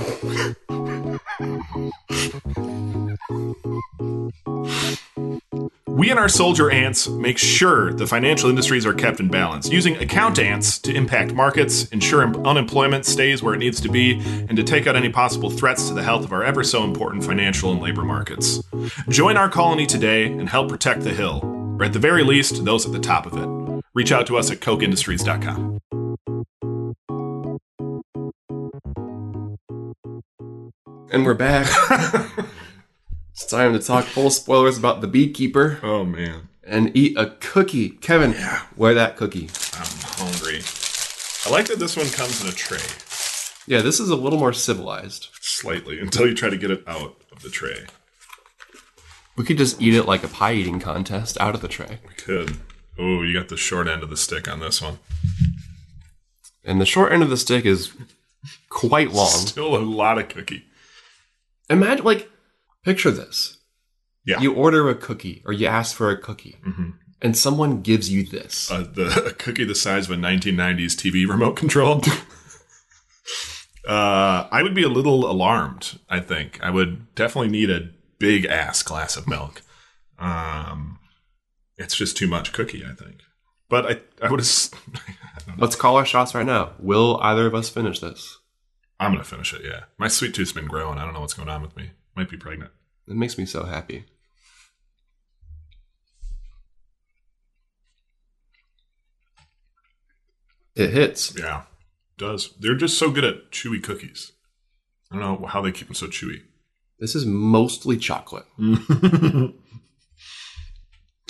[5.87, 9.95] We and our soldier ants make sure the financial industries are kept in balance, using
[9.95, 14.63] account ants to impact markets, ensure unemployment stays where it needs to be, and to
[14.63, 17.81] take out any possible threats to the health of our ever so important financial and
[17.81, 18.61] labor markets.
[19.09, 21.39] Join our colony today and help protect the Hill,
[21.79, 23.54] or at the very least, those at the top of it.
[23.95, 25.79] Reach out to us at cokeindustries.com.
[31.11, 31.67] And we're back.
[33.31, 37.89] it's time to talk full spoilers about the beekeeper Oh man, and eat a cookie.
[37.89, 38.33] Kevin,
[38.75, 39.49] where that cookie?
[39.73, 40.61] I'm hungry.
[41.45, 42.79] I like that this one comes in a tray,
[43.67, 45.29] Yeah, this is a little more civilized.
[45.39, 47.85] slightly, until you try to get it out of the tray.
[49.37, 51.99] We could just eat it like a pie eating contest out of the tray.
[52.07, 52.57] We could.
[52.97, 54.99] Oh, you got the short end of the stick on this one.
[56.63, 57.91] And the short end of the stick is
[58.69, 59.27] quite long.
[59.27, 60.65] Still a lot of cookie.
[61.69, 62.29] Imagine, like,
[62.83, 63.57] picture this.
[64.25, 64.39] Yeah.
[64.39, 66.93] You order a cookie or you ask for a cookie Mhm.
[67.21, 68.71] and someone gives you this.
[68.71, 72.01] Uh, the a cookie the size of a 1990s TV remote control.
[73.87, 75.99] uh, I would be a little alarmed.
[76.09, 79.61] I think I would definitely need a big ass glass of milk.
[80.17, 80.97] Um,
[81.77, 82.85] it's just too much cookie.
[82.85, 83.21] I think,
[83.69, 84.39] but I I would.
[85.57, 86.73] Let's call our shots right now.
[86.79, 88.37] Will either of us finish this?
[88.99, 89.61] I'm gonna finish it.
[89.63, 90.97] Yeah, my sweet tooth's been growing.
[90.97, 91.91] I don't know what's going on with me.
[92.15, 92.71] Might be pregnant.
[93.07, 94.05] It makes me so happy.
[100.75, 101.33] It hits.
[101.37, 102.53] Yeah, it does.
[102.59, 104.33] They're just so good at chewy cookies.
[105.11, 106.41] I don't know how they keep them so chewy.
[106.99, 108.45] This is mostly chocolate.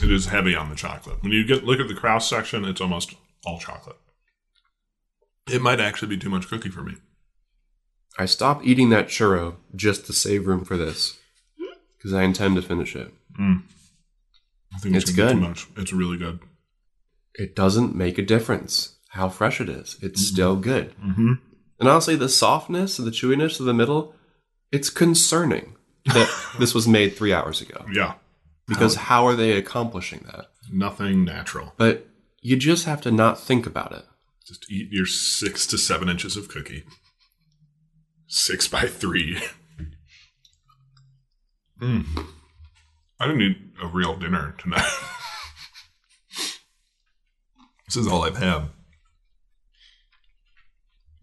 [0.02, 1.22] it is heavy on the chocolate.
[1.24, 3.16] When you get look at the cross section, it's almost
[3.46, 3.98] all chocolate.
[5.48, 6.96] It might actually be too much cookie for me.
[8.18, 11.18] I stopped eating that churro just to save room for this
[11.98, 13.14] because I intend to finish it.
[13.38, 15.34] I think it's, It's good.
[15.34, 15.68] too much.
[15.78, 16.39] It's really good.
[17.36, 19.98] It doesn't make a difference how fresh it is.
[20.02, 20.96] It's still good.
[20.98, 21.34] Mm-hmm.
[21.80, 24.16] And honestly, the softness and the chewiness of the middle,
[24.72, 25.76] it's concerning
[26.06, 26.30] that
[26.60, 27.86] this was made three hours ago.
[27.91, 28.14] Yeah,
[28.68, 30.47] Because how are they accomplishing that?
[30.72, 31.74] nothing natural.
[31.78, 32.07] But
[32.41, 34.05] you just have to not think about it.
[34.45, 36.84] Just eat your six to seven inches of cookie.
[38.28, 39.41] Six by three.
[41.82, 42.05] Mm.
[43.20, 44.89] I didn't eat a real dinner tonight.
[47.86, 48.70] this is all I've had.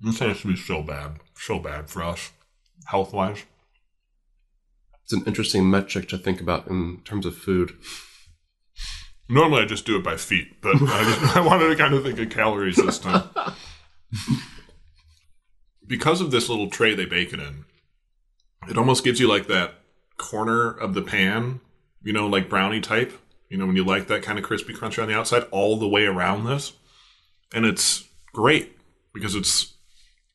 [0.00, 1.20] This has to be so bad.
[1.36, 2.32] So bad for us,
[2.86, 3.44] health wise.
[5.04, 7.72] It's an interesting metric to think about in terms of food.
[9.28, 12.02] Normally I just do it by feet, but I, just, I wanted to kind of
[12.02, 13.28] think of calories this time.
[15.86, 17.64] because of this little tray they bake it in,
[18.68, 19.74] it almost gives you like that
[20.18, 21.60] corner of the pan,
[22.02, 23.12] you know, like brownie type.
[23.48, 25.88] You know, when you like that kind of crispy crunch on the outside, all the
[25.88, 26.72] way around this.
[27.54, 28.78] And it's great
[29.12, 29.74] because it's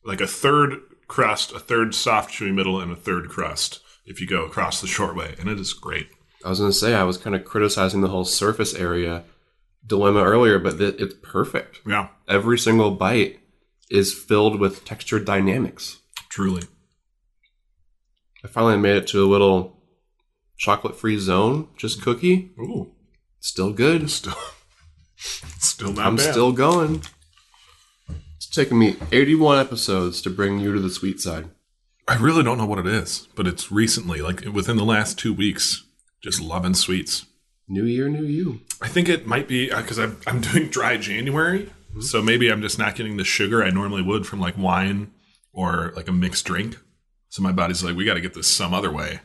[0.04, 4.26] like a third crust, a third soft, chewy middle, and a third crust if you
[4.26, 5.34] go across the short way.
[5.38, 6.08] And it is great.
[6.44, 9.24] I was going to say, I was kind of criticizing the whole surface area
[9.86, 11.80] dilemma earlier, but th- it's perfect.
[11.86, 13.40] Yeah, Every single bite
[13.90, 15.98] is filled with textured dynamics.
[16.28, 16.62] truly.
[18.44, 19.82] I finally made it to a little
[20.56, 22.50] chocolate free zone, just cookie.
[22.58, 22.92] Ooh.
[23.40, 24.10] Still good.
[24.10, 24.34] Still,
[25.58, 26.30] still not I'm bad.
[26.32, 27.02] still going.
[28.36, 31.50] It's taken me 81 episodes to bring you to the sweet side.
[32.08, 35.34] I really don't know what it is, but it's recently, like within the last two
[35.34, 35.84] weeks,
[36.22, 37.26] just loving sweets.
[37.68, 38.60] New year, new you.
[38.80, 42.00] I think it might be uh, because I'm I'm doing dry January, mm-hmm.
[42.00, 45.12] so maybe I'm just not getting the sugar I normally would from like wine
[45.52, 46.78] or like a mixed drink.
[47.28, 49.20] So my body's like, we got to get this some other way.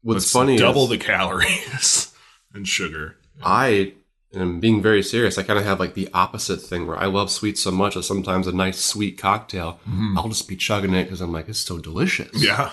[0.00, 2.14] What's Let's funny double the calories
[2.54, 3.16] and sugar.
[3.42, 3.92] I
[4.36, 5.38] am being very serious.
[5.38, 8.02] I kind of have like the opposite thing where I love sweets so much that
[8.04, 9.80] sometimes a nice sweet cocktail,
[10.16, 12.30] I'll just be chugging it because I'm like, it's so delicious.
[12.34, 12.72] Yeah,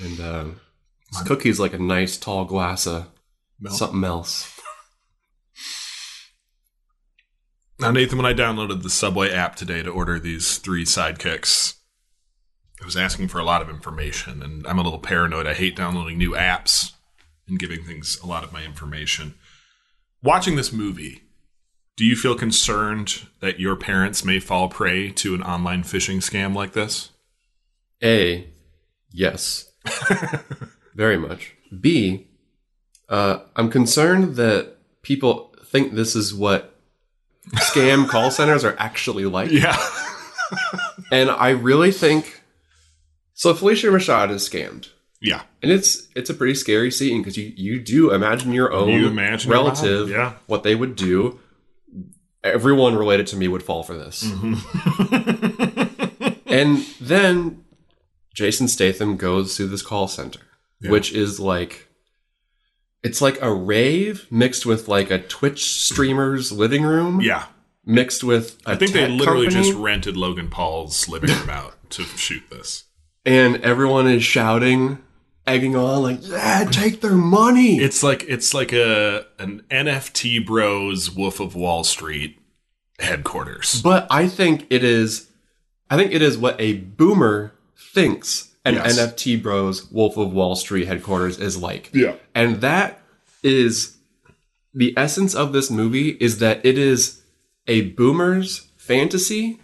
[0.00, 0.44] And uh,
[1.12, 3.08] this cookie's like a nice tall glass of
[3.58, 3.74] Milk.
[3.76, 4.56] something else.
[7.78, 11.76] Now, Nathan, when I downloaded the Subway app today to order these three sidekicks,
[12.78, 15.46] it was asking for a lot of information, and I'm a little paranoid.
[15.46, 16.92] I hate downloading new apps
[17.48, 19.34] and giving things a lot of my information.
[20.22, 21.22] Watching this movie,
[21.96, 26.54] do you feel concerned that your parents may fall prey to an online phishing scam
[26.54, 27.10] like this?
[28.02, 28.46] A,
[29.10, 29.72] yes,
[30.94, 31.54] very much.
[31.80, 32.28] B,
[33.08, 36.78] uh, I'm concerned that people think this is what
[37.56, 39.50] scam call centers are actually like.
[39.50, 39.76] Yeah.
[41.10, 42.42] And I really think
[43.34, 43.54] so.
[43.54, 44.88] Phylicia Rashad is scammed,
[45.20, 45.42] yeah.
[45.62, 49.06] and it's it's a pretty scary scene because you you do imagine your own You
[49.08, 50.34] imagine relative, yeah.
[50.46, 51.38] what they would do.
[52.42, 54.54] Everyone related to me would fall for this, mm-hmm.
[56.46, 57.64] and then
[58.34, 60.40] Jason Statham goes to this call center,
[60.80, 60.90] Yeah.
[60.90, 61.86] which is like.
[63.02, 67.46] It's like a rave mixed with like a Twitch streamer's living room, Yeah.
[67.86, 69.64] mixed with a I think they literally company.
[69.70, 72.84] just rented Logan Paul's living room out to shoot this.
[73.24, 74.98] and everyone is shouting,
[75.50, 81.10] egging on, like, "Yeah, take their money!" It's like it's like a an NFT Bros
[81.10, 82.38] Wolf of Wall Street
[82.98, 83.80] headquarters.
[83.82, 85.28] but I think it is,
[85.88, 87.52] I think it is what a boomer
[87.94, 88.98] thinks an Yes.
[88.98, 92.14] NFT Bros Wolf of Wall Street headquarters is like, Yeah.
[92.34, 93.00] and that
[93.42, 93.96] is
[94.74, 97.22] the essence of this movie is that it is
[97.66, 99.58] a boomer's fantasy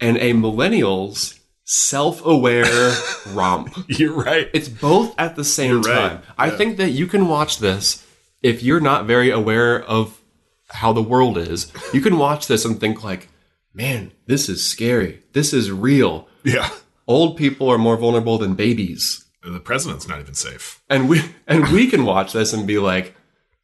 [0.00, 1.38] and a millennial's
[1.70, 2.92] self-aware
[3.28, 3.74] romp.
[3.88, 4.48] You're right.
[4.52, 5.94] It's both at the same You're right.
[6.10, 6.22] time.
[6.36, 6.56] I Yeah.
[6.56, 8.04] think that you can watch this
[8.42, 10.20] if you're not very aware of
[10.68, 11.72] how the world is.
[11.92, 13.28] You can watch this and think like,
[13.74, 15.20] "Man, this is scary.
[15.32, 16.26] This is real.
[16.44, 16.70] yeah.
[17.06, 20.80] Old people are more vulnerable than babies." The president's not even safe.
[20.90, 23.14] And we and we can watch this and be like,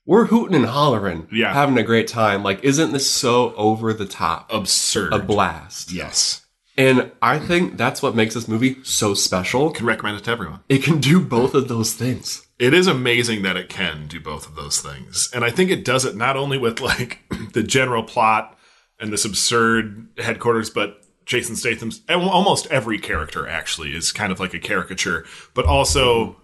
[0.07, 1.53] "We're hooting and hollering, Yeah.
[1.53, 2.43] having a great time.
[2.45, 4.51] Like, isn't this so over the top?
[4.53, 5.13] Absurd.
[5.13, 6.43] A blast." yes.
[6.79, 9.71] And I think that's what makes this movie so special.
[9.71, 10.61] Can recommend it to everyone.
[10.69, 12.47] It can do both of those things.
[12.59, 15.31] It is amazing that it can do both of those things.
[15.35, 17.21] And I think it does it not only with like
[17.53, 18.59] the general plot
[19.01, 24.55] and this absurd headquarters, but Jason Statham's almost every character actually is kind of like
[24.55, 25.25] a caricature,
[25.55, 26.37] but also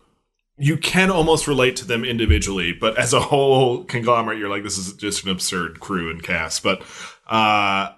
[0.59, 4.77] you can almost relate to them individually, but as a whole conglomerate, you're like, this
[4.77, 6.63] is just an absurd crew and cast.
[6.63, 6.83] But
[7.27, 7.91] uh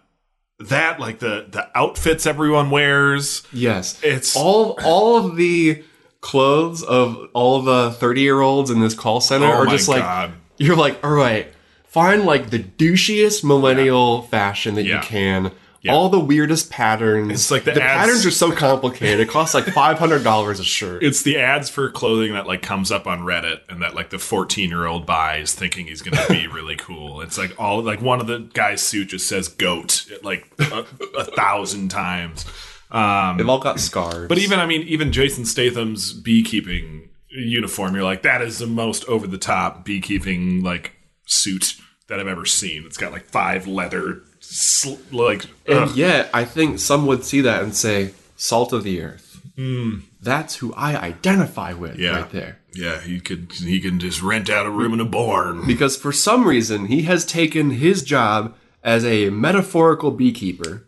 [0.60, 3.98] that like the the outfits everyone wears, Yes.
[4.02, 5.82] it's all all of the
[6.20, 10.00] clothes of all the 30 year olds in this call center Oh are just like
[10.02, 10.32] God.
[10.56, 11.52] you're like all right
[11.86, 15.02] find like the douchiest millennial fashion that Yeah.
[15.02, 15.52] you can
[15.92, 19.54] all the weirdest patterns It's like the the ads- patterns are so complicated it costs
[19.54, 23.60] like $500 a shirt It's the ads for clothing that like comes up on Reddit
[23.68, 27.20] and that like the 14 year old buys thinking he's going to be really cool.
[27.20, 30.84] It's like all like one of the guy's suit just says goat like a,
[31.18, 32.46] a thousand times.
[32.90, 34.28] Um, they've all got scars.
[34.28, 39.04] but even I mean even Jason Statham's beekeeping uniform, you're like that is the most
[39.06, 40.92] over the top beekeeping like
[41.26, 41.74] suit
[42.08, 42.84] that I've ever seen.
[42.86, 44.22] It's got like five leather
[44.54, 45.96] sl- like and ugh.
[45.96, 49.98] yet i think some would see that and say salt of the earth hmm.
[50.20, 51.98] that's who i identify with.
[51.98, 52.20] Yeah.
[52.20, 55.66] right there yeah, he could he can just rent out a room in a barn.
[55.66, 60.86] because for some reason he has taken his job as a metaphorical beekeeper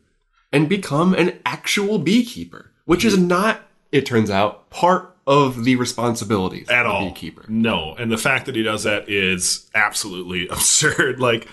[0.53, 3.29] and become an actual beekeeper, which is mm-hmm.
[3.29, 3.63] not,
[3.93, 7.09] it turns out, part of the responsibilities at of all.
[7.09, 7.45] beekeeper.
[7.49, 11.21] No, and the fact that he does that is absolutely absurd.
[11.21, 11.49] Like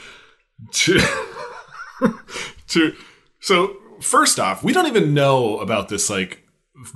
[0.72, 1.00] to
[2.70, 2.96] to
[3.40, 6.44] so first off, we don't even know about this like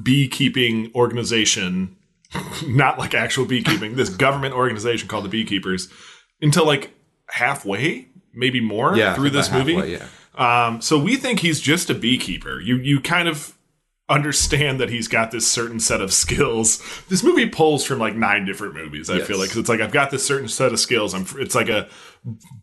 [0.03, 1.95] beekeeping organization,
[2.67, 5.89] not like actual beekeeping, this government organization called the Beekeepers
[6.41, 6.91] until like
[7.29, 9.91] halfway, maybe more Yeah, through this about movie.
[9.91, 10.05] yeah.
[10.35, 12.59] Um, so we think he's just a beekeeper.
[12.59, 13.56] You you kind of
[14.09, 16.81] understand that he's got this certain set of skills.
[17.09, 19.09] This movie pulls from like nine different movies.
[19.09, 19.27] I Yes.
[19.27, 21.13] feel like it's like I've got this certain set of skills.
[21.13, 21.89] I'm it's like a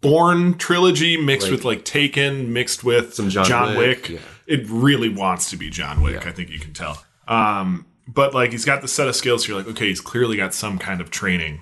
[0.01, 4.03] Bourne trilogy mixed Like- with like Taken mixed with Some John Wick.
[4.03, 4.19] Wick, yeah.
[4.47, 6.23] It really wants to be John Wick.
[6.23, 6.29] Yeah.
[6.29, 7.03] I think you can tell.
[7.29, 9.45] Um, but like he's got the set of skills.
[9.45, 11.61] So you're like, okay, he's clearly got some kind of training.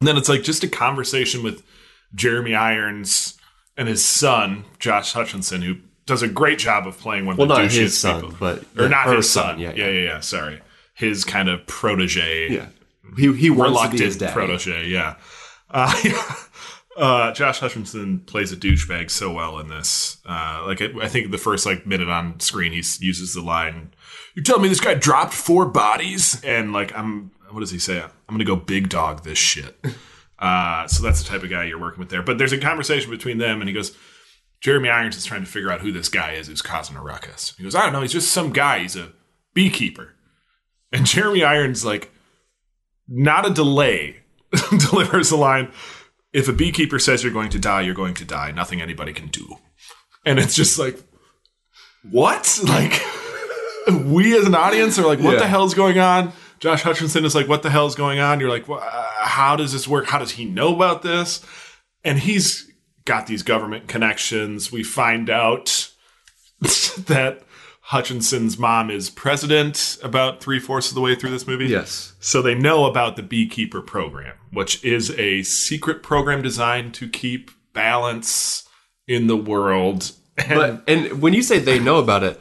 [0.00, 1.62] And then it's like just a conversation with
[2.14, 3.34] Jeremy Irons
[3.78, 7.48] and his son, Josh Hutcherson, who does a great job of playing one of Well,
[7.48, 8.36] the not douchiest his son, people.
[8.38, 9.58] but or not his son.
[9.58, 10.20] Yeah, yeah, yeah, yeah.
[10.20, 10.60] Sorry,
[10.94, 12.66] his kind of protege, yeah.
[13.16, 14.88] He, he wants to be his reluctant protege.
[14.88, 15.16] Yeah.
[15.70, 15.92] Uh,
[16.96, 20.18] uh, Josh Hutcherson plays a douchebag so well in this.
[20.26, 23.92] Uh, like it, I think the first like minute on screen, he uses the line,
[24.34, 28.00] "You tell me this guy dropped four bodies?" And like I'm, what does he say?
[28.00, 29.76] I'm gonna go big dog this shit.
[30.38, 32.22] Uh, so that's the type of guy you're working with there.
[32.22, 33.96] But there's a conversation between them, and he goes,
[34.60, 37.54] Jeremy Irons is trying to figure out who this guy is who's causing a ruckus.
[37.56, 38.00] He goes, I don't know.
[38.02, 38.80] He's just some guy.
[38.80, 39.12] He's a
[39.54, 40.14] beekeeper.
[40.92, 42.10] And Jeremy Irons, like,
[43.08, 44.16] not a delay,
[44.70, 45.70] delivers the line
[46.32, 48.50] If a beekeeper says you're going to die, you're going to die.
[48.50, 49.56] Nothing anybody can do.
[50.24, 50.98] And it's just like,
[52.10, 52.60] what?
[52.66, 53.00] Like,
[54.04, 55.40] we as an audience are like, what Yeah.
[55.40, 56.32] the hell's going on?
[56.58, 58.40] Josh Hutcherson is like, what the hell's going on?
[58.40, 60.06] You're like, "Wha- uh, how does this work?
[60.06, 61.40] How does he know about this?
[62.02, 62.68] And he's
[63.06, 64.70] got these government connections.
[64.70, 65.90] We find out
[66.60, 67.42] that
[67.90, 71.66] Hutcherson's mom is president about three fourths of the way through this movie.
[71.66, 72.14] Yes.
[72.20, 77.50] So they know about the Beekeeper program, which is a secret program designed to keep
[77.72, 78.68] balance
[79.06, 80.12] in the world.
[80.36, 82.40] And But and when you say they know about it,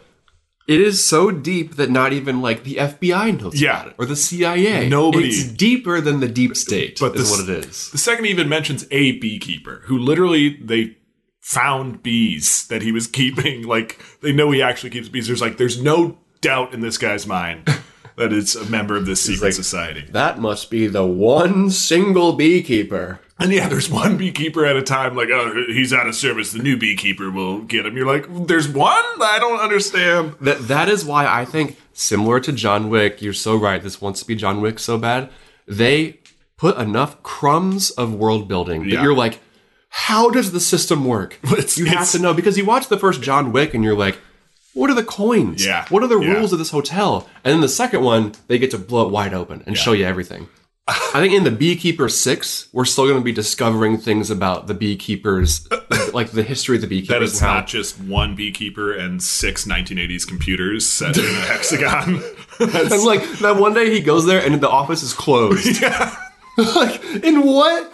[0.68, 3.74] it is so deep that not even like the FBI knows Yeah.
[3.82, 4.90] about it or the CIA.
[4.90, 6.98] Nobody- It's deeper than the deep state.
[7.00, 7.90] But is this- what it is.
[7.92, 10.98] the second even mentions a beekeeper who literally they
[11.42, 13.64] found bees that he was keeping.
[13.68, 15.28] Like they know he actually keeps bees.
[15.28, 17.66] There's like there's no doubt in this guy's mind
[18.18, 20.06] that it's a member of this secret like- society.
[20.12, 23.20] That must be the one single beekeeper.
[23.38, 25.16] And yeah, there's one beekeeper at a time.
[25.16, 26.54] Like, oh, he's out of service.
[26.54, 27.98] The new beekeeper will get him.
[27.98, 28.94] You're like, there's one.
[29.22, 30.36] I don't understand.
[30.40, 33.84] That that is why I think similar to John Wick, you're so right.
[33.84, 35.30] This wants to be John Wick so bad.
[35.68, 36.20] They
[36.58, 39.04] put enough crumbs of world building that Yeah.
[39.04, 39.42] you're like,
[39.90, 41.38] how does the system work?
[41.52, 44.18] It's- you have to know because you watch the first John Wick and you're like,
[44.74, 45.66] what are the coins?
[45.66, 45.86] Yeah.
[45.90, 46.34] What are the Yeah.
[46.36, 47.28] rules of this hotel?
[47.44, 50.06] And then the second one, they get to blow it wide open and show you
[50.06, 50.48] everything.
[50.88, 54.76] I think in the Beekeeper 6, we're still going to be discovering things about the
[54.76, 55.68] beekeepers,
[56.14, 57.16] like the history of the beekeepers.
[57.16, 62.22] That it's how- not just one beekeeper and six 1980s computers set in a hexagon.
[62.60, 65.82] And like that one day he goes there and the office is closed.
[66.58, 67.92] like in what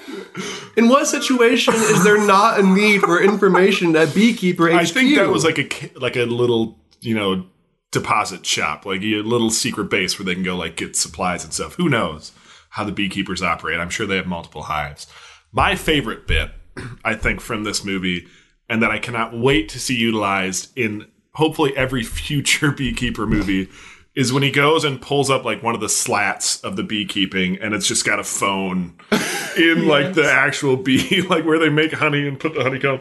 [0.78, 4.76] in what situation is there not a need for information at beekeeper HQ?
[4.76, 7.48] I think that was like a like a little you know
[7.90, 11.52] deposit shop, like a little secret base where they can go like get supplies and
[11.52, 11.74] stuff.
[11.76, 12.34] Who knows
[12.72, 13.80] how the beekeepers operate?
[13.80, 15.08] I'm sure they have multiple hives.
[15.52, 16.52] My favorite bit,
[17.06, 18.28] I think, from this movie,
[18.70, 23.70] and that I cannot wait to see utilized in hopefully every future beekeeper movie.
[24.14, 27.58] Is when he goes and pulls up like one of the slats of the beekeeping,
[27.60, 28.98] and it's just got a phone
[29.58, 33.00] in like the actual bee, like where they make honey and put the honeycomb.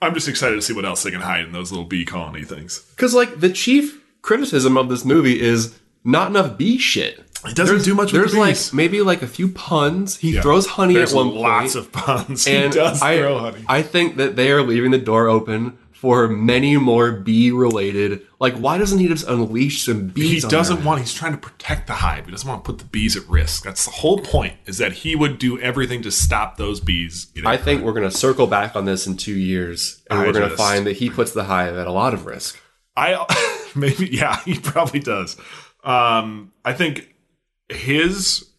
[0.00, 2.44] I'm just excited to see what else they can hide in those little bee colony
[2.44, 2.78] things.
[2.90, 7.24] Because like the chief criticism of this movie is not enough bee shit.
[7.46, 10.16] It doesn't do much with There's the like maybe like a few puns.
[10.18, 10.42] He Yeah.
[10.42, 12.46] throws honey There's at one lots point, of puns.
[12.48, 13.64] and he does I, throw honey.
[13.68, 18.22] I think that they are leaving the door open for many more bee related.
[18.38, 20.44] Like, why doesn't he just unleash some He bees?
[20.46, 21.00] on doesn't want.
[21.00, 22.24] He's trying to protect the hive.
[22.24, 23.64] He doesn't want to put the bees at risk.
[23.64, 24.54] That's the whole point.
[24.64, 27.26] Is that he would do everything to stop those bees.
[27.34, 30.26] Getting I think we're going to circle back on this in two years, and I
[30.26, 32.58] we're going to find that he puts the hive at a lot of risk.
[32.96, 33.26] I
[33.74, 35.36] maybe yeah, he probably does.
[35.84, 37.14] Um, I think
[37.72, 38.50] his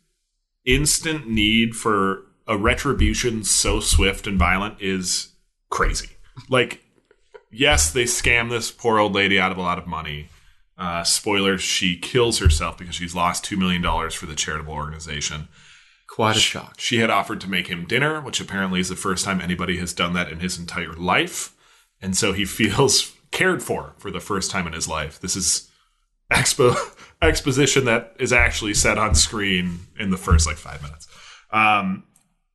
[0.65, 5.33] instant need for a retribution so swift and violent is
[5.69, 6.09] crazy.
[6.49, 6.83] Like,
[7.51, 10.29] yes, they scam this poor old lady out of a lot of money.
[10.77, 15.47] Uh, spoiler: she kills herself because she's lost two million dollars for the charitable organization.
[16.07, 16.79] Quite a shock.
[16.79, 19.93] She had offered to make him dinner, which apparently is the first time anybody has
[19.93, 21.55] done that in his entire life.
[22.01, 25.19] And so he feels cared for for the first time in his life.
[25.19, 25.69] This is
[26.31, 26.75] expo
[27.21, 31.07] exposition that is actually said on screen in the first like five minutes.
[31.51, 32.03] Um,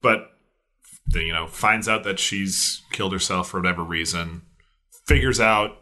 [0.03, 0.33] but
[1.15, 4.43] you know, finds out that she's killed herself for whatever reason,
[5.07, 5.79] figures out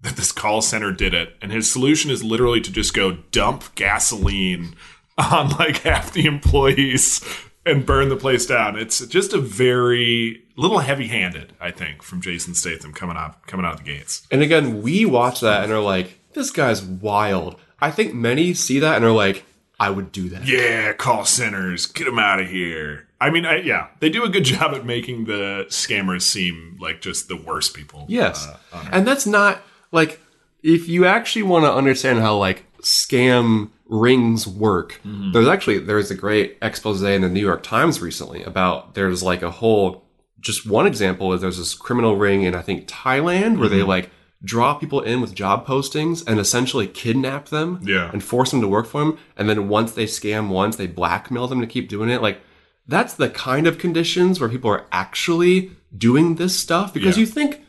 [0.00, 3.74] that this call center did it, and his solution is literally to just go dump
[3.74, 4.74] gasoline
[5.16, 7.24] on like half the employees
[7.64, 8.76] and burn the place down.
[8.76, 13.74] It's just a very little heavy-handed, I think, from Jason Statham coming out coming out
[13.74, 14.26] of the gates.
[14.30, 17.56] And again, we watch that and are like, this guy's wild.
[17.82, 19.44] I think many see that and are like,
[19.78, 20.46] I would do that.
[20.46, 23.08] Yeah, call centers, get them out of here.
[23.20, 27.00] I mean, I, yeah, they do a good job at making the scammers seem like
[27.00, 28.06] just the worst people.
[28.08, 28.48] Yes.
[28.72, 29.60] uh, and that's not
[29.90, 30.20] like
[30.62, 35.00] if you actually want to understand how like scam rings work.
[35.04, 39.42] There's actually there's a great expose in the New York Times recently about there's like
[39.42, 40.04] a whole
[40.40, 44.10] just one example is there's this criminal ring in I think Thailand where they like
[44.44, 48.10] draw people in with job postings and essentially kidnap them Yeah.
[48.12, 51.46] and force them to work for them and then once they scam once they blackmail
[51.46, 52.40] them to keep doing it like
[52.88, 57.20] that's the kind of conditions where people are actually doing this stuff because Yeah.
[57.20, 57.60] you think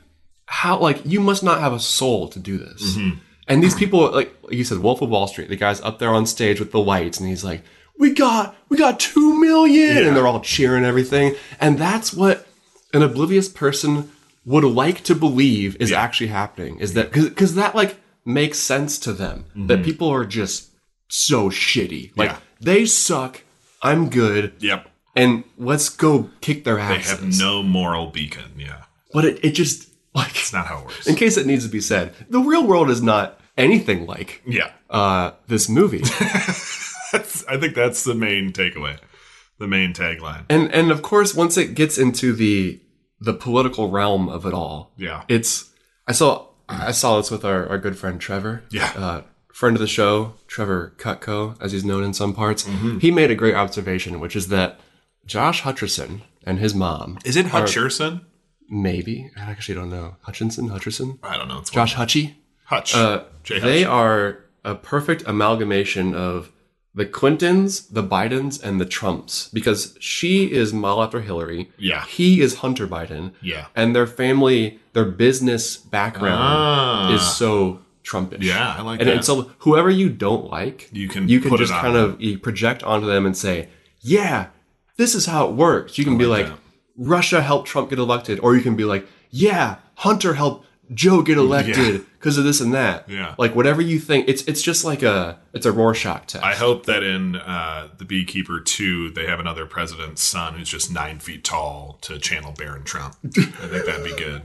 [0.48, 2.98] how like you must not have a soul to do this.
[2.98, 3.18] Mm-hmm.
[3.48, 6.26] And these people, like you said, Wolf of Wall Street, the guy's up there on
[6.26, 7.62] stage with the lights, and he's like,
[8.00, 11.36] "We got, we got two million, and they're all cheering everything.
[11.60, 12.48] And that's what
[12.94, 14.10] an oblivious person
[14.46, 16.80] would like to believe is actually happening.
[16.80, 20.72] Is that because that like makes sense to them that people are just
[21.08, 22.40] so shitty, like Mm-hmm.
[22.66, 22.74] Yeah.
[22.74, 23.44] they suck.
[23.82, 24.90] I'm good, Yep.
[25.16, 27.06] and let's go kick their ass.
[27.06, 28.52] They have no moral beacon.
[28.58, 28.84] Yeah.
[29.14, 31.08] but it, it just like It's not how it works.
[31.08, 34.72] in case it needs to be said, the real world is not anything like Yeah.
[34.90, 36.02] uh, this movie.
[37.14, 38.98] I think that's the main takeaway,
[39.60, 40.46] the main tagline.
[40.50, 42.80] and and of course, once it gets into the
[43.24, 45.24] the political realm of it all, Yeah.
[45.28, 45.72] it's
[46.08, 48.92] I saw I saw this with our, our good friend Trevor, Yeah.
[48.96, 49.22] uh,
[49.52, 52.64] friend of the show, Trevor Cutco, as he's known in some parts.
[52.64, 53.00] Mm-hmm.
[53.00, 54.80] He made a great observation, which is that
[55.26, 58.26] Josh Hutcherson and his mom, Is it Hutcherson?
[58.70, 61.60] maybe I actually don't know Hutchinson, Hutcherson, I don't know.
[61.60, 62.36] It's Josh Hutchie.
[62.66, 62.96] Hutch.
[62.96, 66.50] Uh, Jay they are a perfect amalgamation of
[66.96, 71.72] the Clintons, the Bidens, and the Trumps because she is model after Hillary.
[71.78, 72.06] Yeah.
[72.06, 73.32] He is Hunter Biden.
[73.42, 73.66] Yeah.
[73.76, 77.14] And their family, their business background Ah.
[77.14, 78.42] is so Trumpish.
[78.44, 79.16] Yeah, I like and, that.
[79.16, 82.84] And so whoever you don't like, You can you can just kind of you project
[82.84, 83.70] onto them and say,
[84.02, 84.48] yeah,
[84.98, 85.98] this is how it works.
[85.98, 86.60] You can be like like.
[86.98, 91.38] Russia helped Trump get elected, or you can be like, yeah, Hunter helped Joe get
[91.38, 93.08] elected because of this and that.
[93.08, 93.36] Yeah.
[93.38, 96.44] Like whatever you think, it's it's just like a it's a Rorschach test.
[96.44, 100.92] I hope that in uh, the Beekeeper 2, they have another president's son who's just
[100.92, 103.16] nine feet tall to channel Barron Trump.
[103.24, 104.44] I think that'd be good.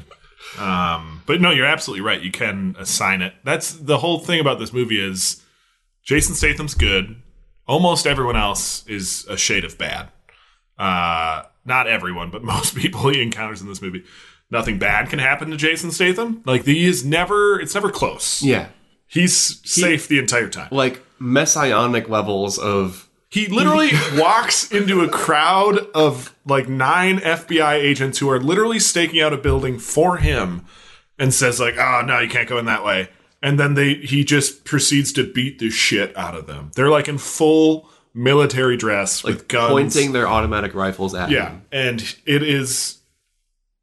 [0.58, 2.22] Um, but no, you're absolutely right.
[2.22, 3.34] You can assign it.
[3.44, 5.42] That's the whole thing about this movie is
[6.04, 7.20] Jason Statham's good.
[7.66, 10.08] Almost everyone else is a shade of bad.
[10.78, 14.04] Uh, not everyone, but most people he encounters in this movie.
[14.50, 16.42] Nothing bad can happen to Jason Statham.
[16.46, 17.60] Like he is never.
[17.60, 18.42] It's never close.
[18.42, 18.68] Yeah.
[19.06, 20.68] He's safe the entire time.
[20.70, 28.18] Like messianic levels of He literally walks into a crowd of like nine FBI agents
[28.18, 30.64] who are literally staking out a building for him
[31.18, 33.08] and says like, "Oh, no, you can't go in that way."
[33.42, 36.70] And then they he just proceeds to beat the shit out of them.
[36.74, 39.70] They're like in full military dress with guns.
[39.70, 41.62] pointing their automatic rifles at Yeah, him.
[41.72, 41.78] Yeah.
[41.80, 42.97] And it is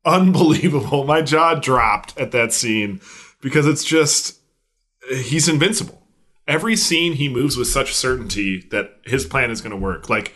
[0.05, 1.03] unbelievable.
[1.03, 3.01] My jaw dropped at that scene
[3.41, 4.39] because it's just
[5.09, 6.01] he's invincible.
[6.47, 10.09] Every scene he moves with such certainty that his plan is going to work.
[10.09, 10.33] Like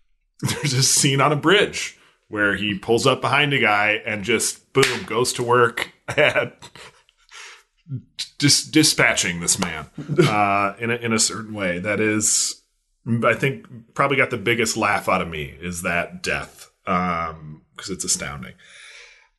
[0.40, 1.98] there's a scene on a bridge
[2.28, 6.70] where he pulls up behind a guy and just boom goes to work at
[8.38, 9.90] dis- dispatching this man
[10.20, 12.62] uh, in a, in a certain way that is
[13.24, 18.04] I think probably got the biggest laugh out of me is that death because it's
[18.04, 18.54] astounding.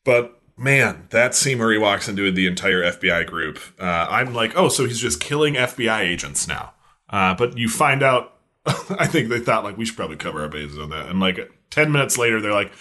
[0.04, 4.56] But man, that scene where he walks into the entire FBI group, uh, I'm like,
[4.56, 6.72] oh, so he's just killing FBI agents now.
[7.08, 10.48] Uh, but you find out, I think they thought like we should probably cover our
[10.48, 11.08] bases on that.
[11.08, 11.38] And like
[11.70, 12.72] ten minutes later, they're like,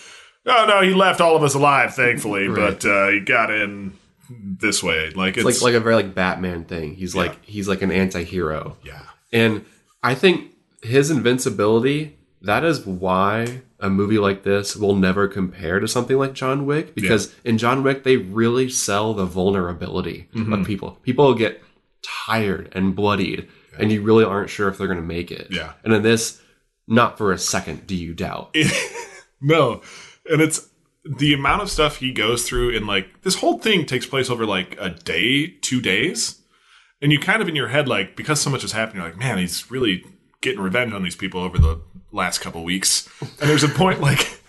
[0.45, 3.93] oh no, he left all of us alive, thankfully, but uh, he got in
[4.29, 5.09] this way.
[5.11, 6.95] Like it's, It's like like a very like Batman thing.
[6.95, 8.77] He's like he's like an anti-hero.
[8.83, 9.03] yeah,
[9.33, 9.65] And
[10.03, 10.53] I think
[10.83, 16.33] his invincibility, that is why a movie like this will never compare to something like
[16.33, 16.95] John Wick.
[16.95, 20.63] Because in John Wick, they really sell the vulnerability of mm-hmm.
[20.63, 20.99] people.
[21.03, 21.61] People get
[22.25, 25.47] tired and bloodied, and you really aren't sure if they're going to make it.
[25.49, 25.73] Yeah.
[25.83, 26.41] And in this,
[26.87, 28.55] not for a second do you doubt.
[29.41, 29.81] No.
[30.29, 30.69] And it's
[31.03, 34.45] the amount of stuff he goes through in like this whole thing takes place over
[34.45, 36.41] like a day, two days.
[37.01, 39.17] And you kind of in your head, like, because so much has happened, you're like,
[39.17, 40.05] man, he's really
[40.41, 41.81] getting revenge on these people over the
[42.11, 43.07] last couple weeks.
[43.21, 44.39] And there's a point like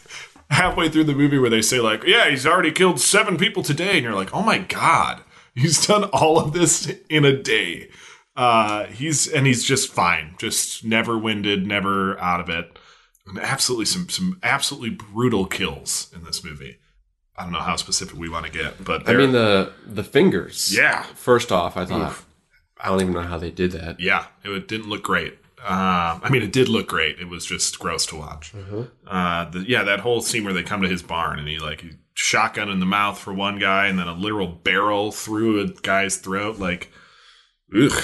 [0.51, 3.95] halfway through the movie where they say, like, yeah, he's already killed seven people today.
[3.95, 5.23] And you're like, oh my God,
[5.55, 7.89] he's done all of this in a day.
[8.35, 12.79] Uh, he's and he's just fine, just never winded, never out of it
[13.27, 16.79] and absolutely some some absolutely brutal kills in this movie.
[17.37, 20.75] I don't know how specific we want to get, but I mean, the the fingers.
[20.77, 22.23] yeah, First off, I thought,
[22.79, 24.01] I don't even know how they did that.
[24.01, 25.39] yeah, it didn't look great.
[25.65, 27.21] Um, I mean, it did look great.
[27.21, 28.53] It was just gross to watch.
[29.07, 31.85] Uh, the, yeah, that whole scene where they come to his barn and he like
[32.15, 36.17] shotgun in the mouth for one guy and then a literal barrel through a guy's
[36.17, 36.59] throat.
[36.59, 36.91] Like,
[37.77, 38.03] ugh.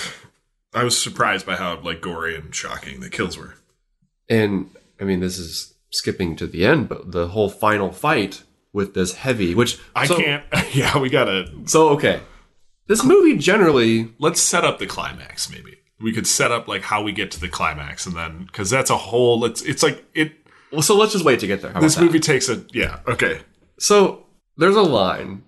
[0.75, 3.55] I was surprised by how like gory and shocking the kills were.
[4.29, 8.43] And I mean, this is skipping to the end, but the whole final fight
[8.73, 10.45] with this heavy, which I so- can't.
[10.73, 12.21] Yeah, we gotta So okay,
[12.87, 17.03] this movie generally, let's set up the climax maybe we could set up like how
[17.03, 20.33] we get to the climax and then because that's a whole it's it's like it
[20.73, 21.73] well, so let's just wait to get there.
[21.73, 22.03] How this that?
[22.05, 23.41] movie takes a yeah okay
[23.79, 24.27] So
[24.57, 25.45] there's a line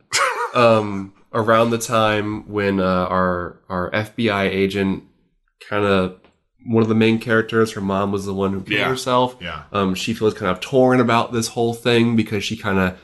[0.54, 5.04] um, around the time when uh, our our FBI agent
[5.68, 6.16] kind of
[6.66, 8.88] one of the main characters, her mom was the one who killed Yeah.
[8.88, 9.34] herself.
[9.40, 9.62] Yeah.
[9.72, 12.98] Um, she feels kind of torn about this whole thing because she kind of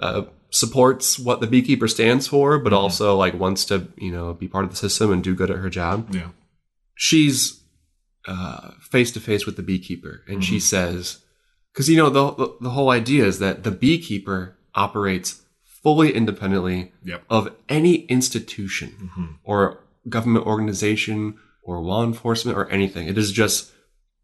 [0.00, 2.76] uh, supports what the beekeeper stands for, but Mm-hmm.
[2.82, 5.56] also like wants to you know be part of the system and do good at
[5.58, 6.14] her job.
[6.14, 6.28] yeah
[7.02, 7.62] She's
[8.82, 10.40] face to face with the beekeeper, and Mm-hmm.
[10.42, 11.20] she says,
[11.72, 15.40] because you know the, the the whole idea is that the beekeeper operates
[15.82, 17.22] fully independently Yep.
[17.30, 19.26] of any institution Mm-hmm.
[19.44, 23.08] or government organization or law enforcement or anything.
[23.08, 23.72] It is just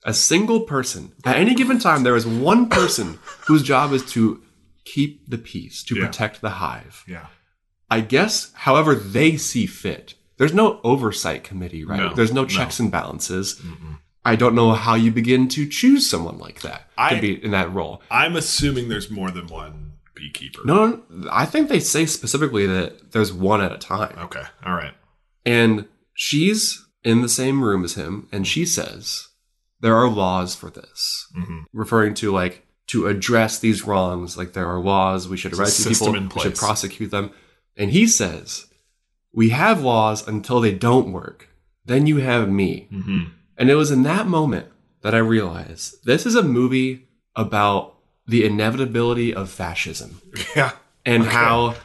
[0.05, 1.12] a single person.
[1.24, 4.42] At any given time, there is one person whose job is to
[4.84, 6.06] keep the peace, to Yeah.
[6.06, 7.05] protect the hive.
[7.09, 7.26] yeah
[7.88, 10.14] I guess, however they see fit.
[10.38, 11.98] There's no oversight committee, right?
[11.98, 12.48] No, There's no no.
[12.48, 13.60] checks and balances.
[14.24, 17.52] I don't know how you begin to choose someone like that I- to be in
[17.52, 18.02] that role.
[18.10, 23.12] i'm assuming there's more than one beekeeper No, no, I think they say specifically that
[23.12, 24.16] there's one at a time.
[24.18, 24.94] okay all right
[25.44, 29.28] And she's in the same room as him, and she says,
[29.80, 31.28] There are laws for this.
[31.38, 31.58] Mm-hmm.
[31.72, 36.00] Referring to like, to address these wrongs, like there are laws, we should arrest these
[36.00, 37.30] people, we should prosecute them.
[37.76, 38.65] And he says,
[39.36, 41.48] We have laws until they don't work.
[41.84, 42.88] Then you have me.
[42.90, 43.24] mm-hmm.
[43.56, 44.66] And it was in that moment
[45.02, 47.06] that I realized this is a movie
[47.36, 47.94] about
[48.26, 50.20] the inevitability of fascism
[50.56, 50.72] yeah
[51.04, 51.76] and how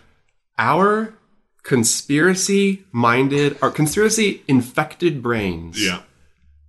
[0.58, 1.14] our
[1.62, 6.02] conspiracy minded our conspiracy infected brains yeah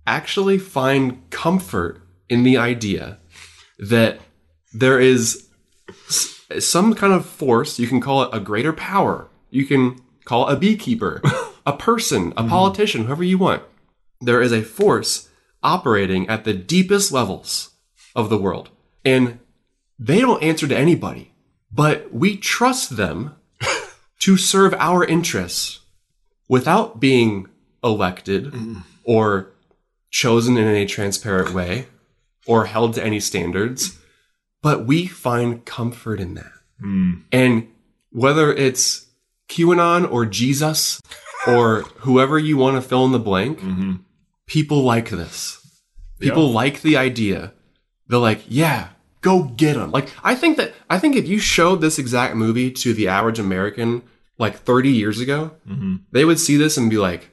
[0.05, 3.17] actually find comfort in the idea
[3.79, 4.19] that
[4.73, 5.47] there is
[6.59, 7.79] some kind of force.
[7.79, 9.27] You can call it a greater power.
[9.49, 11.21] You can call a beekeeper,
[11.65, 12.49] a person, a mm-hmm.
[12.49, 13.63] politician, whoever you want.
[14.21, 15.29] There is a force
[15.61, 17.71] operating at the deepest levels
[18.15, 18.69] of the world.
[19.03, 19.39] And
[19.99, 21.33] they don't answer to anybody,
[21.71, 23.35] but we trust them
[24.19, 25.79] to serve our interests
[26.47, 27.47] without being
[27.83, 28.79] elected mm-hmm.
[29.03, 29.51] or
[30.09, 31.87] chosen in any transparent way
[32.45, 33.97] or held to any standards.
[34.61, 36.51] But we find comfort in that.
[36.81, 37.23] Mm.
[37.31, 37.67] And
[38.11, 39.02] whether it's
[39.53, 41.01] QAnon or Jesus
[41.47, 43.95] or whoever you want to fill in the blank, mm-hmm.
[44.47, 45.59] people like this.
[46.19, 47.53] People like the idea.
[48.07, 48.89] They're like, yeah,
[49.21, 49.91] go get them.
[49.91, 53.39] Like, I think that, I think if you showed this exact movie to the average
[53.39, 54.03] American
[54.37, 55.97] like 30 years ago, mm-hmm.
[56.11, 57.29] they would see this and be like,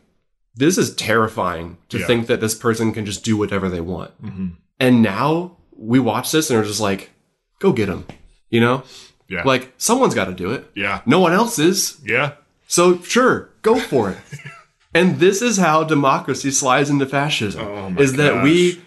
[0.55, 2.07] this is terrifying to Yeah.
[2.07, 4.11] think that this person can just do whatever they want.
[4.23, 4.49] Mm-hmm.
[4.81, 7.11] And now we watch this and are just like,
[7.61, 8.07] go get them.
[8.49, 8.83] You know?
[9.31, 9.43] Yeah.
[9.45, 10.69] Like, someone's got to do it.
[10.75, 11.01] yeah.
[11.07, 11.99] No one else is.
[12.05, 12.33] Yeah.
[12.67, 14.19] So sure, go for it.
[14.95, 17.65] and this is how democracy slides into fascism.
[17.67, 18.81] Oh my is that we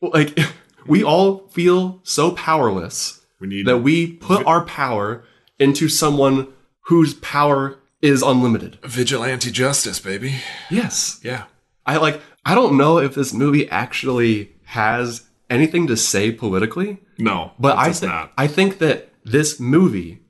[0.00, 0.38] like
[0.86, 5.22] we all feel so powerless We need that we put our power
[5.58, 6.48] into someone
[6.86, 8.78] whose power is unlimited.
[8.82, 10.36] vigilante justice, baby.
[10.70, 11.20] Yes.
[11.22, 11.44] Yeah.
[11.86, 17.52] I like I don't know if this movie actually has anything to say politically, No,
[17.58, 18.32] but I does thi- not.
[18.38, 20.20] I think that this movie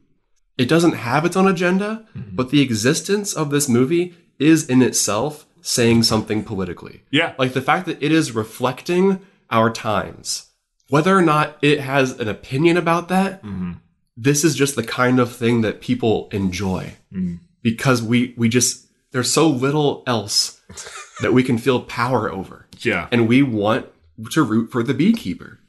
[0.59, 2.37] it doesn't have its own agenda, Mm-hmm.
[2.37, 7.03] but the existence of this movie is in itself saying something politically.
[7.11, 7.35] Yeah.
[7.39, 10.51] Like the fact that it is reflecting our times.
[10.89, 13.73] Whether or not it has an opinion about that, Mm-hmm.
[14.17, 16.93] this is just the kind of thing that people enjoy.
[17.13, 17.39] Mm.
[17.63, 20.61] Because we we just there's so little else
[21.23, 22.67] that we can feel power over.
[22.81, 23.09] yeah.
[23.11, 23.87] And we want
[24.33, 25.60] to root for the beekeeper.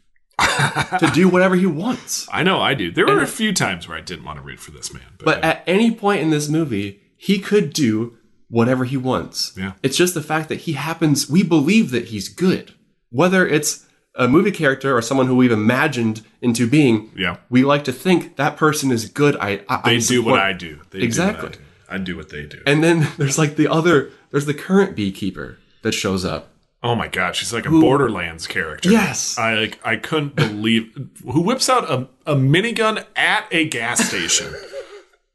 [1.00, 2.28] To do whatever he wants.
[2.32, 2.92] I know I do.
[2.92, 5.26] There were a few times where I didn't want to root for this man, but,
[5.26, 8.18] But at any point in this movie, he could do
[8.50, 9.54] whatever he wants.
[9.58, 9.74] Yeah.
[9.82, 12.74] It's just the fact that he happens, we believe that he's good.
[13.10, 17.84] Whether it's a movie character or someone who we've imagined into being, yeah, we like
[17.86, 19.38] to think that person is good.
[19.38, 20.82] I, I they I do what I do.
[20.92, 21.50] They Exactly.
[21.50, 21.60] Do I, do.
[21.90, 22.62] I do what they do.
[22.66, 26.51] And then there's like the other, there's the current beekeeper that shows up.
[26.84, 28.90] Oh my god, she's like a Borderlands character.
[28.90, 29.38] Yes.
[29.38, 29.80] I like.
[29.84, 30.94] I couldn't believe
[31.24, 34.54] who whips out a, a minigun at a gas station.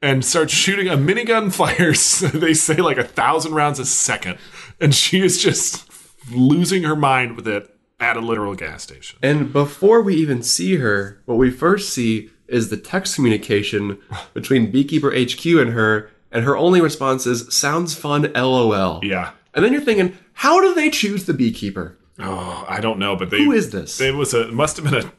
[0.02, 2.20] And starts shooting a minigun fires.
[2.20, 4.38] They say like a thousand rounds a second,
[4.80, 5.90] and she is just
[6.30, 9.18] losing her mind with it at a literal gas station.
[9.22, 13.98] And before we even see her, what we first see is the text communication
[14.34, 19.00] between Beekeeper HQ and her, and her only response is, sounds fun, lol.
[19.02, 19.32] Yeah.
[19.56, 21.98] And then you're thinking, how do they choose the beekeeper?
[22.18, 24.00] Oh, I don't know, but they Who is this?
[24.00, 25.10] It was a must have been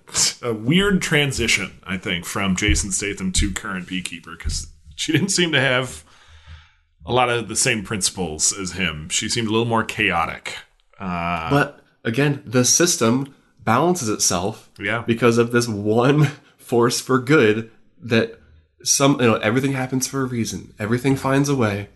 [0.43, 5.29] a, a weird transition, I think, from Jason Statham to current beekeeper because she didn't
[5.29, 6.03] seem to have
[7.05, 9.09] a lot of the same principles as him.
[9.09, 10.55] She seemed a little more chaotic.
[10.99, 13.33] Uh, But again, the system
[13.63, 16.25] balances itself yeah, because of this one
[16.57, 18.39] force for good that
[18.83, 20.73] some, you know, everything happens for a reason.
[20.79, 21.89] Everything finds a way.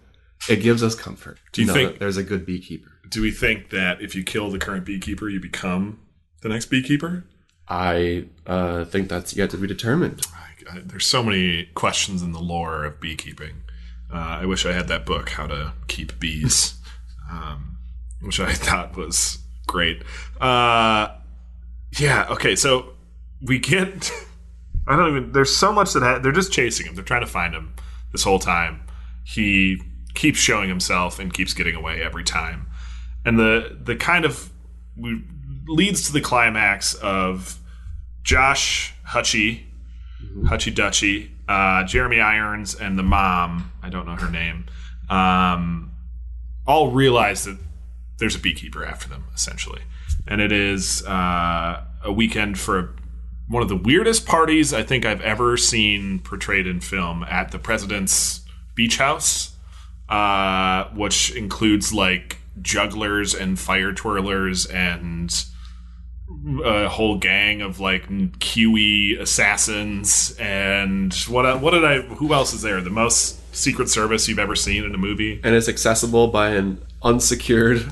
[0.49, 1.39] It gives us comfort.
[1.51, 2.91] Do you know think- that there's a good beekeeper?
[3.11, 5.99] do we think that if you kill the current beekeeper, you become
[6.41, 7.25] the next beekeeper?
[7.67, 10.25] I uh, think that's yet to be determined.
[10.33, 13.63] I, I, there's so many questions in the lore of beekeeping.
[14.11, 16.75] Uh, I wish I had that book, How to Keep Bees,
[17.31, 17.77] um,
[18.21, 20.03] which I thought was great.
[20.39, 21.09] Uh,
[21.99, 22.93] yeah, okay, so
[23.41, 24.11] we get.
[24.87, 25.31] I don't even.
[25.33, 26.95] There's so much that ha- they're just chasing him.
[26.95, 27.75] They're trying to find him
[28.11, 28.81] this whole time.
[29.23, 29.81] He
[30.13, 32.67] keeps showing himself and keeps getting away every time.
[33.25, 34.51] And the the kind of
[35.67, 37.59] leads to the climax of
[38.23, 39.63] Josh Hutchie,
[40.43, 44.65] Hutchie Dutchie, uh, Jeremy Irons, and the mom, I don't know her name,
[45.09, 45.91] um,
[46.67, 47.57] all realize that
[48.17, 49.81] there's a beekeeper after them, essentially.
[50.27, 52.95] And it is uh, a weekend for
[53.47, 57.59] one of the weirdest parties I think I've ever seen portrayed in film at the
[57.59, 58.41] president's
[58.75, 59.50] beach house,
[60.11, 65.45] uh, which includes like jugglers and fire twirlers and
[66.65, 72.61] a whole gang of like QE assassins and what what did I who else is
[72.61, 72.81] there?
[72.81, 75.39] The most secret service you've ever seen in a movie?
[75.43, 77.89] And it's accessible by an unsecured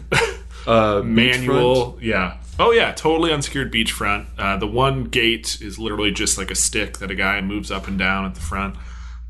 [0.67, 2.37] uh, manual yeah.
[2.59, 4.25] Oh yeah totally unsecured beachfront.
[4.37, 7.87] Uh, the one gate is literally just like a stick that a guy moves up
[7.87, 8.75] and down at the front.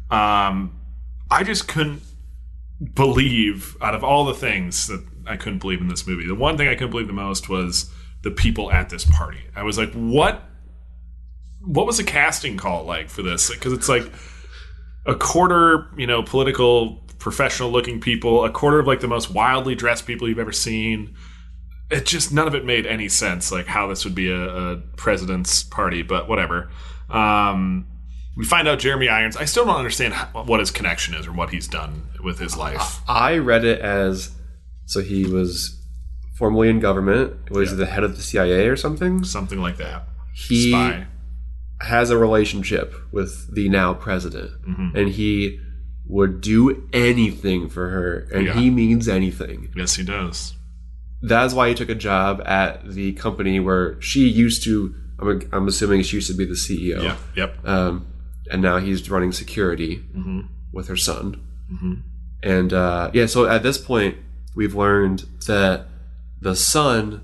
[0.10, 0.76] Um,
[1.30, 2.02] I just couldn't
[2.93, 6.57] believe out of all the things that I couldn't believe in this movie the one
[6.57, 7.91] thing I couldn't believe the most was
[8.22, 10.49] the people at this party I was like what
[11.61, 13.49] what was the casting call like for this?
[13.49, 14.11] Because it's like
[15.06, 19.76] a quarter, you know, political, professional looking people, a quarter of like the most wildly
[19.76, 21.15] dressed people you've ever seen.
[21.91, 24.77] It just none of it made any sense, like how this would be a, a
[24.95, 26.69] president's party, but whatever.
[27.10, 27.88] Um,
[28.40, 29.38] we find out Jeremy Irons.
[29.38, 33.02] I still don't understand what his connection is or what he's done with his life.
[33.07, 34.32] I read it as
[34.86, 35.76] so he was
[36.38, 37.52] formerly in government.
[37.52, 39.24] Was he the head of the CIA or something?
[39.24, 40.07] Something like that.
[40.34, 41.06] He Spy.
[41.82, 44.98] has a relationship with the now president, Mm-hmm.
[44.98, 45.60] and he
[46.07, 48.53] would do anything for her, and Yeah.
[48.53, 49.70] he means anything.
[49.76, 50.56] Yes, he does.
[51.22, 54.95] That's why he took a job at the company where she used to.
[55.20, 57.03] I'm, I'm assuming she used to be the CEO.
[57.03, 57.18] Yep.
[57.36, 57.68] Yep.
[57.68, 58.07] um,
[58.49, 60.41] and now he's running security Mm-hmm.
[60.73, 61.41] with her son.
[62.43, 64.15] And uh, yeah, so at this point,
[64.55, 65.85] we've learned that
[66.41, 67.21] the son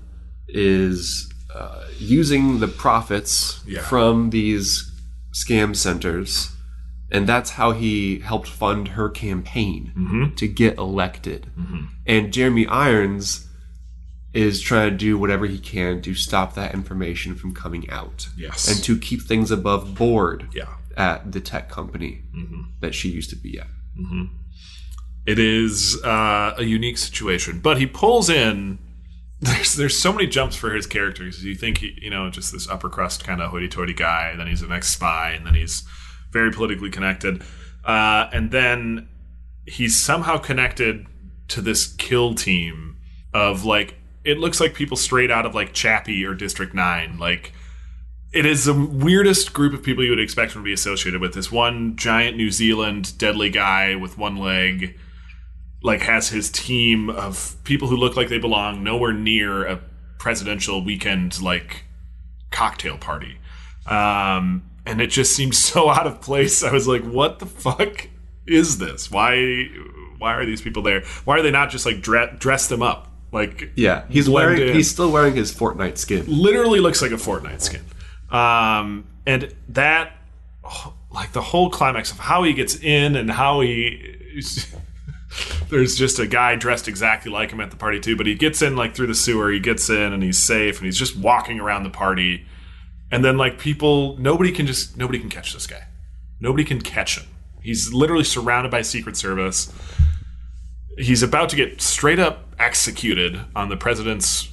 [0.48, 3.80] is uh, using the profits Yeah.
[3.80, 4.92] from these
[5.32, 6.52] scam centers,
[7.10, 10.34] and that's how he helped fund her campaign Mm-hmm.
[10.36, 11.46] to get elected.
[12.06, 13.48] And Jeremy Irons
[14.32, 18.68] is trying to do whatever he can to stop that information from coming out Yes.
[18.70, 20.74] and to keep things above board yeah.
[20.96, 22.62] At the tech company Mm-hmm.
[22.80, 23.66] that she used to be at.
[25.26, 28.78] It is uh, a unique situation, but he pulls in.
[29.40, 31.44] There's there's so many jumps for his characters.
[31.44, 34.46] You think he, you know, just this upper crust kind of hoity-toity guy, and then
[34.46, 35.82] he's an ex-spy, and then he's
[36.32, 37.42] very politically connected,
[37.84, 39.08] uh, and then
[39.66, 41.06] he's somehow connected
[41.48, 42.96] to this kill team
[43.34, 47.52] of like it looks like people straight out of like Chappie or District Nine, like
[48.32, 51.34] it is the weirdest group of people you would expect to be associated with.
[51.34, 54.98] This one giant New Zealand deadly guy with one leg,
[55.82, 59.80] like has his team of people who look like they belong nowhere near a
[60.18, 61.84] presidential weekend like
[62.50, 63.38] cocktail party.
[63.86, 66.62] Um, and it just seems so out of place.
[66.62, 68.08] I was like, what the fuck
[68.46, 69.10] is this?
[69.10, 69.68] Why
[70.18, 71.02] why are these people there?
[71.24, 73.08] Why are they not just like dre- dress them up?
[73.32, 74.74] Like Yeah, he's wearing in.
[74.74, 76.24] he's still wearing his Fortnite skin.
[76.26, 77.82] literally looks like a Fortnite skin.
[78.30, 80.12] Um, and that,
[81.12, 84.14] like the whole climax of how he gets in and how he.
[85.68, 88.62] There's just a guy dressed exactly like him at the party too, but he gets
[88.62, 89.50] in like through the sewer.
[89.50, 92.46] He gets in and he's safe, and he's just walking around the party.
[93.10, 95.84] And then like people, nobody can just nobody can catch this guy.
[96.40, 97.26] Nobody can catch him.
[97.62, 99.72] He's literally surrounded by Secret Service.
[100.98, 104.48] He's about to get straight up executed on the president's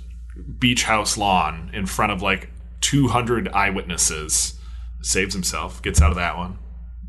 [0.60, 2.50] beach house lawn in front of like
[2.84, 4.60] 200 eyewitnesses.
[5.02, 6.58] Saves himself, gets out of that one.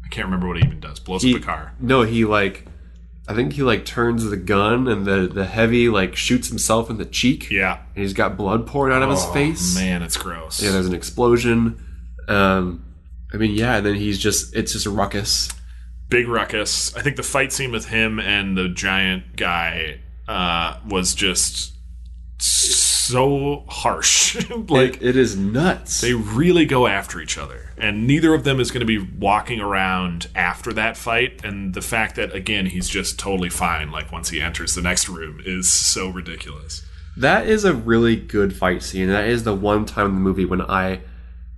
[0.04, 0.98] I can't remember what he even does.
[0.98, 1.72] Blows He, up a car.
[1.78, 2.66] no, he like,
[3.28, 6.98] I think he like turns the gun and the the heavy like shoots himself in
[6.98, 7.50] the cheek.
[7.50, 7.78] Yeah.
[7.94, 9.74] and he's got blood pouring out of his Oh, face.
[9.76, 10.60] Man, it's gross.
[10.62, 11.80] Yeah, there's an explosion.
[12.28, 12.84] Um,
[13.32, 15.50] I mean, yeah, and then he's just it's just a ruckus.
[16.08, 16.94] Big ruckus.
[16.96, 21.73] I think the fight scene with him and the giant guy uh, was just
[22.38, 24.48] so harsh.
[24.68, 26.00] like It, it is nuts.
[26.00, 29.60] they really go after each other and neither of them is going to be walking
[29.60, 34.30] around after that fight and the fact that again he's just totally fine like once
[34.30, 36.84] he enters the next room is so ridiculous
[37.16, 39.08] That is a really good fight scene.
[39.08, 41.00] That is the one time in the movie when I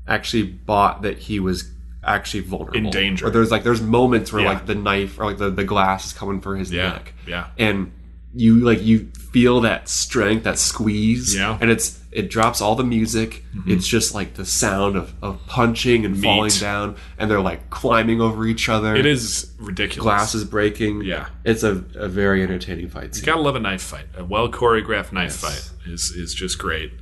[0.07, 1.71] actually bought that he was
[2.05, 2.77] actually vulnerable.
[2.77, 3.27] In danger.
[3.27, 4.51] Or there's like there's moments where Yeah.
[4.53, 7.15] like the knife or like the, the glass is coming for his yeah neck.
[7.27, 7.91] yeah And
[8.37, 11.35] you like you feel that strength, that squeeze.
[11.35, 11.55] Yeah.
[11.55, 11.63] Mm-hmm.
[11.63, 13.45] And it's it drops all the music.
[13.67, 18.23] It's just like the sound of, of punching and falling down and they're like climbing
[18.23, 18.97] over each other.
[18.97, 21.03] it is ridiculous glasses breaking.
[21.03, 21.29] Yeah.
[21.45, 23.25] It's a, a very entertaining fight scene.
[23.27, 25.69] gotta love a knife fight a well choreographed knife Yes.
[25.69, 26.93] fight is is just great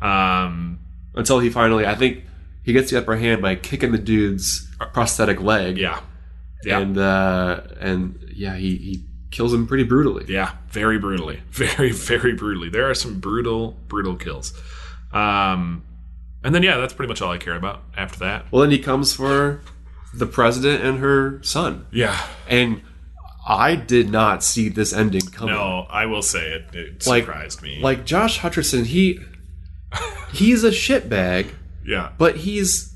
[0.00, 0.78] um
[1.14, 2.24] until he finally i think
[2.62, 6.00] he gets the upper hand by kicking the dude's prosthetic leg yeah
[6.64, 11.42] yeah and uh and yeah he he kills him pretty brutally Yeah, very brutally.
[11.50, 12.68] Very, very brutally.
[12.68, 14.52] There are some brutal, brutal kills.
[15.12, 15.84] Um,
[16.44, 18.46] and then, yeah, that's pretty much all I care about after that.
[18.52, 19.60] well then he comes for
[20.14, 22.18] the president and her son Yeah.
[22.48, 22.82] and
[23.48, 26.74] i did not see this ending coming No, I will say it.
[26.74, 27.80] It Like- surprised me.
[27.82, 29.18] like josh hutcherson he
[30.32, 31.46] he's a shitbag
[31.84, 32.12] yeah.
[32.18, 32.91] but he's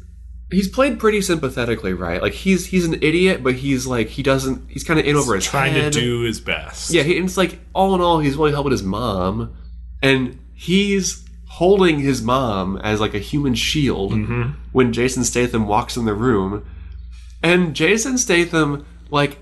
[0.51, 4.70] he's played pretty sympathetically right like he's he's an idiot but he's like he doesn't
[4.70, 5.51] he's kind of in over his head.
[5.51, 5.93] Trying head.
[5.93, 6.90] to do his best.
[6.90, 9.56] Yeah, he, and it's like all in all, he's really helping his mom,
[10.02, 14.51] and he's holding his mom as like a human shield mm-hmm.
[14.73, 16.64] when Jason Statham walks in the room,
[17.43, 19.39] and Jason Statham like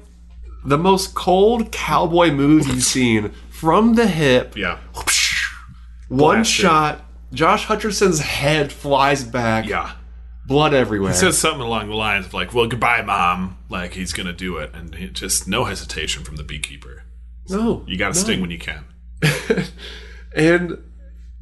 [0.64, 4.78] the most cold cowboy moves you've seen from the hip, Yeah.
[6.09, 6.47] one Blasted.
[6.55, 7.01] shot.
[7.32, 9.66] Josh Hutcherson's head flies back.
[9.66, 9.93] Yeah.
[10.46, 11.12] Blood everywhere.
[11.12, 14.56] He says something along the lines of like, "Well, goodbye, mom." Like he's gonna do
[14.58, 17.02] it, and he, just no hesitation from the beekeeper.
[17.48, 18.24] no, You got to no.
[18.24, 18.84] sting when you can.
[20.36, 20.72] And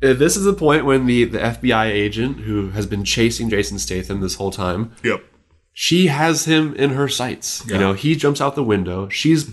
[0.03, 3.79] uh, this is the point when the, the FBI agent who has been chasing Jason
[3.79, 5.25] Statham this whole time, Yep.
[5.73, 7.65] she has him in her sights.
[7.67, 9.09] You know, he jumps out the window.
[9.09, 9.51] She's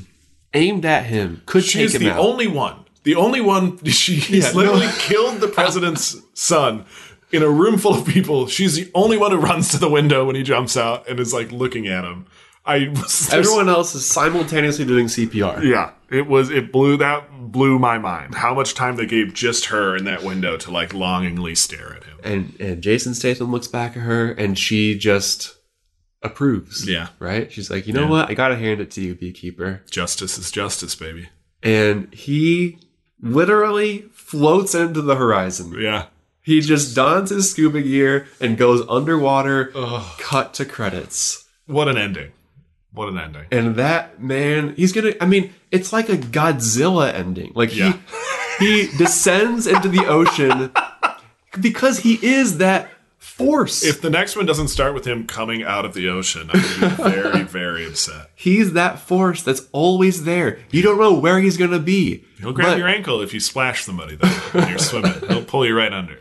[0.54, 1.42] aimed at him.
[1.46, 2.20] Could She's take him the out.
[2.20, 2.84] only one.
[3.04, 3.78] The only one.
[3.86, 4.58] She he's Yeah, no.
[4.58, 6.86] literally killed the president's son
[7.32, 8.48] in a room full of people.
[8.48, 11.34] She's the only one who runs to the window when he jumps out and is
[11.34, 12.26] like looking at him.
[12.66, 15.64] I was Everyone else is simultaneously doing CPR.
[15.64, 16.50] Yeah, it was.
[16.52, 18.36] It blew that blew my mind.
[18.36, 22.04] How much time they gave just her in that window to like longingly stare at
[22.04, 22.18] him.
[22.24, 25.56] And and Jason Statham looks back at her and she just
[26.22, 26.88] approves.
[26.88, 27.08] Yeah.
[27.18, 27.52] Right?
[27.52, 28.10] She's like, you know Yeah.
[28.10, 28.30] what?
[28.30, 29.82] I gotta hand it to you, beekeeper.
[29.90, 31.30] Justice is justice, baby.
[31.64, 32.78] And he
[33.22, 35.74] literally floats into the horizon.
[35.80, 36.08] Yeah.
[36.42, 39.72] He just dons his scuba gear and goes underwater.
[40.18, 41.46] Cut to credits.
[41.68, 42.32] What an ending.
[42.92, 43.46] What an ending.
[43.52, 45.14] And that man, he's gonna.
[45.22, 47.52] I mean, it's like a Godzilla ending.
[47.56, 47.98] Like Yeah.
[48.60, 50.72] he he descends into the ocean
[51.62, 53.84] because he is that force.
[53.84, 56.96] If the next one doesn't start with him coming out of the ocean, I'm gonna
[56.96, 58.32] be very, very upset.
[58.36, 60.60] he's that force that's always there.
[60.72, 62.24] You don't know where he's gonna be.
[62.40, 65.14] He'll grab But your ankle if you splash somebody though when you're swimming.
[65.28, 66.18] He'll pull you right under.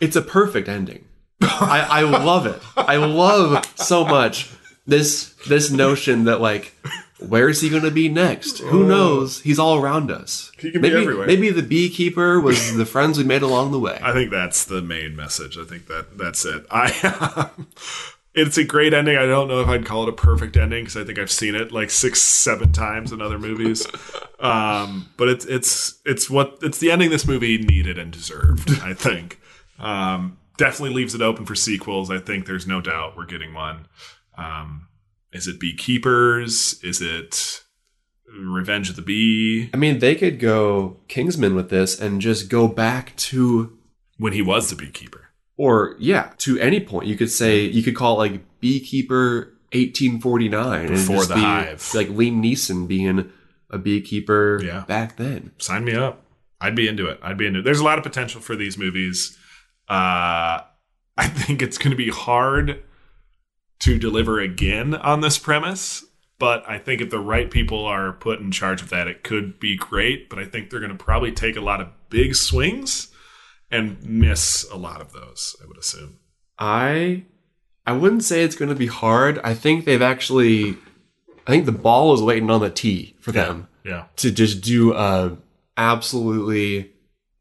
[0.00, 1.04] It's a perfect ending.
[1.40, 2.60] I, I love it.
[2.76, 4.50] I love so much
[4.86, 6.74] this this notion that like
[7.20, 8.58] where is he going to be next?
[8.58, 9.40] Who knows?
[9.40, 10.52] He's all around us.
[10.58, 11.26] He could be maybe, everywhere.
[11.26, 13.98] Maybe the beekeeper was the friends we made along the way.
[14.02, 15.58] I think that's the main message.
[15.58, 16.64] I think that that's it.
[16.70, 17.50] I
[18.34, 19.16] it's a great ending.
[19.16, 21.54] I don't know if I'd call it a perfect ending because I think I've seen
[21.54, 23.86] it like six, seven times in other movies.
[24.38, 28.70] Um, but it's it's it's what it's the ending this movie needed and deserved.
[28.82, 29.40] I think
[29.78, 32.10] um, definitely leaves it open for sequels.
[32.10, 33.86] I think there's no doubt we're getting one.
[34.36, 34.88] Um,
[35.32, 36.82] is it Beekeepers?
[36.82, 37.62] Is it
[38.38, 39.70] Revenge of the Bee?
[39.72, 43.76] I mean, they could go Kingsman with this and just go back to
[44.18, 45.28] When he was the beekeeper.
[45.56, 47.06] or yeah, to any point.
[47.08, 51.90] You could say you could call it like Beekeeper 1849 and Before the be Hive.
[51.94, 53.30] like Liam Neeson being
[53.70, 54.84] a beekeeper Yeah.
[54.86, 55.52] back then.
[55.58, 56.24] sign me up.
[56.60, 57.18] I'd be into it.
[57.22, 57.62] I'd be into it.
[57.62, 59.36] There's a lot of potential for these movies.
[59.88, 60.62] Uh,
[61.16, 62.82] I think it's going to be hard
[63.80, 66.04] to deliver again on this premise,
[66.38, 69.58] but I think if the right people are put in charge of that, it could
[69.58, 70.28] be great.
[70.30, 73.08] But I think they're going to probably take a lot of big swings
[73.70, 76.18] and miss a lot of those, I would assume.
[76.58, 77.24] I
[77.86, 79.38] I wouldn't say it's going to be hard.
[79.44, 80.76] I think they've actually
[81.46, 84.04] I think the ball is waiting on the tee for them Yeah.
[84.16, 85.36] to just do a
[85.76, 86.92] absolutely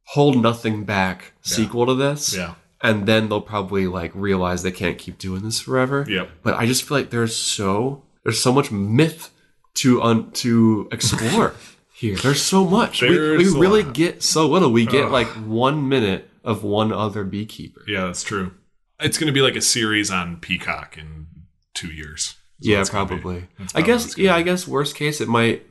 [0.08, 2.36] hold nothing back sequel to this.
[2.36, 2.56] Yeah.
[2.82, 6.06] And then they'll probably like realize they can't keep doing this forever.
[6.08, 6.30] Yep.
[6.44, 9.32] But I just feel like there's so there's so much myth
[9.76, 11.56] to un, to explore
[11.94, 12.16] here.
[12.16, 13.02] There's so much.
[13.02, 13.94] We, There's we a really lot.
[13.94, 14.72] get so little.
[14.72, 17.82] We get like one minute of one other beekeeper.
[17.88, 18.54] Yeah, that's true.
[19.00, 21.28] It's going to be like a series on Peacock in
[21.74, 22.36] two years.
[22.60, 23.48] What Yeah, it's probably.
[23.76, 24.18] I guess.
[24.18, 24.40] Yeah, be.
[24.40, 24.68] I guess.
[24.68, 25.66] Worst case, it might.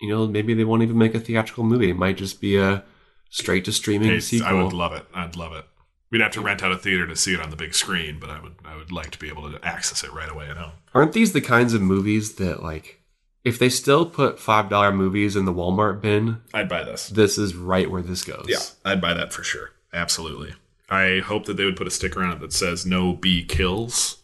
[0.00, 1.90] You know, maybe they won't even make a theatrical movie.
[1.90, 2.84] It might just be a
[3.30, 4.48] straight to streaming It's- sequel.
[4.48, 5.06] I would love it.
[5.14, 5.64] I'd love it.
[6.10, 8.30] We'd have to rent out a theater to see it on the big screen, but
[8.30, 10.72] I would I would like to be able to access it right away at home.
[10.94, 13.02] Aren't these the kinds of movies that, like,
[13.44, 17.08] if they still put five dollar movies in the Walmart bin, I'd buy this.
[17.10, 18.46] this is right where this goes.
[18.48, 18.60] Yeah,
[18.90, 19.72] I'd buy that for sure.
[19.92, 20.54] Absolutely.
[20.90, 24.16] I hope that they would put a sticker on it that says "No bee kills,"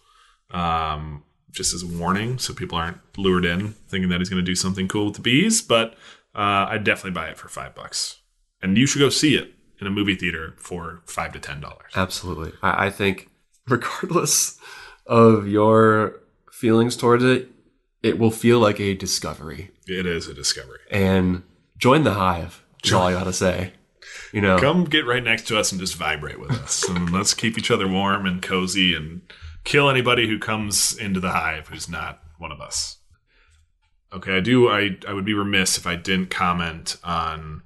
[0.51, 4.51] um, just as a warning, so people aren't lured in thinking that he's going to
[4.51, 5.61] do something cool with the bees.
[5.61, 5.93] But
[6.35, 8.17] uh, I'd definitely buy it for five bucks,
[8.65, 11.93] and you should go see it in a movie theater for five to ten dollars.
[11.95, 12.53] Absolutely.
[12.63, 13.29] I, I think,
[13.69, 14.59] regardless
[15.07, 16.21] of your
[16.51, 17.51] feelings towards it,
[18.03, 19.71] it will feel like a discovery.
[19.87, 20.81] It is a discovery.
[20.91, 21.43] And
[21.77, 22.65] join the hive.
[22.83, 23.75] Is all I gotta say.
[24.33, 27.35] You know, Come get right next to us and just vibrate with us, and let's
[27.35, 29.23] keep each other warm and cozy, and
[29.65, 32.99] kill anybody who comes into the hive who's not one of us.
[34.13, 34.69] Okay, I do.
[34.69, 37.63] I I would be remiss if I didn't comment on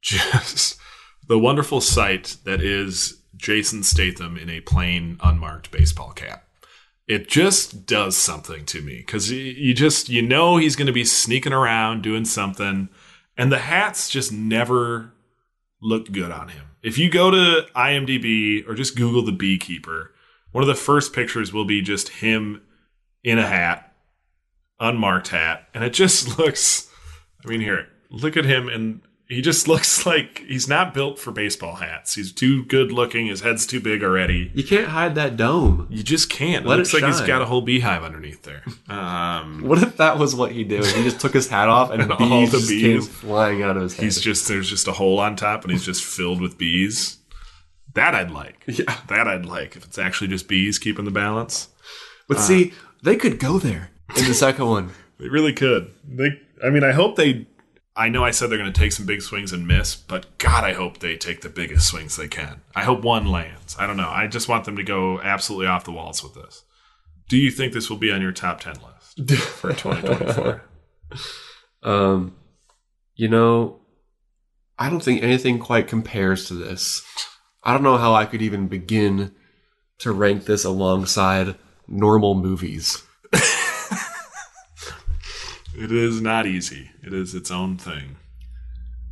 [0.00, 0.78] just
[1.28, 6.46] the wonderful sight that is Jason Statham in a plain unmarked baseball cap.
[7.08, 11.04] It just does something to me because you just you know he's going to be
[11.04, 12.88] sneaking around doing something,
[13.36, 15.12] and the hats just never
[15.82, 16.66] look good on him.
[16.82, 20.12] If you go to IMDb or just Google the beekeeper,
[20.52, 22.62] one of the first pictures will be just him
[23.24, 23.92] in a hat,
[24.78, 26.88] unmarked hat, and it just looks.
[27.44, 29.00] I mean, here, look at him, and
[29.30, 32.16] He just looks like he's not built for baseball hats.
[32.16, 33.28] He's too good looking.
[33.28, 34.50] His head's too big already.
[34.54, 35.86] You can't hide that dome.
[35.88, 36.66] You just can't.
[36.66, 38.62] Let it looks it like he's got a whole beehive underneath there.
[38.90, 40.84] Um, What if that was what he did?
[40.84, 42.82] He just took his hat off and, And all bees, the just bees.
[42.82, 44.02] came flying out of his head.
[44.04, 47.18] he's just there's just a hole on top, and he's just filled with bees.
[47.94, 48.64] That I'd like.
[48.66, 48.96] Yeah.
[49.08, 51.68] That I'd like if it's actually just bees keeping the balance.
[52.28, 54.90] But see, they could go there in the second one.
[55.18, 55.92] They really could.
[56.04, 56.40] They.
[56.64, 57.46] I mean, I hope they.
[57.96, 60.64] I know I said they're going to take some big swings and miss, but God,
[60.64, 62.62] I hope they take the biggest swings they can.
[62.74, 63.76] I hope one lands.
[63.78, 64.08] I don't know.
[64.08, 66.64] I just want them to go absolutely off the walls with this.
[67.28, 70.62] Do you think this will be on your top ten list for 2024?
[71.82, 72.36] Um,
[73.14, 73.80] you know,
[74.78, 77.02] I don't think anything quite compares to this.
[77.62, 79.34] I don't know how I could even begin
[79.98, 81.56] to rank this alongside
[81.88, 83.02] normal movies.
[85.80, 86.90] it is not easy.
[87.02, 88.16] It is its own thing.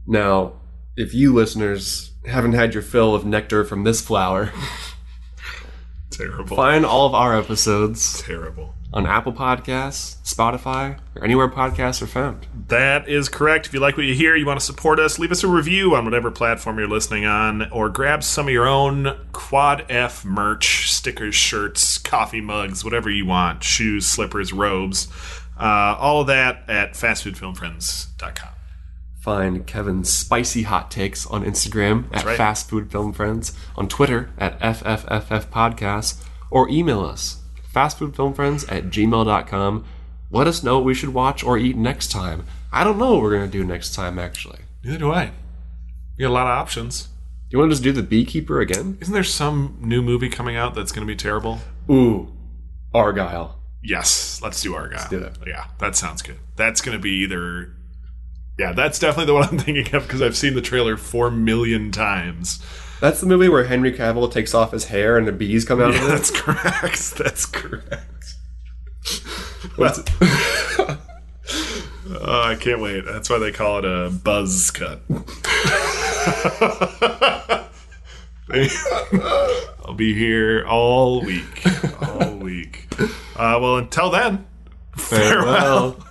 [0.07, 0.55] Now,
[0.97, 4.53] if you listeners haven't had your fill of nectar from this flower,
[6.11, 6.57] Terrible.
[6.57, 8.75] find all of our episodes Terrible.
[8.93, 12.47] on Apple Podcasts, Spotify, or anywhere podcasts are found.
[12.69, 13.67] That is correct.
[13.67, 15.95] If you like what you hear, you want to support us, leave us a review
[15.95, 20.91] on whatever platform you're listening on, or grab some of your own Quad F merch,
[20.91, 25.07] stickers, shirts, coffee mugs, whatever you want, shoes, slippers, robes,
[25.59, 28.51] uh, all of that at fastfoodfilmfriends.com.
[29.21, 32.37] Find Kevin's spicy hot takes on Instagram at right.
[32.37, 37.43] Fast Food Film Friends, on Twitter at FFFF Podcasts, or email us
[37.75, 39.85] fastfoodfilmfriends at gmail.com.
[40.31, 42.45] Let us know what we should watch or eat next time.
[42.73, 44.61] I don't know what we're going to do next time, actually.
[44.85, 45.33] Neither do I.
[46.17, 47.09] We got a lot of options.
[47.51, 48.99] You want to just do The Beekeeper again?
[49.01, 51.61] Isn't there some new movie coming out that's going to be terrible?
[51.91, 52.31] Ooh,
[52.95, 53.53] Argylle.
[53.83, 55.09] Yes, let's do Argylle.
[55.09, 55.37] do that.
[55.47, 56.39] Yeah, that sounds good.
[56.57, 57.73] That's going to be either.
[58.59, 61.91] Yeah, that's definitely the one I'm thinking of because I've seen the trailer four million
[61.93, 62.61] times.
[63.01, 65.95] That's the movie where Henry Cavill takes off his hair and the bees come out
[65.95, 66.09] Yeah, of it.
[66.09, 67.15] that's correct.
[67.17, 68.35] That's correct.
[69.77, 70.99] What's Oh,
[72.43, 73.05] I can't wait.
[73.05, 75.01] That's why they call it a buzz cut.
[79.85, 81.63] I'll be here all week.
[82.03, 82.87] All week.
[83.37, 84.47] Uh, well, until then,
[84.97, 85.93] farewell.
[85.93, 86.05] Farewell.